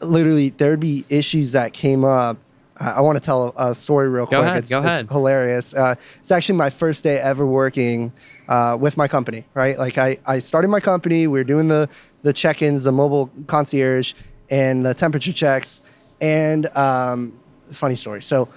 literally 0.01 0.49
there 0.49 0.71
would 0.71 0.79
be 0.79 1.05
issues 1.09 1.51
that 1.53 1.73
came 1.73 2.03
up 2.05 2.37
I, 2.77 2.91
I 2.91 3.01
want 3.01 3.17
to 3.17 3.23
tell 3.23 3.53
a, 3.57 3.69
a 3.71 3.75
story 3.75 4.09
real 4.09 4.25
Go 4.25 4.39
quick. 4.39 4.41
ahead, 4.49 4.57
It's, 4.57 4.69
go 4.69 4.79
it's 4.79 4.87
ahead. 4.87 5.09
hilarious. 5.09 5.73
Uh, 5.75 5.95
it's 6.19 6.31
actually 6.31 6.57
my 6.57 6.69
first 6.71 7.03
day 7.03 7.19
ever 7.19 7.45
working 7.45 8.11
uh, 8.47 8.75
with 8.79 8.97
my 8.97 9.07
company. 9.07 9.45
Right, 9.53 9.77
like 9.77 9.97
I, 9.99 10.17
I 10.25 10.39
started 10.39 10.69
my 10.69 10.79
company. 10.79 11.27
We 11.27 11.39
were 11.39 11.43
doing 11.43 11.67
the 11.67 11.87
the 12.23 12.33
check-ins, 12.33 12.83
the 12.83 12.91
mobile 12.91 13.29
concierge, 13.47 14.13
and 14.49 14.83
the 14.85 14.93
temperature 14.93 15.33
checks. 15.33 15.81
And 16.19 16.65
um, 16.75 17.33
funny 17.71 17.95
story. 17.95 18.21
So 18.23 18.49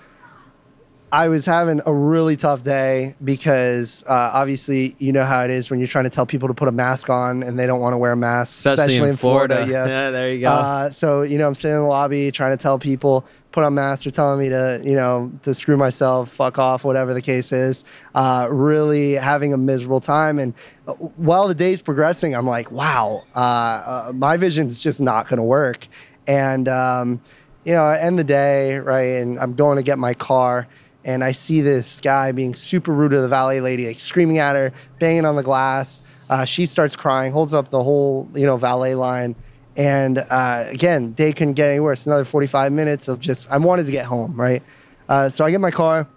I 1.16 1.28
was 1.28 1.46
having 1.46 1.80
a 1.86 1.94
really 1.94 2.36
tough 2.36 2.62
day 2.62 3.14
because 3.24 4.04
uh, 4.06 4.32
obviously 4.34 4.94
you 4.98 5.12
know 5.12 5.24
how 5.24 5.44
it 5.44 5.50
is 5.50 5.70
when 5.70 5.80
you're 5.80 5.88
trying 5.88 6.04
to 6.04 6.10
tell 6.10 6.26
people 6.26 6.46
to 6.46 6.52
put 6.52 6.68
a 6.68 6.72
mask 6.72 7.08
on 7.08 7.42
and 7.42 7.58
they 7.58 7.66
don't 7.66 7.80
want 7.80 7.94
to 7.94 7.96
wear 7.96 8.12
a 8.12 8.16
mask, 8.16 8.66
Especially 8.66 9.08
in 9.08 9.16
Florida. 9.16 9.64
yes. 9.66 9.88
Yeah, 9.88 10.10
there 10.10 10.30
you 10.30 10.40
go. 10.40 10.50
Uh, 10.50 10.90
so 10.90 11.22
you 11.22 11.38
know, 11.38 11.46
I'm 11.46 11.54
sitting 11.54 11.74
in 11.74 11.82
the 11.84 11.88
lobby 11.88 12.30
trying 12.32 12.50
to 12.50 12.62
tell 12.62 12.78
people 12.78 13.24
put 13.50 13.64
on 13.64 13.74
masks. 13.74 14.04
They're 14.04 14.10
telling 14.10 14.38
me 14.38 14.50
to 14.50 14.82
you 14.84 14.94
know 14.94 15.32
to 15.40 15.54
screw 15.54 15.78
myself, 15.78 16.28
fuck 16.28 16.58
off, 16.58 16.84
whatever 16.84 17.14
the 17.14 17.22
case 17.22 17.50
is. 17.50 17.86
Uh, 18.14 18.48
really 18.50 19.12
having 19.14 19.54
a 19.54 19.56
miserable 19.56 20.00
time. 20.00 20.38
And 20.38 20.52
uh, 20.86 20.92
while 20.92 21.48
the 21.48 21.54
day's 21.54 21.80
progressing, 21.80 22.34
I'm 22.34 22.46
like, 22.46 22.70
wow, 22.70 23.24
uh, 23.34 23.38
uh, 23.38 24.12
my 24.14 24.36
vision's 24.36 24.78
just 24.80 25.00
not 25.00 25.30
going 25.30 25.38
to 25.38 25.44
work. 25.44 25.88
And 26.26 26.68
um, 26.68 27.22
you 27.64 27.72
know, 27.72 27.86
I 27.86 28.00
end 28.00 28.18
the 28.18 28.24
day 28.24 28.76
right, 28.76 29.22
and 29.22 29.40
I'm 29.40 29.54
going 29.54 29.76
to 29.76 29.82
get 29.82 29.98
my 29.98 30.12
car 30.12 30.68
and 31.06 31.22
I 31.22 31.32
see 31.32 31.60
this 31.60 32.00
guy 32.00 32.32
being 32.32 32.56
super 32.56 32.92
rude 32.92 33.12
to 33.12 33.20
the 33.20 33.28
valet 33.28 33.60
lady, 33.60 33.86
like 33.86 34.00
screaming 34.00 34.38
at 34.38 34.56
her, 34.56 34.72
banging 34.98 35.24
on 35.24 35.36
the 35.36 35.42
glass. 35.42 36.02
Uh, 36.28 36.44
she 36.44 36.66
starts 36.66 36.96
crying, 36.96 37.32
holds 37.32 37.54
up 37.54 37.68
the 37.70 37.82
whole 37.82 38.28
you 38.34 38.44
know 38.44 38.56
valet 38.56 38.96
line, 38.96 39.36
and 39.76 40.18
uh, 40.18 40.64
again, 40.68 41.12
day 41.12 41.32
couldn't 41.32 41.54
get 41.54 41.68
any 41.68 41.80
worse. 41.80 42.04
Another 42.06 42.24
45 42.24 42.72
minutes 42.72 43.06
of 43.06 43.20
just 43.20 43.50
I 43.50 43.56
wanted 43.58 43.86
to 43.86 43.92
get 43.92 44.06
home, 44.06 44.38
right? 44.38 44.62
Uh, 45.08 45.28
so 45.28 45.44
I 45.44 45.50
get 45.50 45.60
my 45.60 45.70
car. 45.70 46.08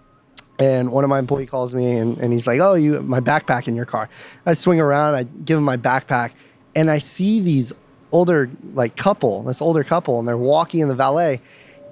And 0.58 0.92
one 0.92 1.04
of 1.04 1.08
my 1.08 1.18
employee 1.18 1.46
calls 1.46 1.74
me 1.74 1.96
and, 1.96 2.18
and 2.18 2.34
he's 2.34 2.46
like, 2.46 2.60
Oh, 2.60 2.74
you 2.74 3.00
my 3.00 3.20
backpack 3.20 3.66
in 3.66 3.74
your 3.74 3.86
car. 3.86 4.10
I 4.44 4.52
swing 4.52 4.78
around, 4.78 5.14
I 5.14 5.22
give 5.22 5.56
him 5.56 5.64
my 5.64 5.78
backpack, 5.78 6.32
and 6.74 6.90
I 6.90 6.98
see 6.98 7.40
these 7.40 7.72
older 8.12 8.50
like 8.74 8.94
couple, 8.96 9.42
this 9.44 9.62
older 9.62 9.84
couple, 9.84 10.18
and 10.18 10.28
they're 10.28 10.36
walking 10.36 10.80
in 10.80 10.88
the 10.88 10.94
valet. 10.94 11.40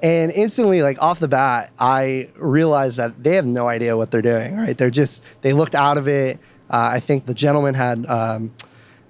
And 0.03 0.31
instantly, 0.33 0.83
like 0.83 1.01
off 1.03 1.19
the 1.19 1.29
bat, 1.29 1.73
I 1.79 2.29
realized 2.37 2.99
that 2.99 3.23
they 3.23 3.35
have 3.35 3.47
no 3.47 3.69
idea 3.69 3.97
what 3.97 4.11
they're 4.11 4.23
doing, 4.23 4.57
right? 4.57 4.77
They're 4.77 4.91
just, 4.91 5.25
they 5.43 5.53
looked 5.53 5.75
out 5.75 5.99
of 5.99 6.07
it. 6.09 6.39
Uh, 6.71 6.91
I 6.93 7.01
think 7.01 7.27
the 7.27 7.35
gentleman 7.35 7.75
had 7.75 8.07
um, 8.07 8.53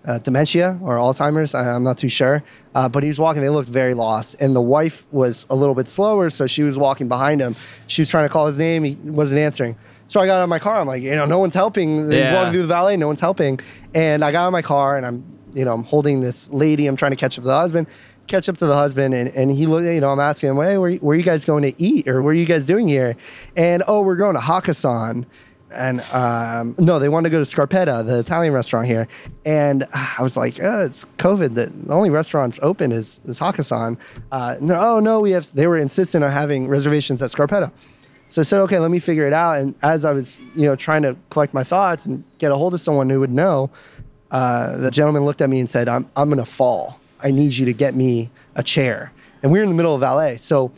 uh, 0.06 0.18
dementia 0.18 0.78
or 0.82 0.96
Alzheimer's. 0.96 1.54
I, 1.54 1.74
I'm 1.74 1.84
not 1.84 1.98
too 1.98 2.08
sure. 2.08 2.42
Uh, 2.74 2.88
but 2.88 3.02
he 3.02 3.08
was 3.08 3.18
walking, 3.18 3.42
they 3.42 3.48
looked 3.50 3.68
very 3.68 3.92
lost. 3.94 4.36
And 4.40 4.56
the 4.56 4.62
wife 4.62 5.04
was 5.10 5.46
a 5.50 5.54
little 5.54 5.74
bit 5.74 5.88
slower, 5.88 6.30
so 6.30 6.46
she 6.46 6.62
was 6.62 6.78
walking 6.78 7.08
behind 7.08 7.40
him. 7.42 7.54
She 7.86 8.00
was 8.00 8.08
trying 8.08 8.24
to 8.26 8.32
call 8.32 8.46
his 8.46 8.58
name, 8.58 8.84
he 8.84 8.94
wasn't 8.96 9.40
answering. 9.40 9.76
So 10.06 10.20
I 10.20 10.26
got 10.26 10.38
out 10.38 10.44
of 10.44 10.48
my 10.48 10.58
car. 10.58 10.80
I'm 10.80 10.86
like, 10.86 11.02
you 11.02 11.10
know, 11.14 11.26
no 11.26 11.38
one's 11.38 11.52
helping. 11.52 12.04
He's 12.10 12.20
Yeah. 12.20 12.34
walking 12.34 12.52
through 12.52 12.62
the 12.62 12.68
valet, 12.68 12.96
no 12.96 13.08
one's 13.08 13.20
helping. 13.20 13.60
And 13.94 14.24
I 14.24 14.32
got 14.32 14.44
out 14.44 14.46
of 14.46 14.52
my 14.52 14.62
car 14.62 14.96
and 14.96 15.04
I'm, 15.04 15.22
you 15.52 15.66
know, 15.66 15.74
I'm 15.74 15.84
holding 15.84 16.20
this 16.20 16.48
lady. 16.50 16.86
I'm 16.86 16.96
trying 16.96 17.10
to 17.12 17.16
catch 17.16 17.36
up 17.38 17.42
with 17.44 17.50
the 17.50 17.58
husband, 17.58 17.88
catch 18.28 18.48
up 18.48 18.56
to 18.58 18.66
the 18.66 18.74
husband. 18.74 19.14
And, 19.14 19.28
and 19.30 19.50
he 19.50 19.66
looked, 19.66 19.86
you 19.86 20.00
know, 20.00 20.10
I'm 20.10 20.20
asking 20.20 20.50
him, 20.50 20.56
hey, 20.56 20.78
where, 20.78 20.94
where 20.96 21.14
are 21.14 21.18
you 21.18 21.24
guys 21.24 21.44
going 21.44 21.62
to 21.62 21.82
eat 21.82 22.06
or 22.06 22.22
what 22.22 22.30
are 22.30 22.34
you 22.34 22.46
guys 22.46 22.66
doing 22.66 22.88
here? 22.88 23.16
And, 23.56 23.82
oh, 23.88 24.02
we're 24.02 24.16
going 24.16 24.34
to 24.34 24.40
Hakkasan. 24.40 25.26
And 25.70 26.00
um, 26.12 26.74
no, 26.78 26.98
they 26.98 27.10
wanted 27.10 27.28
to 27.28 27.30
go 27.30 27.44
to 27.44 27.56
Scarpetta, 27.56 28.06
the 28.06 28.18
Italian 28.18 28.54
restaurant 28.54 28.86
here. 28.86 29.06
And 29.44 29.82
uh, 29.82 30.14
I 30.18 30.22
was 30.22 30.36
like, 30.36 30.58
oh, 30.62 30.84
it's 30.84 31.04
COVID. 31.18 31.54
The 31.54 31.92
only 31.92 32.08
restaurants 32.10 32.58
open 32.62 32.90
is, 32.90 33.20
is 33.26 33.38
Hakkasan. 33.38 33.98
Uh, 34.32 34.56
oh, 34.62 35.00
no, 35.00 35.20
we 35.20 35.32
have, 35.32 35.52
they 35.52 35.66
were 35.66 35.76
insistent 35.76 36.24
on 36.24 36.30
having 36.30 36.68
reservations 36.68 37.20
at 37.20 37.30
Scarpetta. 37.30 37.70
So 38.28 38.42
I 38.42 38.44
said, 38.44 38.60
okay, 38.60 38.78
let 38.78 38.90
me 38.90 38.98
figure 38.98 39.26
it 39.26 39.32
out. 39.32 39.58
And 39.58 39.74
as 39.82 40.04
I 40.04 40.12
was, 40.12 40.36
you 40.54 40.66
know, 40.66 40.76
trying 40.76 41.02
to 41.02 41.16
collect 41.30 41.54
my 41.54 41.64
thoughts 41.64 42.06
and 42.06 42.24
get 42.38 42.52
a 42.52 42.56
hold 42.56 42.74
of 42.74 42.80
someone 42.80 43.08
who 43.08 43.20
would 43.20 43.32
know, 43.32 43.70
uh, 44.30 44.76
the 44.76 44.90
gentleman 44.90 45.24
looked 45.24 45.40
at 45.40 45.48
me 45.48 45.60
and 45.60 45.68
said, 45.68 45.88
I'm, 45.88 46.10
I'm 46.14 46.28
going 46.28 46.38
to 46.38 46.44
fall. 46.44 47.00
I 47.22 47.30
need 47.30 47.52
you 47.54 47.66
to 47.66 47.72
get 47.72 47.94
me 47.94 48.30
a 48.54 48.62
chair. 48.62 49.12
And 49.42 49.52
we 49.52 49.58
were 49.58 49.62
in 49.62 49.68
the 49.68 49.74
middle 49.74 49.94
of 49.94 50.00
valet. 50.00 50.36
So 50.36 50.72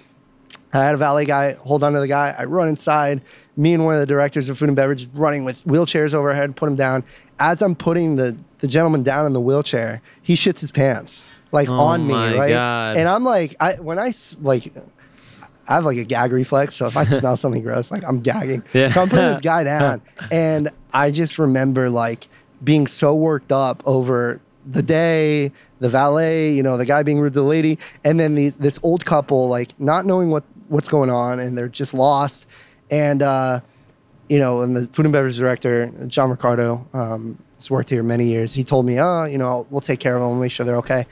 I 0.72 0.78
had 0.84 0.94
a 0.94 0.98
valet 0.98 1.24
guy 1.24 1.52
hold 1.54 1.82
on 1.82 1.92
to 1.94 2.00
the 2.00 2.08
guy. 2.08 2.34
I 2.38 2.44
run 2.44 2.68
inside. 2.68 3.22
Me 3.56 3.74
and 3.74 3.84
one 3.84 3.94
of 3.94 4.00
the 4.00 4.06
directors 4.06 4.48
of 4.48 4.58
food 4.58 4.68
and 4.68 4.76
beverage 4.76 5.08
running 5.14 5.44
with 5.44 5.64
wheelchairs 5.64 6.14
overhead, 6.14 6.56
put 6.56 6.68
him 6.68 6.76
down. 6.76 7.04
As 7.38 7.62
I'm 7.62 7.74
putting 7.74 8.16
the, 8.16 8.36
the 8.58 8.68
gentleman 8.68 9.02
down 9.02 9.26
in 9.26 9.32
the 9.32 9.40
wheelchair, 9.40 10.00
he 10.22 10.34
shits 10.34 10.60
his 10.60 10.70
pants 10.70 11.24
like 11.52 11.68
oh 11.68 11.74
on 11.74 12.06
me, 12.06 12.12
right? 12.14 12.48
God. 12.50 12.96
And 12.96 13.08
I'm 13.08 13.24
like, 13.24 13.56
I 13.60 13.74
when 13.74 13.98
I 13.98 14.08
s- 14.08 14.36
like, 14.40 14.72
I 15.68 15.74
have 15.74 15.84
like 15.84 15.98
a 15.98 16.04
gag 16.04 16.32
reflex. 16.32 16.74
So 16.74 16.86
if 16.86 16.96
I 16.96 17.04
smell 17.18 17.36
something 17.36 17.62
gross, 17.62 17.90
like 17.90 18.04
I'm 18.06 18.20
gagging. 18.20 18.62
Yeah. 18.72 18.88
So 18.88 19.02
I'm 19.02 19.08
putting 19.08 19.26
this 19.26 19.40
guy 19.42 19.64
down, 19.64 20.00
and 20.30 20.70
I 20.92 21.10
just 21.10 21.38
remember 21.38 21.90
like 21.90 22.28
being 22.62 22.86
so 22.86 23.14
worked 23.14 23.52
up 23.52 23.82
over 23.86 24.40
the 24.70 24.82
day, 24.82 25.52
the 25.80 25.88
valet, 25.88 26.52
you 26.52 26.62
know, 26.62 26.76
the 26.76 26.86
guy 26.86 27.02
being 27.02 27.20
rude 27.20 27.34
to 27.34 27.40
the 27.40 27.46
lady, 27.46 27.78
and 28.04 28.18
then 28.20 28.34
these 28.34 28.56
this 28.56 28.78
old 28.82 29.04
couple 29.04 29.48
like 29.48 29.78
not 29.80 30.06
knowing 30.06 30.30
what 30.30 30.44
what's 30.68 30.88
going 30.88 31.10
on, 31.10 31.40
and 31.40 31.56
they're 31.56 31.68
just 31.68 31.94
lost, 31.94 32.46
and 32.90 33.22
uh, 33.22 33.60
you 34.28 34.38
know, 34.38 34.62
and 34.62 34.76
the 34.76 34.86
food 34.88 35.06
and 35.06 35.12
beverage 35.12 35.36
director, 35.36 35.92
John 36.06 36.30
Ricardo, 36.30 36.86
um, 36.92 37.36
has 37.56 37.70
worked 37.70 37.90
here 37.90 38.02
many 38.02 38.26
years. 38.26 38.54
He 38.54 38.62
told 38.62 38.86
me, 38.86 39.00
oh, 39.00 39.24
you 39.24 39.38
know, 39.38 39.66
we'll 39.70 39.80
take 39.80 39.98
care 39.98 40.14
of 40.14 40.22
them, 40.22 40.30
we'll 40.30 40.40
make 40.40 40.52
sure 40.52 40.64
they're 40.64 40.76
okay. 40.76 41.06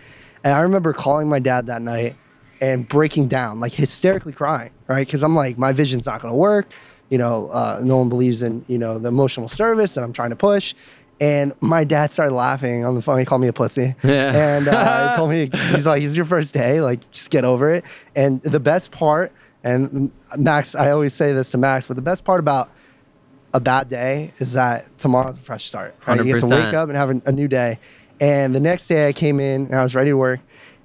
And 0.44 0.54
I 0.54 0.60
remember 0.60 0.92
calling 0.92 1.28
my 1.28 1.40
dad 1.40 1.66
that 1.66 1.82
night 1.82 2.16
and 2.60 2.88
breaking 2.88 3.28
down, 3.28 3.60
like 3.60 3.72
hysterically 3.72 4.32
crying, 4.32 4.70
right? 4.86 5.06
Because 5.06 5.22
I'm 5.22 5.34
like, 5.34 5.58
my 5.58 5.72
vision's 5.72 6.06
not 6.06 6.22
going 6.22 6.32
to 6.32 6.38
work. 6.38 6.70
You 7.10 7.18
know, 7.18 7.48
uh, 7.48 7.80
no 7.82 7.96
one 7.96 8.08
believes 8.08 8.42
in, 8.42 8.64
you 8.68 8.78
know, 8.78 8.98
the 8.98 9.08
emotional 9.08 9.48
service 9.48 9.94
that 9.94 10.04
I'm 10.04 10.12
trying 10.12 10.30
to 10.30 10.36
push. 10.36 10.74
And 11.20 11.52
my 11.60 11.84
dad 11.84 12.12
started 12.12 12.34
laughing 12.34 12.84
on 12.84 12.94
the 12.94 13.02
phone. 13.02 13.18
He 13.18 13.24
called 13.24 13.40
me 13.40 13.48
a 13.48 13.52
pussy. 13.52 13.94
Yeah. 14.04 14.56
And 14.56 14.68
uh, 14.68 15.10
he 15.10 15.16
told 15.16 15.30
me, 15.30 15.50
he's 15.74 15.86
like, 15.86 16.02
it's 16.02 16.16
your 16.16 16.24
first 16.24 16.54
day. 16.54 16.80
Like, 16.80 17.10
just 17.10 17.30
get 17.30 17.44
over 17.44 17.72
it. 17.74 17.84
And 18.14 18.40
the 18.42 18.60
best 18.60 18.92
part, 18.92 19.32
and 19.64 20.12
Max, 20.36 20.74
I 20.74 20.90
always 20.90 21.14
say 21.14 21.32
this 21.32 21.50
to 21.50 21.58
Max, 21.58 21.88
but 21.88 21.96
the 21.96 22.02
best 22.02 22.24
part 22.24 22.38
about 22.38 22.70
a 23.52 23.60
bad 23.60 23.88
day 23.88 24.32
is 24.38 24.52
that 24.52 24.96
tomorrow's 24.98 25.38
a 25.38 25.42
fresh 25.42 25.64
start. 25.64 25.96
Right? 26.06 26.18
You 26.18 26.34
get 26.34 26.40
to 26.40 26.54
wake 26.54 26.74
up 26.74 26.88
and 26.88 26.96
have 26.96 27.10
a, 27.26 27.32
new 27.32 27.48
day. 27.48 27.80
And 28.20 28.54
the 28.54 28.60
next 28.60 28.86
day 28.86 29.08
I 29.08 29.12
came 29.12 29.40
in 29.40 29.66
and 29.66 29.74
I 29.74 29.82
was 29.82 29.94
ready 29.94 30.10
to 30.10 30.16
work. 30.16 30.40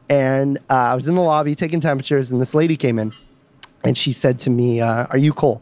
And 0.10 0.58
uh, 0.70 0.74
I 0.74 0.96
was 0.96 1.08
in 1.08 1.16
the 1.16 1.22
lobby 1.22 1.56
taking 1.56 1.80
temperatures, 1.80 2.32
and 2.32 2.42
this 2.42 2.54
lady 2.54 2.76
came 2.76 3.00
in 3.00 3.14
and 3.84 3.98
she 3.98 4.14
said 4.14 4.40
to 4.40 4.50
me, 4.50 4.82
uh, 4.82 5.08
Are 5.10 5.18
you 5.18 5.34
Cole? 5.34 5.62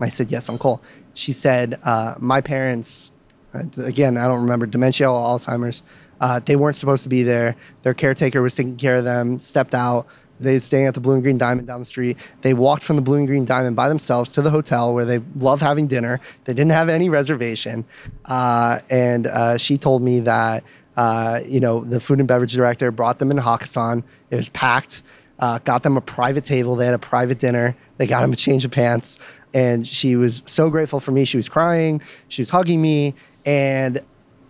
I 0.00 0.08
said, 0.08 0.30
Yes, 0.30 0.48
I'm 0.48 0.58
Cole. 0.58 0.80
She 1.14 1.32
said, 1.32 1.78
uh, 1.84 2.14
My 2.18 2.40
parents, 2.40 3.10
again, 3.52 4.16
I 4.16 4.26
don't 4.26 4.42
remember, 4.42 4.66
dementia 4.66 5.10
or 5.10 5.16
Alzheimer's, 5.16 5.82
uh, 6.20 6.40
they 6.40 6.56
weren't 6.56 6.76
supposed 6.76 7.02
to 7.04 7.08
be 7.08 7.22
there. 7.22 7.56
Their 7.82 7.94
caretaker 7.94 8.42
was 8.42 8.54
taking 8.54 8.76
care 8.76 8.96
of 8.96 9.04
them, 9.04 9.38
stepped 9.38 9.74
out. 9.74 10.06
They 10.40 10.54
was 10.54 10.64
staying 10.64 10.86
at 10.86 10.94
the 10.94 11.00
Blue 11.00 11.14
and 11.14 11.22
Green 11.22 11.38
Diamond 11.38 11.66
down 11.66 11.80
the 11.80 11.84
street. 11.84 12.16
They 12.42 12.54
walked 12.54 12.84
from 12.84 12.96
the 12.96 13.02
Blue 13.02 13.16
and 13.16 13.26
Green 13.26 13.44
Diamond 13.44 13.74
by 13.74 13.88
themselves 13.88 14.30
to 14.32 14.42
the 14.42 14.50
hotel 14.50 14.94
where 14.94 15.04
they 15.04 15.18
love 15.36 15.60
having 15.60 15.88
dinner. 15.88 16.20
They 16.44 16.54
didn't 16.54 16.72
have 16.72 16.88
any 16.88 17.08
reservation. 17.08 17.84
Uh, 18.24 18.80
and 18.88 19.26
uh, 19.26 19.56
she 19.56 19.78
told 19.78 20.02
me 20.02 20.20
that, 20.20 20.62
uh, 20.96 21.40
you 21.44 21.58
know, 21.58 21.84
the 21.84 21.98
food 21.98 22.20
and 22.20 22.28
beverage 22.28 22.52
director 22.52 22.92
brought 22.92 23.18
them 23.18 23.32
in 23.32 23.38
Hakkasan. 23.38 24.04
It 24.30 24.36
was 24.36 24.48
packed 24.50 25.02
uh, 25.38 25.58
got 25.60 25.82
them 25.82 25.96
a 25.96 26.00
private 26.00 26.44
table. 26.44 26.76
They 26.76 26.84
had 26.84 26.94
a 26.94 26.98
private 26.98 27.38
dinner. 27.38 27.76
They 27.96 28.06
got 28.06 28.22
them 28.22 28.32
a 28.32 28.36
change 28.36 28.64
of 28.64 28.70
pants. 28.70 29.18
And 29.54 29.86
she 29.86 30.16
was 30.16 30.42
so 30.46 30.68
grateful 30.68 31.00
for 31.00 31.12
me. 31.12 31.24
She 31.24 31.36
was 31.36 31.48
crying. 31.48 32.02
She 32.28 32.42
was 32.42 32.50
hugging 32.50 32.82
me. 32.82 33.14
And 33.48 34.02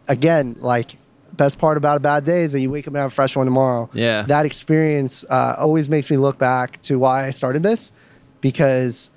again, 0.08 0.56
like, 0.58 0.96
best 1.32 1.56
part 1.60 1.76
about 1.76 1.98
a 1.98 2.00
bad 2.00 2.24
day 2.24 2.42
is 2.42 2.52
that 2.52 2.60
you 2.60 2.68
wake 2.68 2.88
up 2.88 2.94
and 2.94 2.96
have 2.96 3.12
a 3.12 3.14
fresh 3.14 3.36
one 3.36 3.46
tomorrow. 3.46 3.88
Yeah. 3.92 4.22
That 4.22 4.44
experience 4.44 5.24
uh, 5.30 5.54
always 5.56 5.88
makes 5.88 6.10
me 6.10 6.16
look 6.16 6.36
back 6.36 6.82
to 6.82 6.98
why 6.98 7.24
I 7.24 7.30
started 7.30 7.62
this 7.62 7.92
because 8.40 9.10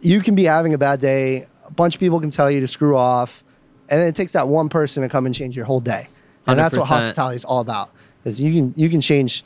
you 0.00 0.18
can 0.20 0.34
be 0.34 0.44
having 0.44 0.74
a 0.74 0.78
bad 0.78 0.98
day. 0.98 1.46
A 1.64 1.70
bunch 1.70 1.94
of 1.94 2.00
people 2.00 2.18
can 2.18 2.30
tell 2.30 2.50
you 2.50 2.58
to 2.58 2.66
screw 2.66 2.96
off. 2.96 3.44
And 3.88 4.00
then 4.00 4.08
it 4.08 4.16
takes 4.16 4.32
that 4.32 4.48
one 4.48 4.68
person 4.68 5.04
to 5.04 5.08
come 5.08 5.26
and 5.26 5.34
change 5.34 5.54
your 5.54 5.64
whole 5.64 5.80
day. 5.80 6.08
And 6.48 6.58
that's 6.58 6.76
what 6.76 6.88
hospitality 6.88 7.36
is 7.36 7.44
all 7.44 7.60
about. 7.60 7.90
Is 8.24 8.40
you 8.40 8.52
can 8.52 8.74
you 8.76 8.88
can 8.88 9.00
change 9.00 9.44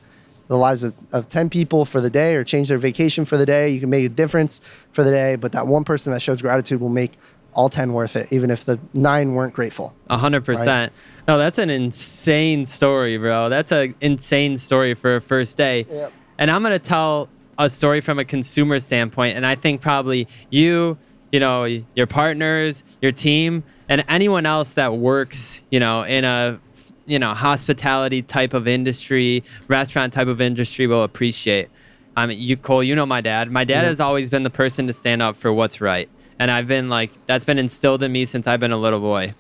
the 0.49 0.57
lives 0.57 0.83
of, 0.83 0.95
of 1.13 1.29
10 1.29 1.51
people 1.51 1.85
for 1.85 2.01
the 2.01 2.09
day 2.09 2.37
or 2.37 2.45
change 2.45 2.69
their 2.69 2.79
vacation 2.79 3.25
for 3.25 3.37
the 3.37 3.45
day. 3.45 3.69
You 3.69 3.81
can 3.81 3.91
make 3.91 4.07
a 4.07 4.09
difference 4.09 4.61
for 4.93 5.03
the 5.03 5.11
day, 5.11 5.37
but 5.37 5.53
that 5.53 5.67
one 5.67 5.85
person 5.85 6.13
that 6.13 6.23
shows 6.23 6.41
gratitude 6.41 6.81
will 6.81 6.89
make 6.89 7.13
all 7.57 7.71
10 7.71 7.95
worth 7.95 8.17
it, 8.17 8.31
even 8.33 8.51
if 8.51 8.67
the 8.67 8.79
nine 8.93 9.33
weren't 9.33 9.55
grateful. 9.55 9.95
A 10.09 10.19
hundred 10.19 10.45
percent. 10.45 10.93
No, 11.27 11.39
that's 11.39 11.59
an 11.59 11.71
insane 11.71 12.67
story, 12.67 13.17
bro. 13.17 13.49
That's 13.49 13.73
an 13.73 13.95
insane 14.01 14.59
story 14.59 14.95
for 14.95 15.17
a 15.17 15.21
first 15.21 15.57
day. 15.57 15.87
Yep. 15.91 16.13
And 16.39 16.51
I'm 16.51 16.63
gonna 16.63 16.79
tell 16.79 17.31
a 17.59 17.71
story 17.71 18.03
from 18.03 18.19
a 18.19 18.25
consumer 18.25 18.79
standpoint, 18.79 19.37
and 19.37 19.47
I 19.47 19.55
think 19.55 19.81
probably 19.81 20.29
you, 20.51 20.99
you 21.33 21.41
know, 21.41 21.65
your 21.65 22.07
partners, 22.07 22.85
your 23.01 23.13
team, 23.13 23.65
and 23.89 24.05
anyone 24.07 24.45
else 24.45 24.73
that 24.73 24.95
works, 24.99 25.65
you 25.71 25.81
know, 25.81 26.03
in 26.03 26.25
a 26.25 26.61
you 27.07 27.19
know 27.19 27.33
hospitality 27.33 28.21
type 28.21 28.53
of 28.53 28.69
industry, 28.69 29.43
restaurant 29.67 30.13
type 30.13 30.29
of 30.29 30.43
industry 30.43 30.87
will 30.87 31.05
appreciate. 31.05 31.71
I 32.19 32.27
mean, 32.27 32.39
you 32.39 32.59
Cole, 32.59 32.83
you 32.83 32.95
know 32.95 33.07
my 33.07 33.23
dad. 33.23 33.51
My 33.51 33.65
dad 33.65 33.85
has 33.85 33.99
always 33.99 34.29
been 34.29 34.43
the 34.43 34.51
person 34.51 34.87
to 34.87 34.93
stand 34.93 35.23
up 35.23 35.37
for 35.37 35.53
what's 35.53 35.81
right, 35.81 36.11
and 36.39 36.51
I've 36.51 36.67
been 36.67 36.89
like 36.89 37.11
that's 37.27 37.45
been 37.45 37.59
instilled 37.59 38.03
in 38.03 38.13
me 38.13 38.27
since 38.27 38.47
I've 38.47 38.61
been 38.61 38.73
a 38.73 38.79
little 38.79 39.01
boy. 39.01 39.35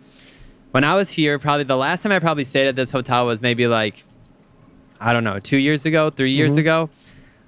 When 0.73 0.85
I 0.85 0.95
was 0.95 1.11
here, 1.11 1.39
probably 1.39 1.65
the 1.65 1.77
last 1.77 2.03
time 2.03 2.13
I 2.13 2.19
probably 2.19 2.45
stayed 2.45 2.69
at 2.69 2.77
this 2.77 2.93
hotel 2.93 3.27
was 3.27 3.41
maybe 3.41 3.67
like, 3.67 4.03
I 5.01 5.13
don't 5.13 5.25
know, 5.25 5.39
two 5.39 5.57
years 5.57 5.87
ago, 5.87 6.11
three 6.11 6.33
years 6.33 6.53
Mm-hmm. 6.53 6.61
ago. 6.61 6.91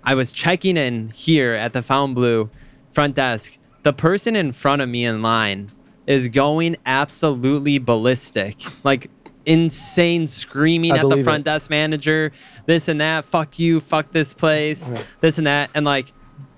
I 0.04 0.14
was 0.14 0.32
checking 0.32 0.76
in 0.76 1.10
here 1.10 1.52
at 1.52 1.72
the 1.74 1.82
Fontainebleau 1.82 2.48
front 2.92 3.16
desk. 3.16 3.58
The 3.82 3.92
person 3.92 4.34
in 4.36 4.52
front 4.52 4.80
of 4.80 4.88
me 4.88 5.04
in 5.04 5.20
line 5.22 5.70
is 6.06 6.28
going 6.28 6.76
absolutely 6.86 7.78
ballistic, 7.78 8.56
like 8.84 9.10
insane 9.44 10.26
screaming 10.26 10.92
I 10.92 10.98
at 10.98 11.08
the 11.08 11.22
front 11.22 11.40
it. 11.40 11.44
desk 11.46 11.68
manager, 11.68 12.32
this 12.66 12.88
and 12.88 13.00
that, 13.00 13.24
fuck 13.26 13.58
you, 13.58 13.80
fuck 13.80 14.12
this 14.12 14.32
place, 14.32 14.88
this 15.20 15.36
and 15.38 15.46
that. 15.46 15.70
And 15.74 15.84
like 15.84 16.12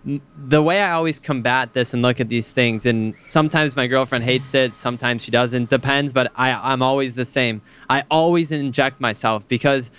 the 0.05 0.63
way 0.63 0.81
I 0.81 0.93
always 0.93 1.21
combat 1.21 1.75
this 1.75 1.93
and 1.93 2.03
look 2.03 2.21
at 2.21 2.29
these 2.29 2.53
things, 2.53 2.87
and 2.87 3.15
sometimes 3.29 3.77
my 3.77 3.87
girlfriend 3.87 4.25
hates 4.25 4.55
it, 4.55 4.79
sometimes 4.79 5.23
she 5.23 5.31
doesn't, 5.31 5.69
depends, 5.69 6.13
but 6.13 6.33
I, 6.37 6.53
I'm 6.53 6.83
always 6.83 7.15
the 7.15 7.25
same. 7.25 7.61
I 7.89 8.05
always 8.11 8.51
inject 8.51 9.01
myself 9.01 9.47
because 9.47 9.91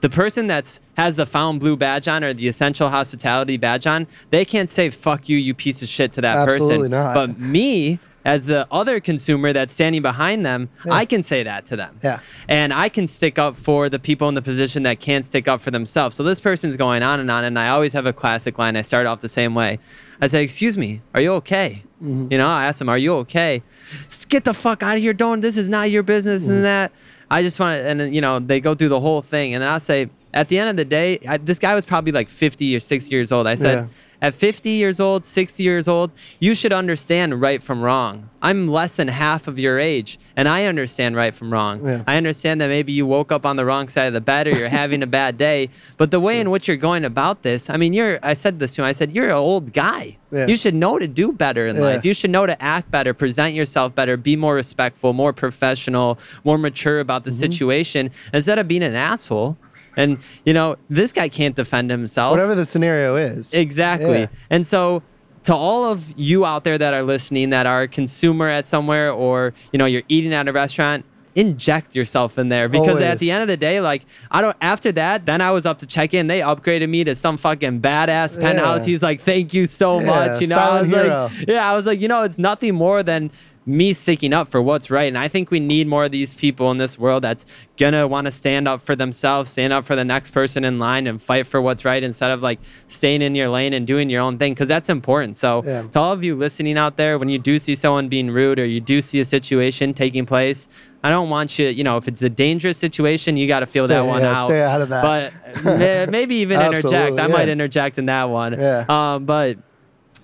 the 0.00 0.10
person 0.10 0.46
that's 0.46 0.80
has 0.96 1.16
the 1.16 1.26
Fontainebleau 1.26 1.76
badge 1.76 2.08
on 2.08 2.24
or 2.24 2.32
the 2.34 2.48
essential 2.48 2.88
hospitality 2.90 3.56
badge 3.56 3.86
on, 3.86 4.06
they 4.30 4.44
can't 4.44 4.68
say 4.68 4.90
fuck 4.90 5.28
you, 5.28 5.36
you 5.36 5.54
piece 5.54 5.82
of 5.82 5.88
shit 5.88 6.12
to 6.14 6.20
that 6.20 6.36
Absolutely 6.36 6.88
person. 6.88 6.90
not. 6.90 7.14
But 7.14 7.38
me, 7.38 7.98
as 8.24 8.44
the 8.46 8.66
other 8.70 9.00
consumer 9.00 9.52
that's 9.52 9.72
standing 9.72 10.02
behind 10.02 10.44
them, 10.44 10.68
Yeah. 10.84 10.92
I 10.92 11.04
can 11.06 11.22
say 11.22 11.42
that 11.42 11.66
to 11.66 11.76
them. 11.76 11.96
Yeah. 12.02 12.18
And 12.48 12.72
I 12.72 12.88
can 12.88 13.08
stick 13.08 13.38
up 13.38 13.56
for 13.56 13.88
the 13.88 13.98
people 13.98 14.28
in 14.28 14.34
the 14.34 14.42
position 14.42 14.82
that 14.82 15.00
can't 15.00 15.24
stick 15.24 15.48
up 15.48 15.60
for 15.60 15.70
themselves. 15.70 16.16
So 16.16 16.22
this 16.22 16.38
person's 16.40 16.76
going 16.76 17.02
on 17.02 17.18
and 17.20 17.30
on, 17.30 17.44
and 17.44 17.58
I 17.58 17.68
always 17.68 17.92
have 17.94 18.06
a 18.06 18.12
classic 18.12 18.58
line. 18.58 18.76
I 18.76 18.82
start 18.82 19.06
off 19.06 19.20
the 19.20 19.28
same 19.28 19.54
way. 19.54 19.78
I 20.20 20.26
say, 20.26 20.42
"Excuse 20.44 20.76
me, 20.76 21.00
are 21.14 21.20
you 21.22 21.32
okay?" 21.34 21.82
Mm-hmm. 22.02 22.28
You 22.30 22.38
know, 22.38 22.46
I 22.48 22.66
ask 22.66 22.78
them, 22.78 22.90
"Are 22.90 22.98
you 22.98 23.14
okay?" 23.16 23.62
"S- 24.06 24.26
Get 24.26 24.44
the 24.44 24.52
fuck 24.54 24.82
out 24.82 24.96
of 24.96 25.00
here! 25.02 25.14
Don't. 25.14 25.40
This 25.40 25.56
is 25.56 25.68
not 25.70 25.90
your 25.90 26.02
business, 26.02 26.42
Mm-hmm. 26.44 26.52
and 26.56 26.64
that. 26.64 26.92
I 27.30 27.42
just 27.42 27.58
want 27.60 27.78
to, 27.80 27.88
and 27.88 28.14
you 28.14 28.20
know, 28.20 28.38
they 28.38 28.60
go 28.60 28.74
through 28.74 28.88
the 28.90 29.00
whole 29.00 29.22
thing, 29.22 29.54
and 29.54 29.62
then 29.62 29.70
I'll 29.70 29.80
say, 29.80 30.10
at 30.34 30.48
the 30.48 30.58
end 30.58 30.68
of 30.68 30.76
the 30.76 30.84
day, 30.84 31.20
I, 31.28 31.38
this 31.38 31.58
guy 31.58 31.74
was 31.74 31.86
probably 31.86 32.12
like 32.12 32.28
50 32.28 32.76
or 32.76 32.80
60 32.80 33.14
years 33.14 33.32
old. 33.32 33.46
I 33.46 33.54
said. 33.54 33.78
Yeah. 33.78 33.86
At 34.22 34.34
50 34.34 34.70
years 34.70 35.00
old, 35.00 35.24
60 35.24 35.62
years 35.62 35.88
old, 35.88 36.10
you 36.40 36.54
should 36.54 36.72
understand 36.74 37.40
right 37.40 37.62
from 37.62 37.80
wrong. 37.80 38.28
I'm 38.42 38.68
less 38.68 38.96
than 38.96 39.08
half 39.08 39.48
of 39.48 39.58
your 39.58 39.78
age, 39.78 40.18
and 40.36 40.48
I 40.48 40.64
understand 40.64 41.14
right 41.16 41.34
from 41.34 41.52
wrong. 41.52 41.84
Yeah. 41.84 42.02
I 42.06 42.16
understand 42.16 42.60
that 42.60 42.68
maybe 42.68 42.92
you 42.92 43.06
woke 43.06 43.32
up 43.32 43.44
on 43.46 43.56
the 43.56 43.64
wrong 43.64 43.88
side 43.88 44.06
of 44.06 44.12
the 44.12 44.20
bed 44.20 44.46
or 44.46 44.50
you're 44.52 44.68
having 44.68 45.02
a 45.02 45.06
bad 45.06 45.36
day, 45.38 45.68
but 45.96 46.10
the 46.10 46.20
way 46.20 46.40
in 46.40 46.50
which 46.50 46.68
you're 46.68 46.76
going 46.78 47.04
about 47.04 47.42
this, 47.42 47.68
I 47.70 47.76
mean, 47.76 47.92
you're, 47.94 48.18
I 48.22 48.34
said 48.34 48.58
this 48.58 48.74
to 48.74 48.82
him, 48.82 48.86
I 48.86 48.92
said, 48.92 49.12
you're 49.12 49.26
an 49.28 49.32
old 49.36 49.72
guy. 49.72 50.16
Yeah. 50.30 50.46
You 50.46 50.56
should 50.56 50.74
know 50.74 50.98
to 50.98 51.08
do 51.08 51.32
better 51.32 51.66
in 51.66 51.76
Yeah. 51.76 51.82
life. 51.82 52.04
You 52.04 52.14
should 52.14 52.30
know 52.30 52.46
to 52.46 52.62
act 52.62 52.90
better, 52.90 53.12
present 53.14 53.54
yourself 53.54 53.94
better, 53.94 54.16
be 54.16 54.36
more 54.36 54.54
respectful, 54.54 55.12
more 55.12 55.32
professional, 55.32 56.18
more 56.44 56.58
mature 56.58 57.00
about 57.00 57.22
Mm-hmm. 57.22 57.30
the 57.30 57.32
situation 57.32 58.10
instead 58.32 58.58
of 58.58 58.68
being 58.68 58.82
an 58.82 58.94
asshole. 58.94 59.56
And, 60.00 60.18
you 60.44 60.52
know, 60.54 60.76
this 60.88 61.12
guy 61.12 61.28
can't 61.28 61.54
defend 61.54 61.90
himself. 61.90 62.30
Whatever 62.32 62.54
the 62.54 62.66
scenario 62.66 63.16
is. 63.16 63.52
Exactly. 63.54 64.20
Yeah. 64.20 64.26
And 64.50 64.66
so 64.66 65.02
to 65.44 65.54
all 65.54 65.90
of 65.92 66.12
you 66.18 66.44
out 66.44 66.64
there 66.64 66.76
that 66.78 66.92
are 66.94 67.02
listening 67.02 67.50
that 67.50 67.66
are 67.66 67.82
a 67.82 67.88
consumer 67.88 68.48
at 68.48 68.66
somewhere 68.66 69.10
or, 69.12 69.54
you 69.72 69.78
know, 69.78 69.86
you're 69.86 70.02
eating 70.08 70.34
at 70.34 70.48
a 70.48 70.52
restaurant, 70.52 71.04
inject 71.36 71.94
yourself 71.94 72.38
in 72.38 72.48
there 72.48 72.68
because 72.68 73.00
at 73.00 73.20
the 73.20 73.30
end 73.30 73.40
of 73.40 73.46
the 73.46 73.56
day 73.56 73.80
like 73.80 74.04
I 74.32 74.40
don't 74.40 74.56
after 74.60 74.90
that 74.92 75.26
then 75.26 75.40
I 75.40 75.52
was 75.52 75.64
up 75.64 75.78
to 75.78 75.86
check 75.86 76.12
in 76.12 76.26
they 76.26 76.40
upgraded 76.40 76.88
me 76.88 77.04
to 77.04 77.14
some 77.14 77.36
fucking 77.36 77.80
badass 77.80 78.38
penthouse 78.40 78.80
Yeah. 78.80 78.90
he's 78.90 79.02
like 79.02 79.20
thank 79.20 79.54
you 79.54 79.66
so 79.66 80.00
Yeah, 80.00 80.06
much 80.06 80.40
you 80.40 80.48
know 80.48 80.56
I 80.58 80.80
was 80.82 80.90
hero. 80.90 81.30
like 81.38 81.46
yeah 81.48 81.70
I 81.70 81.76
was 81.76 81.86
like 81.86 82.00
you 82.00 82.08
know 82.08 82.24
it's 82.24 82.40
nothing 82.40 82.74
more 82.74 83.04
than 83.04 83.30
me 83.66 83.92
sticking 83.92 84.32
up 84.32 84.48
for 84.48 84.60
what's 84.60 84.90
right 84.90 85.04
and 85.08 85.18
I 85.18 85.28
think 85.28 85.50
we 85.50 85.60
need 85.60 85.86
more 85.86 86.04
of 86.06 86.10
these 86.10 86.34
people 86.34 86.70
in 86.70 86.78
this 86.78 86.98
world 86.98 87.22
that's 87.22 87.44
gonna 87.76 88.08
want 88.08 88.26
to 88.26 88.32
stand 88.32 88.66
up 88.66 88.80
for 88.80 88.96
themselves 88.96 89.50
stand 89.50 89.72
up 89.72 89.84
for 89.84 89.94
the 89.94 90.04
next 90.04 90.30
person 90.30 90.64
in 90.64 90.78
line 90.78 91.06
and 91.06 91.20
fight 91.20 91.46
for 91.46 91.60
what's 91.60 91.84
right 91.84 92.02
instead 92.02 92.30
of 92.30 92.42
like 92.42 92.58
staying 92.86 93.20
in 93.22 93.34
your 93.34 93.48
lane 93.48 93.74
and 93.74 93.86
doing 93.86 94.08
your 94.08 94.22
own 94.22 94.38
thing 94.38 94.54
because 94.54 94.66
that's 94.68 94.88
important 94.88 95.36
so 95.36 95.62
Yeah. 95.64 95.82
to 95.82 95.98
all 96.00 96.12
of 96.12 96.24
you 96.24 96.36
listening 96.36 96.78
out 96.78 96.96
there 96.96 97.18
when 97.18 97.28
you 97.28 97.38
do 97.38 97.58
see 97.58 97.74
someone 97.74 98.08
being 98.08 98.30
rude 98.30 98.58
or 98.58 98.64
you 98.64 98.80
do 98.80 99.02
see 99.02 99.20
a 99.20 99.24
situation 99.26 99.92
taking 99.94 100.24
place 100.26 100.66
I 101.02 101.08
don't 101.08 101.30
want 101.30 101.58
you, 101.58 101.68
you 101.68 101.82
know, 101.82 101.96
if 101.96 102.08
it's 102.08 102.20
a 102.20 102.28
dangerous 102.28 102.76
situation, 102.76 103.38
you 103.38 103.48
got 103.48 103.60
to 103.60 103.66
feel 103.66 103.88
that 103.88 104.02
one 104.02 104.20
yeah, 104.20 104.38
out. 104.38 104.48
stay 104.48 104.60
out 104.60 104.82
of 104.82 104.90
that. 104.90 105.32
But 105.64 106.10
maybe 106.10 106.34
even 106.36 106.60
interject. 106.66 107.18
I 107.18 107.26
might 107.26 107.48
interject 107.48 107.96
in 107.96 108.04
that 108.04 108.24
one. 108.24 108.52
Yeah. 108.52 108.84
Um, 108.86 109.24
but 109.24 109.56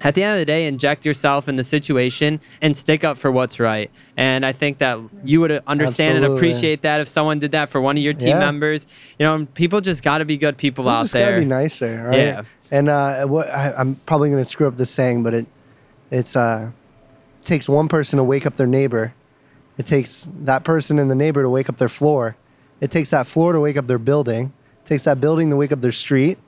at 0.02 0.14
the 0.14 0.22
end 0.22 0.34
of 0.34 0.38
the 0.38 0.44
day, 0.44 0.66
inject 0.66 1.04
yourself 1.06 1.48
in 1.48 1.56
the 1.56 1.64
situation 1.64 2.40
and 2.60 2.76
stick 2.76 3.02
up 3.02 3.16
for 3.18 3.30
what's 3.30 3.58
right. 3.58 3.90
And 4.16 4.44
I 4.44 4.52
think 4.52 4.78
that 4.78 4.98
you 5.24 5.40
would 5.40 5.50
understand 5.66 6.16
and 6.22 6.26
appreciate 6.34 6.82
that 6.82 7.00
if 7.00 7.08
someone 7.08 7.38
did 7.38 7.52
that 7.52 7.68
for 7.70 7.80
one 7.80 7.96
of 7.96 8.02
your 8.02 8.12
team 8.12 8.28
Yeah. 8.30 8.38
members. 8.40 8.86
You 9.18 9.24
know, 9.24 9.46
people 9.54 9.80
just 9.80 10.02
got 10.02 10.18
to 10.18 10.24
be 10.24 10.36
good 10.36 10.56
people 10.58 10.88
out 10.88 11.02
just 11.04 11.14
there. 11.14 11.30
gotta 11.30 11.40
be 11.40 11.46
nicer, 11.46 12.08
right? 12.10 12.18
Yeah. 12.18 12.42
And 12.70 12.88
uh, 12.88 13.26
what 13.26 13.48
I, 13.48 13.72
I'm 13.76 13.96
probably 14.06 14.28
gonna 14.30 14.44
screw 14.44 14.66
up 14.68 14.76
the 14.76 14.86
saying, 14.86 15.22
but 15.22 15.32
it 15.34 15.46
it's 16.10 16.36
uh 16.36 16.70
takes 17.44 17.68
one 17.68 17.88
person 17.88 18.16
to 18.18 18.24
wake 18.24 18.44
up 18.46 18.56
their 18.56 18.66
neighbor. 18.66 19.14
It 19.78 19.86
takes 19.86 20.28
that 20.42 20.64
person 20.64 20.98
and 20.98 21.10
the 21.10 21.14
neighbor 21.14 21.42
to 21.42 21.48
wake 21.50 21.68
up 21.68 21.76
their 21.76 21.88
floor. 21.88 22.36
It 22.80 22.90
takes 22.90 23.10
that 23.10 23.26
floor 23.26 23.52
to 23.52 23.60
wake 23.60 23.76
up 23.76 23.86
their 23.86 23.98
building. 23.98 24.52
It 24.84 24.88
takes 24.88 25.04
that 25.04 25.20
building 25.20 25.50
to 25.50 25.56
wake 25.56 25.72
up 25.72 25.80
their 25.80 25.92
street. 25.92 26.38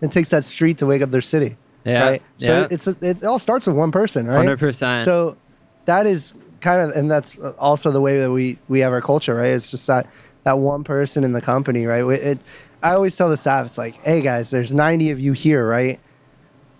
It 0.00 0.10
takes 0.10 0.30
that 0.30 0.44
street 0.44 0.78
to 0.78 0.86
wake 0.86 1.02
up 1.02 1.10
their 1.10 1.20
city. 1.20 1.56
Yeah, 1.84 2.02
Right. 2.10 2.22
So 2.38 2.60
yeah. 2.60 2.66
it's 2.70 2.86
it 2.86 3.24
all 3.24 3.38
starts 3.38 3.66
with 3.66 3.76
one 3.76 3.90
person, 3.90 4.26
right? 4.26 4.46
100%. 4.46 5.04
So 5.04 5.36
that 5.86 6.06
is 6.06 6.34
kind 6.60 6.80
of, 6.82 6.90
and 6.96 7.10
that's 7.10 7.38
also 7.58 7.90
the 7.90 8.00
way 8.00 8.20
that 8.20 8.30
we 8.30 8.58
we 8.68 8.80
have 8.80 8.92
our 8.92 9.00
culture, 9.00 9.34
right? 9.34 9.52
It's 9.52 9.70
just 9.70 9.86
that 9.86 10.06
that 10.44 10.58
one 10.58 10.84
person 10.84 11.24
in 11.24 11.32
the 11.32 11.40
company, 11.40 11.86
right? 11.86 12.04
We- 12.04 12.16
It, 12.16 12.40
I 12.82 12.92
always 12.94 13.14
tell 13.16 13.28
the 13.28 13.36
staff, 13.36 13.66
it's 13.66 13.76
like, 13.78 13.94
hey 14.04 14.20
guys, 14.22 14.50
there's 14.50 14.72
90 14.72 15.10
of 15.10 15.20
you 15.20 15.32
here, 15.34 15.66
right? 15.66 15.98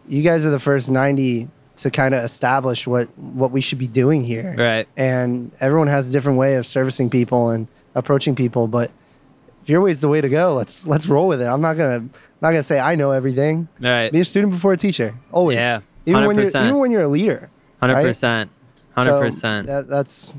You 0.09 0.23
guys 0.23 0.45
are 0.47 0.51
the 0.51 0.59
first 0.59 0.91
90 0.91 1.49
to 1.77 1.91
kind 1.91 2.15
of 2.15 2.25
establish 2.25 2.87
what 2.87 3.09
what 3.19 3.51
we 3.53 3.61
should 3.61 3.79
be 3.79 3.87
doing 3.87 4.23
here, 4.25 4.55
Right. 4.59 4.89
And 4.97 5.51
everyone 5.61 5.89
has 5.89 6.09
a 6.09 6.13
different 6.13 6.39
way 6.39 6.57
of 6.57 6.67
servicing 6.67 7.09
people 7.11 7.49
and 7.51 7.69
approaching 7.95 8.35
people, 8.35 8.67
but 8.67 8.91
if 9.63 9.69
your 9.69 9.81
way's 9.81 10.01
the 10.01 10.09
way 10.09 10.21
to 10.21 10.29
go, 10.29 10.55
let's 10.55 10.87
let's 10.87 11.07
roll 11.07 11.29
with 11.29 11.41
it. 11.43 11.47
I'm 11.47 11.61
not 11.61 11.77
gonna 11.77 12.01
not 12.41 12.51
gonna 12.51 12.63
say 12.63 12.81
I 12.81 12.95
know 12.95 13.11
everything. 13.11 13.69
Right. 13.81 14.11
Be 14.13 14.21
a 14.21 14.25
student 14.25 14.53
before 14.53 14.73
a 14.73 14.77
teacher, 14.77 15.15
always. 15.33 15.57
Yeah, 15.57 15.81
even 16.07 16.27
when 16.27 16.37
you're 16.37 16.47
even 16.47 16.79
when 16.79 16.91
you're 16.91 17.03
a 17.03 17.09
leader. 17.09 17.51
Hundred 17.81 18.03
percent. 18.03 18.51
Hundred 18.97 19.19
percent. 19.21 19.67
That's 19.89 20.33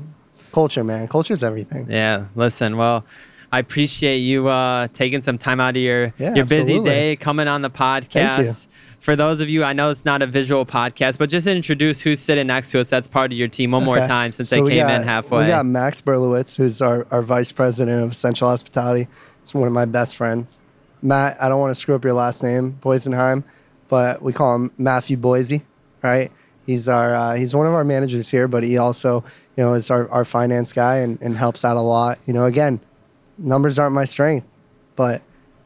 culture, 0.52 0.84
man. 0.84 1.08
Culture's 1.08 1.42
everything. 1.42 1.86
Yeah, 1.90 2.26
listen, 2.34 2.76
well, 2.76 3.04
I 3.50 3.58
appreciate 3.58 4.18
you 4.18 4.48
uh, 4.48 4.88
taking 4.94 5.22
some 5.22 5.38
time 5.38 5.60
out 5.60 5.76
of 5.76 5.82
your 5.82 6.12
Yeah, 6.18 6.34
your 6.34 6.44
busy 6.44 6.74
absolutely. 6.74 6.90
day 6.90 7.16
coming 7.16 7.48
on 7.48 7.62
the 7.62 7.70
podcast. 7.70 8.68
For 9.02 9.16
those 9.16 9.40
of 9.40 9.50
you, 9.50 9.64
I 9.64 9.72
know 9.72 9.90
it's 9.90 10.04
not 10.04 10.22
a 10.22 10.28
visual 10.28 10.64
podcast, 10.64 11.18
but 11.18 11.28
just 11.28 11.48
introduce 11.48 12.00
who's 12.00 12.20
sitting 12.20 12.46
next 12.46 12.70
to 12.70 12.78
us. 12.78 12.88
That's 12.88 13.08
part 13.08 13.32
of 13.32 13.36
your 13.36 13.48
team 13.48 13.72
one 13.72 13.82
more 13.82 13.98
time 13.98 14.30
since 14.30 14.48
So 14.48 14.62
they 14.62 14.70
came 14.76 14.86
got- 14.86 15.00
in 15.00 15.02
halfway. 15.02 15.40
We 15.42 15.48
got 15.48 15.66
Max 15.66 16.00
Berlowitz, 16.00 16.54
who's 16.54 16.80
our, 16.80 17.04
our 17.10 17.20
vice 17.20 17.50
president 17.50 18.04
of 18.04 18.12
Essential 18.12 18.48
Hospitality. 18.48 19.08
He's 19.40 19.52
one 19.54 19.66
of 19.66 19.74
my 19.74 19.86
best 19.86 20.14
friends. 20.14 20.60
Matt, 21.02 21.36
I 21.42 21.48
don't 21.48 21.58
want 21.58 21.74
to 21.74 21.80
screw 21.80 21.96
up 21.96 22.04
your 22.04 22.12
last 22.12 22.44
name, 22.44 22.78
Boysenheim, 22.80 23.42
but 23.88 24.22
we 24.22 24.32
call 24.32 24.54
him 24.54 24.70
Matthew 24.78 25.16
Boise, 25.16 25.62
right? 26.00 26.30
He's 26.64 26.88
our 26.88 27.12
uh, 27.12 27.34
he's 27.34 27.56
one 27.56 27.66
of 27.66 27.74
our 27.74 27.82
managers 27.82 28.30
here, 28.30 28.46
but 28.46 28.62
he 28.62 28.78
also 28.78 29.24
you 29.56 29.64
know 29.64 29.74
is 29.74 29.90
our, 29.90 30.08
our 30.12 30.24
finance 30.24 30.72
guy 30.72 30.98
and, 30.98 31.20
and 31.20 31.36
helps 31.36 31.64
out 31.64 31.76
a 31.76 31.80
lot. 31.80 32.20
You 32.24 32.34
know, 32.34 32.44
again, 32.44 32.78
numbers 33.36 33.80
aren't 33.80 33.96
my 33.96 34.04
strength, 34.04 34.46
but 34.94 35.22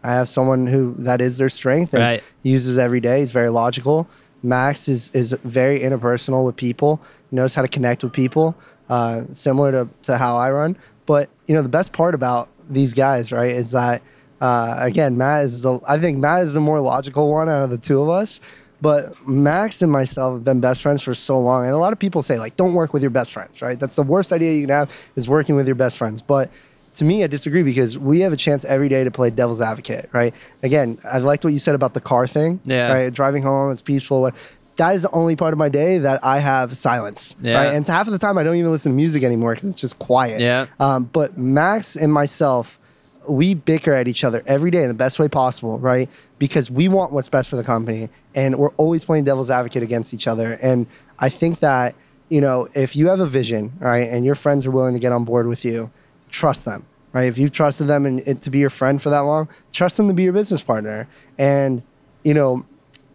I 0.06 0.12
have 0.14 0.28
someone 0.28 0.66
who 0.66 0.94
that 0.98 1.20
is 1.20 1.38
their 1.38 1.48
strength 1.48 1.92
and 1.94 2.02
Right. 2.02 2.22
uses 2.42 2.78
every 2.78 3.00
day. 3.00 3.20
He's 3.20 3.32
very 3.32 3.48
logical. 3.50 4.06
Max 4.42 4.88
is 4.88 5.10
is 5.12 5.34
very 5.44 5.80
interpersonal 5.80 6.44
with 6.46 6.56
people. 6.56 7.00
Knows 7.32 7.54
how 7.54 7.62
to 7.62 7.68
connect 7.68 8.04
with 8.04 8.12
people, 8.12 8.54
uh, 8.88 9.22
similar 9.32 9.72
to, 9.72 9.88
to 10.02 10.16
how 10.16 10.36
I 10.36 10.50
run. 10.50 10.76
But 11.06 11.28
you 11.46 11.54
know, 11.56 11.62
the 11.62 11.68
best 11.68 11.92
part 11.92 12.14
about 12.14 12.48
these 12.70 12.94
guys, 12.94 13.32
right, 13.32 13.50
is 13.50 13.72
that 13.72 14.02
uh, 14.40 14.74
again, 14.78 15.16
Matt 15.16 15.44
is 15.46 15.62
the 15.62 15.80
I 15.88 15.98
think 15.98 16.18
Matt 16.18 16.44
is 16.44 16.52
the 16.52 16.60
more 16.60 16.80
logical 16.80 17.30
one 17.32 17.48
out 17.48 17.62
of 17.64 17.70
the 17.70 17.78
two 17.78 18.00
of 18.02 18.08
us. 18.08 18.40
But 18.82 19.16
Max 19.26 19.80
and 19.80 19.90
myself 19.90 20.34
have 20.34 20.44
been 20.44 20.60
best 20.60 20.82
friends 20.82 21.00
for 21.02 21.14
so 21.14 21.40
long, 21.40 21.64
and 21.64 21.72
a 21.72 21.78
lot 21.78 21.94
of 21.94 21.98
people 21.98 22.20
say 22.22 22.38
like, 22.38 22.56
"Don't 22.56 22.74
work 22.74 22.92
with 22.92 23.02
your 23.02 23.10
best 23.10 23.32
friends." 23.32 23.62
Right? 23.62 23.80
That's 23.80 23.96
the 23.96 24.02
worst 24.02 24.32
idea 24.32 24.52
you 24.52 24.60
can 24.66 24.70
have 24.70 24.92
is 25.16 25.26
working 25.28 25.56
with 25.56 25.66
your 25.66 25.76
best 25.76 25.96
friends. 25.96 26.20
But 26.20 26.50
to 26.96 27.04
me, 27.04 27.22
I 27.24 27.26
disagree 27.26 27.62
because 27.62 27.96
we 27.98 28.20
have 28.20 28.32
a 28.32 28.36
chance 28.36 28.64
every 28.64 28.88
day 28.88 29.04
to 29.04 29.10
play 29.10 29.30
devil's 29.30 29.60
advocate, 29.60 30.08
right? 30.12 30.34
Again, 30.62 30.98
I 31.04 31.18
liked 31.18 31.44
what 31.44 31.52
you 31.52 31.58
said 31.58 31.74
about 31.74 31.94
the 31.94 32.00
car 32.00 32.26
thing, 32.26 32.60
Yeah. 32.64 32.92
right? 32.92 33.12
Driving 33.12 33.42
home, 33.42 33.70
it's 33.72 33.82
peaceful. 33.82 34.20
What 34.22 34.34
that 34.76 34.94
is 34.94 35.02
the 35.02 35.10
only 35.12 35.36
part 35.36 35.54
of 35.54 35.58
my 35.58 35.70
day 35.70 35.96
that 35.98 36.20
I 36.22 36.38
have 36.38 36.76
silence, 36.76 37.34
Yeah. 37.40 37.56
right? 37.58 37.74
And 37.74 37.86
half 37.86 38.06
of 38.06 38.12
the 38.12 38.18
time, 38.18 38.36
I 38.36 38.42
don't 38.42 38.56
even 38.56 38.70
listen 38.70 38.92
to 38.92 38.96
music 38.96 39.22
anymore 39.22 39.54
because 39.54 39.70
it's 39.70 39.80
just 39.80 39.98
quiet. 39.98 40.40
Yeah. 40.40 40.66
Um, 40.78 41.08
but 41.12 41.38
Max 41.38 41.96
and 41.96 42.12
myself, 42.12 42.78
we 43.26 43.54
bicker 43.54 43.92
at 43.94 44.06
each 44.06 44.22
other 44.22 44.42
every 44.46 44.70
day 44.70 44.82
in 44.82 44.88
the 44.88 44.94
best 44.94 45.18
way 45.18 45.28
possible, 45.28 45.78
right? 45.78 46.08
because 46.38 46.70
we 46.70 46.86
want 46.86 47.12
what's 47.12 47.30
best 47.30 47.48
for 47.48 47.56
the 47.56 47.64
company 47.64 48.10
and 48.34 48.56
we're 48.56 48.68
always 48.76 49.06
playing 49.06 49.24
devil's 49.24 49.48
advocate 49.48 49.82
against 49.82 50.12
each 50.12 50.26
other. 50.28 50.58
And 50.60 50.86
I 51.18 51.30
think 51.30 51.60
that, 51.60 51.94
you 52.28 52.42
know, 52.42 52.68
if 52.74 52.94
you 52.94 53.08
have 53.08 53.20
a 53.20 53.26
vision, 53.26 53.72
right, 53.80 54.06
and 54.06 54.22
your 54.22 54.34
friends 54.34 54.66
are 54.66 54.70
willing 54.70 54.92
to 54.92 55.00
get 55.00 55.12
on 55.12 55.24
board 55.24 55.46
with 55.46 55.64
you, 55.64 55.90
trust 56.36 56.64
them, 56.64 56.84
right? 57.12 57.26
If 57.26 57.38
you've 57.38 57.52
trusted 57.52 57.86
them 57.86 58.06
and, 58.06 58.20
and 58.20 58.40
to 58.42 58.50
be 58.50 58.58
your 58.58 58.70
friend 58.70 59.00
for 59.00 59.10
that 59.10 59.20
long, 59.20 59.48
trust 59.72 59.96
them 59.96 60.08
to 60.08 60.14
be 60.14 60.22
your 60.24 60.32
business 60.32 60.62
partner. 60.62 61.08
And, 61.38 61.82
you 62.24 62.34
know, 62.34 62.64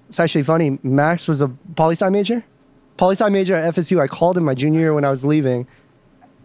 it's 0.07 0.19
actually 0.19 0.43
funny. 0.43 0.80
Max 0.84 1.28
was 1.28 1.39
a 1.39 1.49
poli 1.76 1.93
sci 1.95 2.09
major, 2.09 2.43
poli 2.97 3.15
sci 3.15 3.30
major 3.30 3.55
at 3.55 3.76
FSU. 3.76 4.01
I 4.01 4.07
called 4.07 4.38
him 4.38 4.43
my 4.43 4.55
junior 4.55 4.80
year 4.80 4.93
when 4.93 5.05
I 5.05 5.11
was 5.11 5.24
leaving 5.24 5.67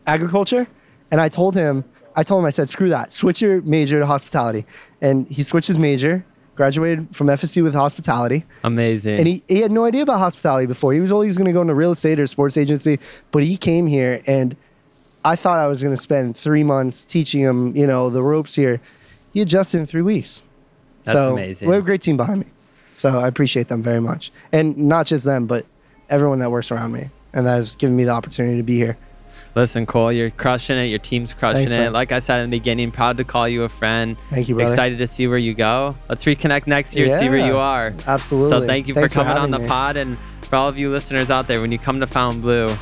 agriculture, 0.07 0.69
and 1.11 1.21
I 1.21 1.29
told 1.29 1.57
him, 1.57 1.85
I 2.15 2.23
told 2.23 2.41
him, 2.41 2.47
I 2.47 2.51
said, 2.51 2.69
screw 2.69 2.89
that, 2.91 3.13
switch 3.13 3.43
your 3.43 3.61
major 3.63 3.99
to 3.99 4.07
hospitality. 4.07 4.65
And 5.01 5.27
he 5.29 5.43
switched 5.43 5.69
his 5.69 5.79
major, 5.79 6.25
graduated 6.55 7.15
from 7.15 7.27
FSU 7.27 7.63
with 7.63 7.75
hospitality. 7.75 8.45
Amazing. 8.65 9.19
And 9.19 9.27
he, 9.27 9.43
he 9.49 9.61
had 9.61 9.71
no 9.71 9.85
idea 9.85 10.03
about 10.03 10.19
hospitality 10.19 10.67
before. 10.67 10.93
He 10.93 11.01
was 11.01 11.13
always 11.13 11.37
going 11.37 11.47
to 11.47 11.53
go 11.53 11.61
into 11.61 11.75
real 11.75 11.93
estate 11.93 12.19
or 12.19 12.27
sports 12.27 12.57
agency, 12.57 12.99
but 13.33 13.45
he 13.45 13.57
came 13.57 13.87
here 13.87 14.23
and 14.27 14.57
I 15.27 15.35
thought 15.35 15.59
I 15.59 15.67
was 15.67 15.83
going 15.83 15.95
to 15.95 16.01
spend 16.01 16.37
three 16.37 16.63
months 16.63 17.05
teaching 17.05 17.41
him, 17.41 17.77
you 17.77 17.87
know, 17.87 18.11
the 18.11 18.23
ropes 18.23 18.55
here. 18.55 18.81
He 19.33 19.41
adjusted 19.41 19.79
in 19.79 19.87
three 19.87 20.03
weeks. 20.03 20.45
That's 21.03 21.19
so 21.19 21.33
amazing. 21.33 21.69
We 21.69 21.75
have 21.75 21.83
a 21.83 21.85
great 21.87 22.01
team 22.01 22.17
behind 22.17 22.41
me. 22.41 22.47
So 22.93 23.19
I 23.19 23.27
appreciate 23.27 23.67
them 23.67 23.83
very 23.83 24.01
much. 24.01 24.31
And 24.53 24.77
not 24.79 25.07
just 25.07 25.25
them, 25.25 25.47
but 25.47 25.67
everyone 26.09 26.39
that 26.39 26.51
works 26.51 26.71
around 26.71 26.93
me 26.93 27.11
and 27.33 27.45
that 27.47 27.57
has 27.57 27.75
given 27.75 27.97
me 27.97 28.05
the 28.05 28.13
opportunity 28.13 28.57
to 28.57 28.63
be 28.63 28.77
here. 28.77 28.97
Listen, 29.57 29.85
Cole, 29.85 30.13
you're 30.13 30.31
crushing 30.31 30.79
it. 30.79 30.85
Your 30.85 30.99
team's 30.99 31.35
crushing 31.35 31.57
Thanks, 31.67 31.73
it. 31.73 31.77
man. 31.77 31.93
Like 31.93 32.13
I 32.13 32.21
said 32.21 32.43
in 32.43 32.51
the 32.51 32.59
beginning, 32.59 32.91
proud 32.93 33.17
to 33.17 33.25
call 33.25 33.49
you 33.49 33.65
a 33.65 33.69
friend. 33.69 34.17
Thank 34.31 34.49
you, 34.49 34.55
brother. 34.55 34.71
Excited 34.71 34.99
to 34.99 35.07
see 35.07 35.27
where 35.27 35.39
you 35.39 35.55
go. 35.55 35.97
Let's 36.09 36.25
reconnect 36.25 36.67
next 36.67 36.95
year, 36.95 37.09
see 37.19 37.29
where 37.29 37.45
you 37.45 37.57
are. 37.57 37.95
absolutely. 38.07 38.51
So 38.51 38.67
thank 38.67 38.87
you 38.87 38.95
Thanks 38.95 39.13
for 39.13 39.19
for 39.19 39.25
coming 39.25 39.39
on 39.43 39.51
the 39.51 39.59
me. 39.59 39.67
pod. 39.67 39.97
And 39.97 40.17
for 40.43 40.57
all 40.57 40.69
of 40.69 40.79
you 40.79 40.91
listeners 40.91 41.31
out 41.31 41.49
there, 41.49 41.61
when 41.61 41.73
you 41.73 41.79
come 41.79 42.01
to 42.01 42.07
Fontainebleau, 42.07 42.77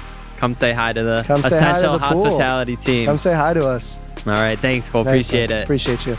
come 0.44 0.52
say 0.52 0.74
hi 0.74 0.92
to 0.92 1.02
the 1.02 1.24
Come 1.26 1.40
hi 1.40 1.48
to 1.48 1.56
Essential 1.56 1.92
the 1.94 1.98
pool. 2.06 2.24
Hospitality 2.24 2.76
team. 2.76 3.06
Come 3.06 3.16
say 3.16 3.32
hi 3.32 3.54
to 3.54 3.66
us. 3.66 3.98
all 4.26 4.34
right. 4.34 4.58
Thanks, 4.58 4.90
Cole. 4.90 5.02
Thanks, 5.02 5.26
Appreciate 5.26 5.48
man. 5.48 5.60
it. 5.60 5.62
Appreciate 5.62 6.04
you. 6.04 6.18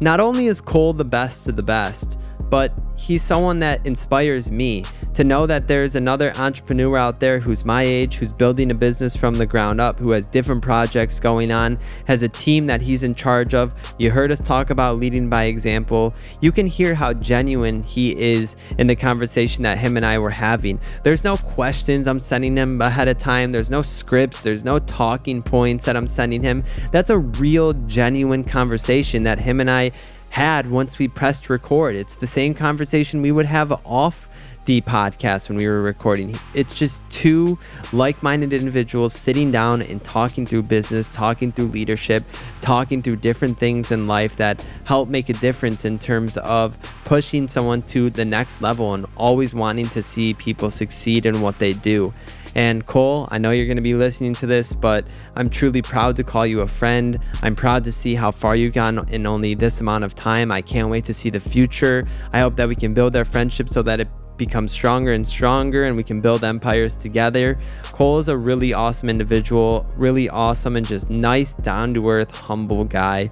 Not 0.00 0.20
only 0.20 0.46
is 0.46 0.60
Cole 0.60 0.92
the 0.92 1.04
best 1.04 1.48
of 1.48 1.56
the 1.56 1.64
best, 1.64 2.16
but 2.52 2.70
he's 2.96 3.22
someone 3.22 3.60
that 3.60 3.84
inspires 3.86 4.50
me 4.50 4.84
to 5.14 5.24
know 5.24 5.46
that 5.46 5.68
there's 5.68 5.96
another 5.96 6.36
entrepreneur 6.36 6.98
out 6.98 7.18
there 7.18 7.40
who's 7.40 7.64
my 7.64 7.80
age, 7.80 8.16
who's 8.16 8.34
building 8.34 8.70
a 8.70 8.74
business 8.74 9.16
from 9.16 9.36
the 9.36 9.46
ground 9.46 9.80
up, 9.80 9.98
who 9.98 10.10
has 10.10 10.26
different 10.26 10.60
projects 10.60 11.18
going 11.18 11.50
on, 11.50 11.78
has 12.06 12.22
a 12.22 12.28
team 12.28 12.66
that 12.66 12.82
he's 12.82 13.04
in 13.04 13.14
charge 13.14 13.54
of. 13.54 13.72
You 13.98 14.10
heard 14.10 14.30
us 14.30 14.38
talk 14.38 14.68
about 14.68 14.98
leading 14.98 15.30
by 15.30 15.44
example. 15.44 16.14
You 16.42 16.52
can 16.52 16.66
hear 16.66 16.94
how 16.94 17.14
genuine 17.14 17.84
he 17.84 18.14
is 18.20 18.54
in 18.76 18.86
the 18.86 18.96
conversation 18.96 19.62
that 19.62 19.78
him 19.78 19.96
and 19.96 20.04
I 20.04 20.18
were 20.18 20.28
having. 20.28 20.78
There's 21.04 21.24
no 21.24 21.38
questions 21.38 22.06
I'm 22.06 22.20
sending 22.20 22.54
him 22.58 22.82
ahead 22.82 23.08
of 23.08 23.16
time, 23.16 23.52
there's 23.52 23.70
no 23.70 23.80
scripts, 23.80 24.42
there's 24.42 24.62
no 24.62 24.78
talking 24.78 25.42
points 25.42 25.86
that 25.86 25.96
I'm 25.96 26.06
sending 26.06 26.42
him. 26.42 26.64
That's 26.90 27.08
a 27.08 27.16
real, 27.16 27.72
genuine 27.72 28.44
conversation 28.44 29.22
that 29.22 29.38
him 29.38 29.58
and 29.58 29.70
I 29.70 29.92
had 30.32 30.70
once 30.70 30.98
we 30.98 31.06
pressed 31.08 31.50
record. 31.50 31.94
It's 31.94 32.14
the 32.14 32.26
same 32.26 32.54
conversation 32.54 33.20
we 33.20 33.30
would 33.30 33.44
have 33.44 33.70
off 33.84 34.30
the 34.64 34.80
podcast 34.80 35.50
when 35.50 35.58
we 35.58 35.66
were 35.66 35.82
recording. 35.82 36.34
It's 36.54 36.72
just 36.72 37.02
two 37.10 37.58
like 37.92 38.22
minded 38.22 38.54
individuals 38.54 39.12
sitting 39.12 39.52
down 39.52 39.82
and 39.82 40.02
talking 40.02 40.46
through 40.46 40.62
business, 40.62 41.10
talking 41.10 41.52
through 41.52 41.66
leadership, 41.66 42.24
talking 42.62 43.02
through 43.02 43.16
different 43.16 43.58
things 43.58 43.90
in 43.90 44.06
life 44.06 44.36
that 44.36 44.64
help 44.84 45.10
make 45.10 45.28
a 45.28 45.34
difference 45.34 45.84
in 45.84 45.98
terms 45.98 46.38
of 46.38 46.78
pushing 47.04 47.46
someone 47.46 47.82
to 47.82 48.08
the 48.08 48.24
next 48.24 48.62
level 48.62 48.94
and 48.94 49.04
always 49.16 49.52
wanting 49.52 49.88
to 49.90 50.02
see 50.02 50.32
people 50.32 50.70
succeed 50.70 51.26
in 51.26 51.42
what 51.42 51.58
they 51.58 51.74
do. 51.74 52.14
And 52.54 52.84
Cole, 52.86 53.28
I 53.30 53.38
know 53.38 53.50
you're 53.50 53.66
going 53.66 53.76
to 53.76 53.82
be 53.82 53.94
listening 53.94 54.34
to 54.36 54.46
this, 54.46 54.74
but 54.74 55.06
I'm 55.36 55.48
truly 55.48 55.82
proud 55.82 56.16
to 56.16 56.24
call 56.24 56.46
you 56.46 56.60
a 56.60 56.66
friend. 56.66 57.18
I'm 57.42 57.56
proud 57.56 57.84
to 57.84 57.92
see 57.92 58.14
how 58.14 58.30
far 58.30 58.54
you've 58.56 58.74
gone 58.74 59.08
in 59.08 59.26
only 59.26 59.54
this 59.54 59.80
amount 59.80 60.04
of 60.04 60.14
time. 60.14 60.52
I 60.52 60.60
can't 60.60 60.90
wait 60.90 61.04
to 61.06 61.14
see 61.14 61.30
the 61.30 61.40
future. 61.40 62.06
I 62.32 62.40
hope 62.40 62.56
that 62.56 62.68
we 62.68 62.74
can 62.74 62.94
build 62.94 63.16
our 63.16 63.24
friendship 63.24 63.70
so 63.70 63.82
that 63.82 64.00
it 64.00 64.08
becomes 64.36 64.72
stronger 64.72 65.12
and 65.12 65.26
stronger 65.26 65.84
and 65.84 65.96
we 65.96 66.02
can 66.02 66.20
build 66.20 66.42
empires 66.42 66.94
together. 66.94 67.58
Cole 67.84 68.18
is 68.18 68.28
a 68.28 68.36
really 68.36 68.72
awesome 68.72 69.08
individual, 69.08 69.86
really 69.96 70.28
awesome 70.28 70.76
and 70.76 70.86
just 70.86 71.08
nice, 71.10 71.54
down 71.54 71.94
to 71.94 72.08
earth, 72.08 72.30
humble 72.30 72.84
guy. 72.84 73.30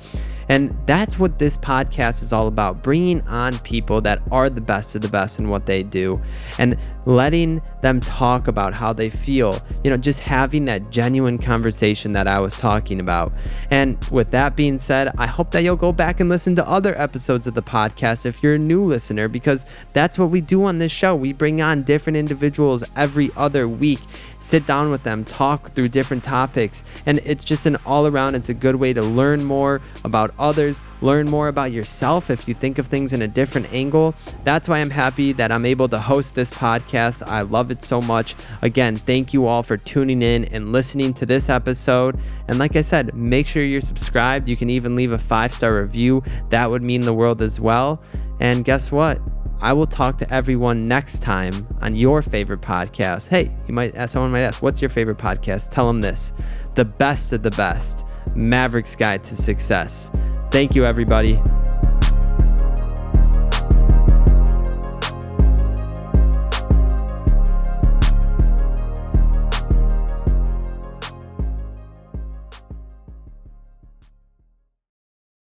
And 0.51 0.77
that's 0.85 1.17
what 1.17 1.39
this 1.39 1.57
podcast 1.57 2.25
is 2.25 2.33
all 2.33 2.49
about 2.49 2.83
bringing 2.83 3.21
on 3.29 3.57
people 3.61 4.01
that 4.01 4.21
are 4.33 4.51
the 4.51 4.61
best 4.61 4.97
of 4.97 5.01
the 5.01 5.09
best 5.09 5.39
in 5.39 5.49
what 5.49 5.65
they 5.65 5.85
do 5.85 6.21
and 6.59 6.77
letting 7.07 7.63
them 7.83 8.01
talk 8.01 8.49
about 8.49 8.75
how 8.75 8.93
they 8.93 9.11
feel. 9.11 9.61
You 9.85 9.91
know, 9.91 9.97
just 9.97 10.19
having 10.19 10.65
that 10.65 10.91
genuine 10.91 11.39
conversation 11.39 12.15
that 12.15 12.27
I 12.27 12.41
was 12.41 12.55
talking 12.55 12.99
about. 12.99 13.33
And 13.71 14.03
with 14.11 14.33
that 14.33 14.57
being 14.57 14.81
said, 14.81 15.13
I 15.19 15.27
hope 15.27 15.53
that 15.53 15.63
you'll 15.63 15.77
go 15.77 15.93
back 15.93 16.19
and 16.19 16.29
listen 16.29 16.57
to 16.57 16.69
other 16.69 17.01
episodes 17.01 17.47
of 17.47 17.55
the 17.55 17.63
podcast 17.63 18.27
if 18.27 18.43
you're 18.43 18.57
a 18.57 18.59
new 18.59 18.83
listener, 18.83 19.29
because 19.29 19.65
that's 19.93 20.19
what 20.19 20.31
we 20.31 20.41
do 20.41 20.65
on 20.65 20.79
this 20.79 20.93
show. 20.93 21.15
We 21.15 21.33
bring 21.33 21.63
on 21.63 21.85
different 21.85 22.17
individuals 22.17 22.83
every 22.97 23.31
other 23.37 23.69
week, 23.69 24.01
sit 24.41 24.67
down 24.67 24.91
with 24.91 25.03
them, 25.05 25.25
talk 25.25 25.75
through 25.75 25.89
different 25.89 26.25
topics. 26.25 26.83
And 27.07 27.21
it's 27.25 27.45
just 27.45 27.67
an 27.67 27.77
all 27.87 28.07
around, 28.07 28.35
it's 28.35 28.49
a 28.49 28.55
good 28.55 28.77
way 28.77 28.93
to 28.93 29.03
learn 29.03 29.45
more 29.45 29.81
about 30.05 30.35
others, 30.39 30.81
learn 31.01 31.31
more 31.31 31.49
about 31.49 31.73
yourself 31.73 32.31
if 32.31 32.49
you 32.49 32.55
think 32.55 32.79
of 32.79 32.87
things 32.87 33.13
in 33.13 33.23
a 33.23 33.29
different 33.29 33.73
angle. 33.73 34.15
That's 34.45 34.69
why 34.69 34.79
I'm 34.79 34.91
happy 34.91 35.33
that 35.33 35.53
I'm 35.53 35.67
able 35.67 35.89
to 35.91 36.01
host 36.01 36.35
this 36.35 36.51
podcast. 36.51 37.27
I 37.27 37.43
love 37.43 37.71
it 37.71 37.83
so 37.83 38.01
much. 38.03 38.35
Again, 38.63 38.97
thank 38.97 39.33
you 39.33 39.47
all 39.47 39.63
for 39.63 39.77
tuning 39.77 40.23
in 40.23 40.45
and 40.47 40.73
listening 40.73 41.15
to 41.15 41.27
this 41.27 41.49
episode. 41.49 42.19
And 42.49 42.59
like 42.59 42.77
I 42.77 42.83
said, 42.83 43.15
make 43.15 43.47
sure 43.47 43.63
you're 43.63 43.81
subscribed. 43.81 44.49
You 44.49 44.57
can 44.57 44.71
even 44.71 44.97
leave 44.97 45.13
a 45.13 45.19
five 45.19 45.53
star 45.53 45.81
review, 45.81 46.23
that 46.49 46.71
would 46.71 46.83
mean 46.83 47.03
the 47.03 47.15
world 47.15 47.43
as 47.43 47.61
well. 47.61 48.03
And 48.41 48.65
guess 48.65 48.91
what? 48.91 49.21
I 49.63 49.75
will 49.75 49.87
talk 49.87 50.17
to 50.19 50.33
everyone 50.33 50.89
next 50.89 51.23
time 51.23 51.67
on 51.83 51.95
your 51.95 52.23
favorite 52.23 52.63
podcast. 52.63 53.29
Hey, 53.29 53.55
you 53.67 53.75
might 53.75 53.95
uh, 53.95 54.07
someone 54.07 54.31
might 54.31 54.41
ask, 54.41 54.63
what's 54.63 54.81
your 54.81 54.89
favorite 54.89 55.19
podcast? 55.19 55.71
Tell 55.71 55.87
them 55.87 56.01
this. 56.01 56.33
The 56.77 56.85
best 56.87 57.33
of 57.33 57.43
the 57.43 57.51
best. 57.51 58.07
Maverick's 58.35 58.97
Guide 58.97 59.23
to 59.25 59.37
Success. 59.37 60.11
Thank 60.51 60.75
you 60.75 60.87
everybody. 60.87 61.35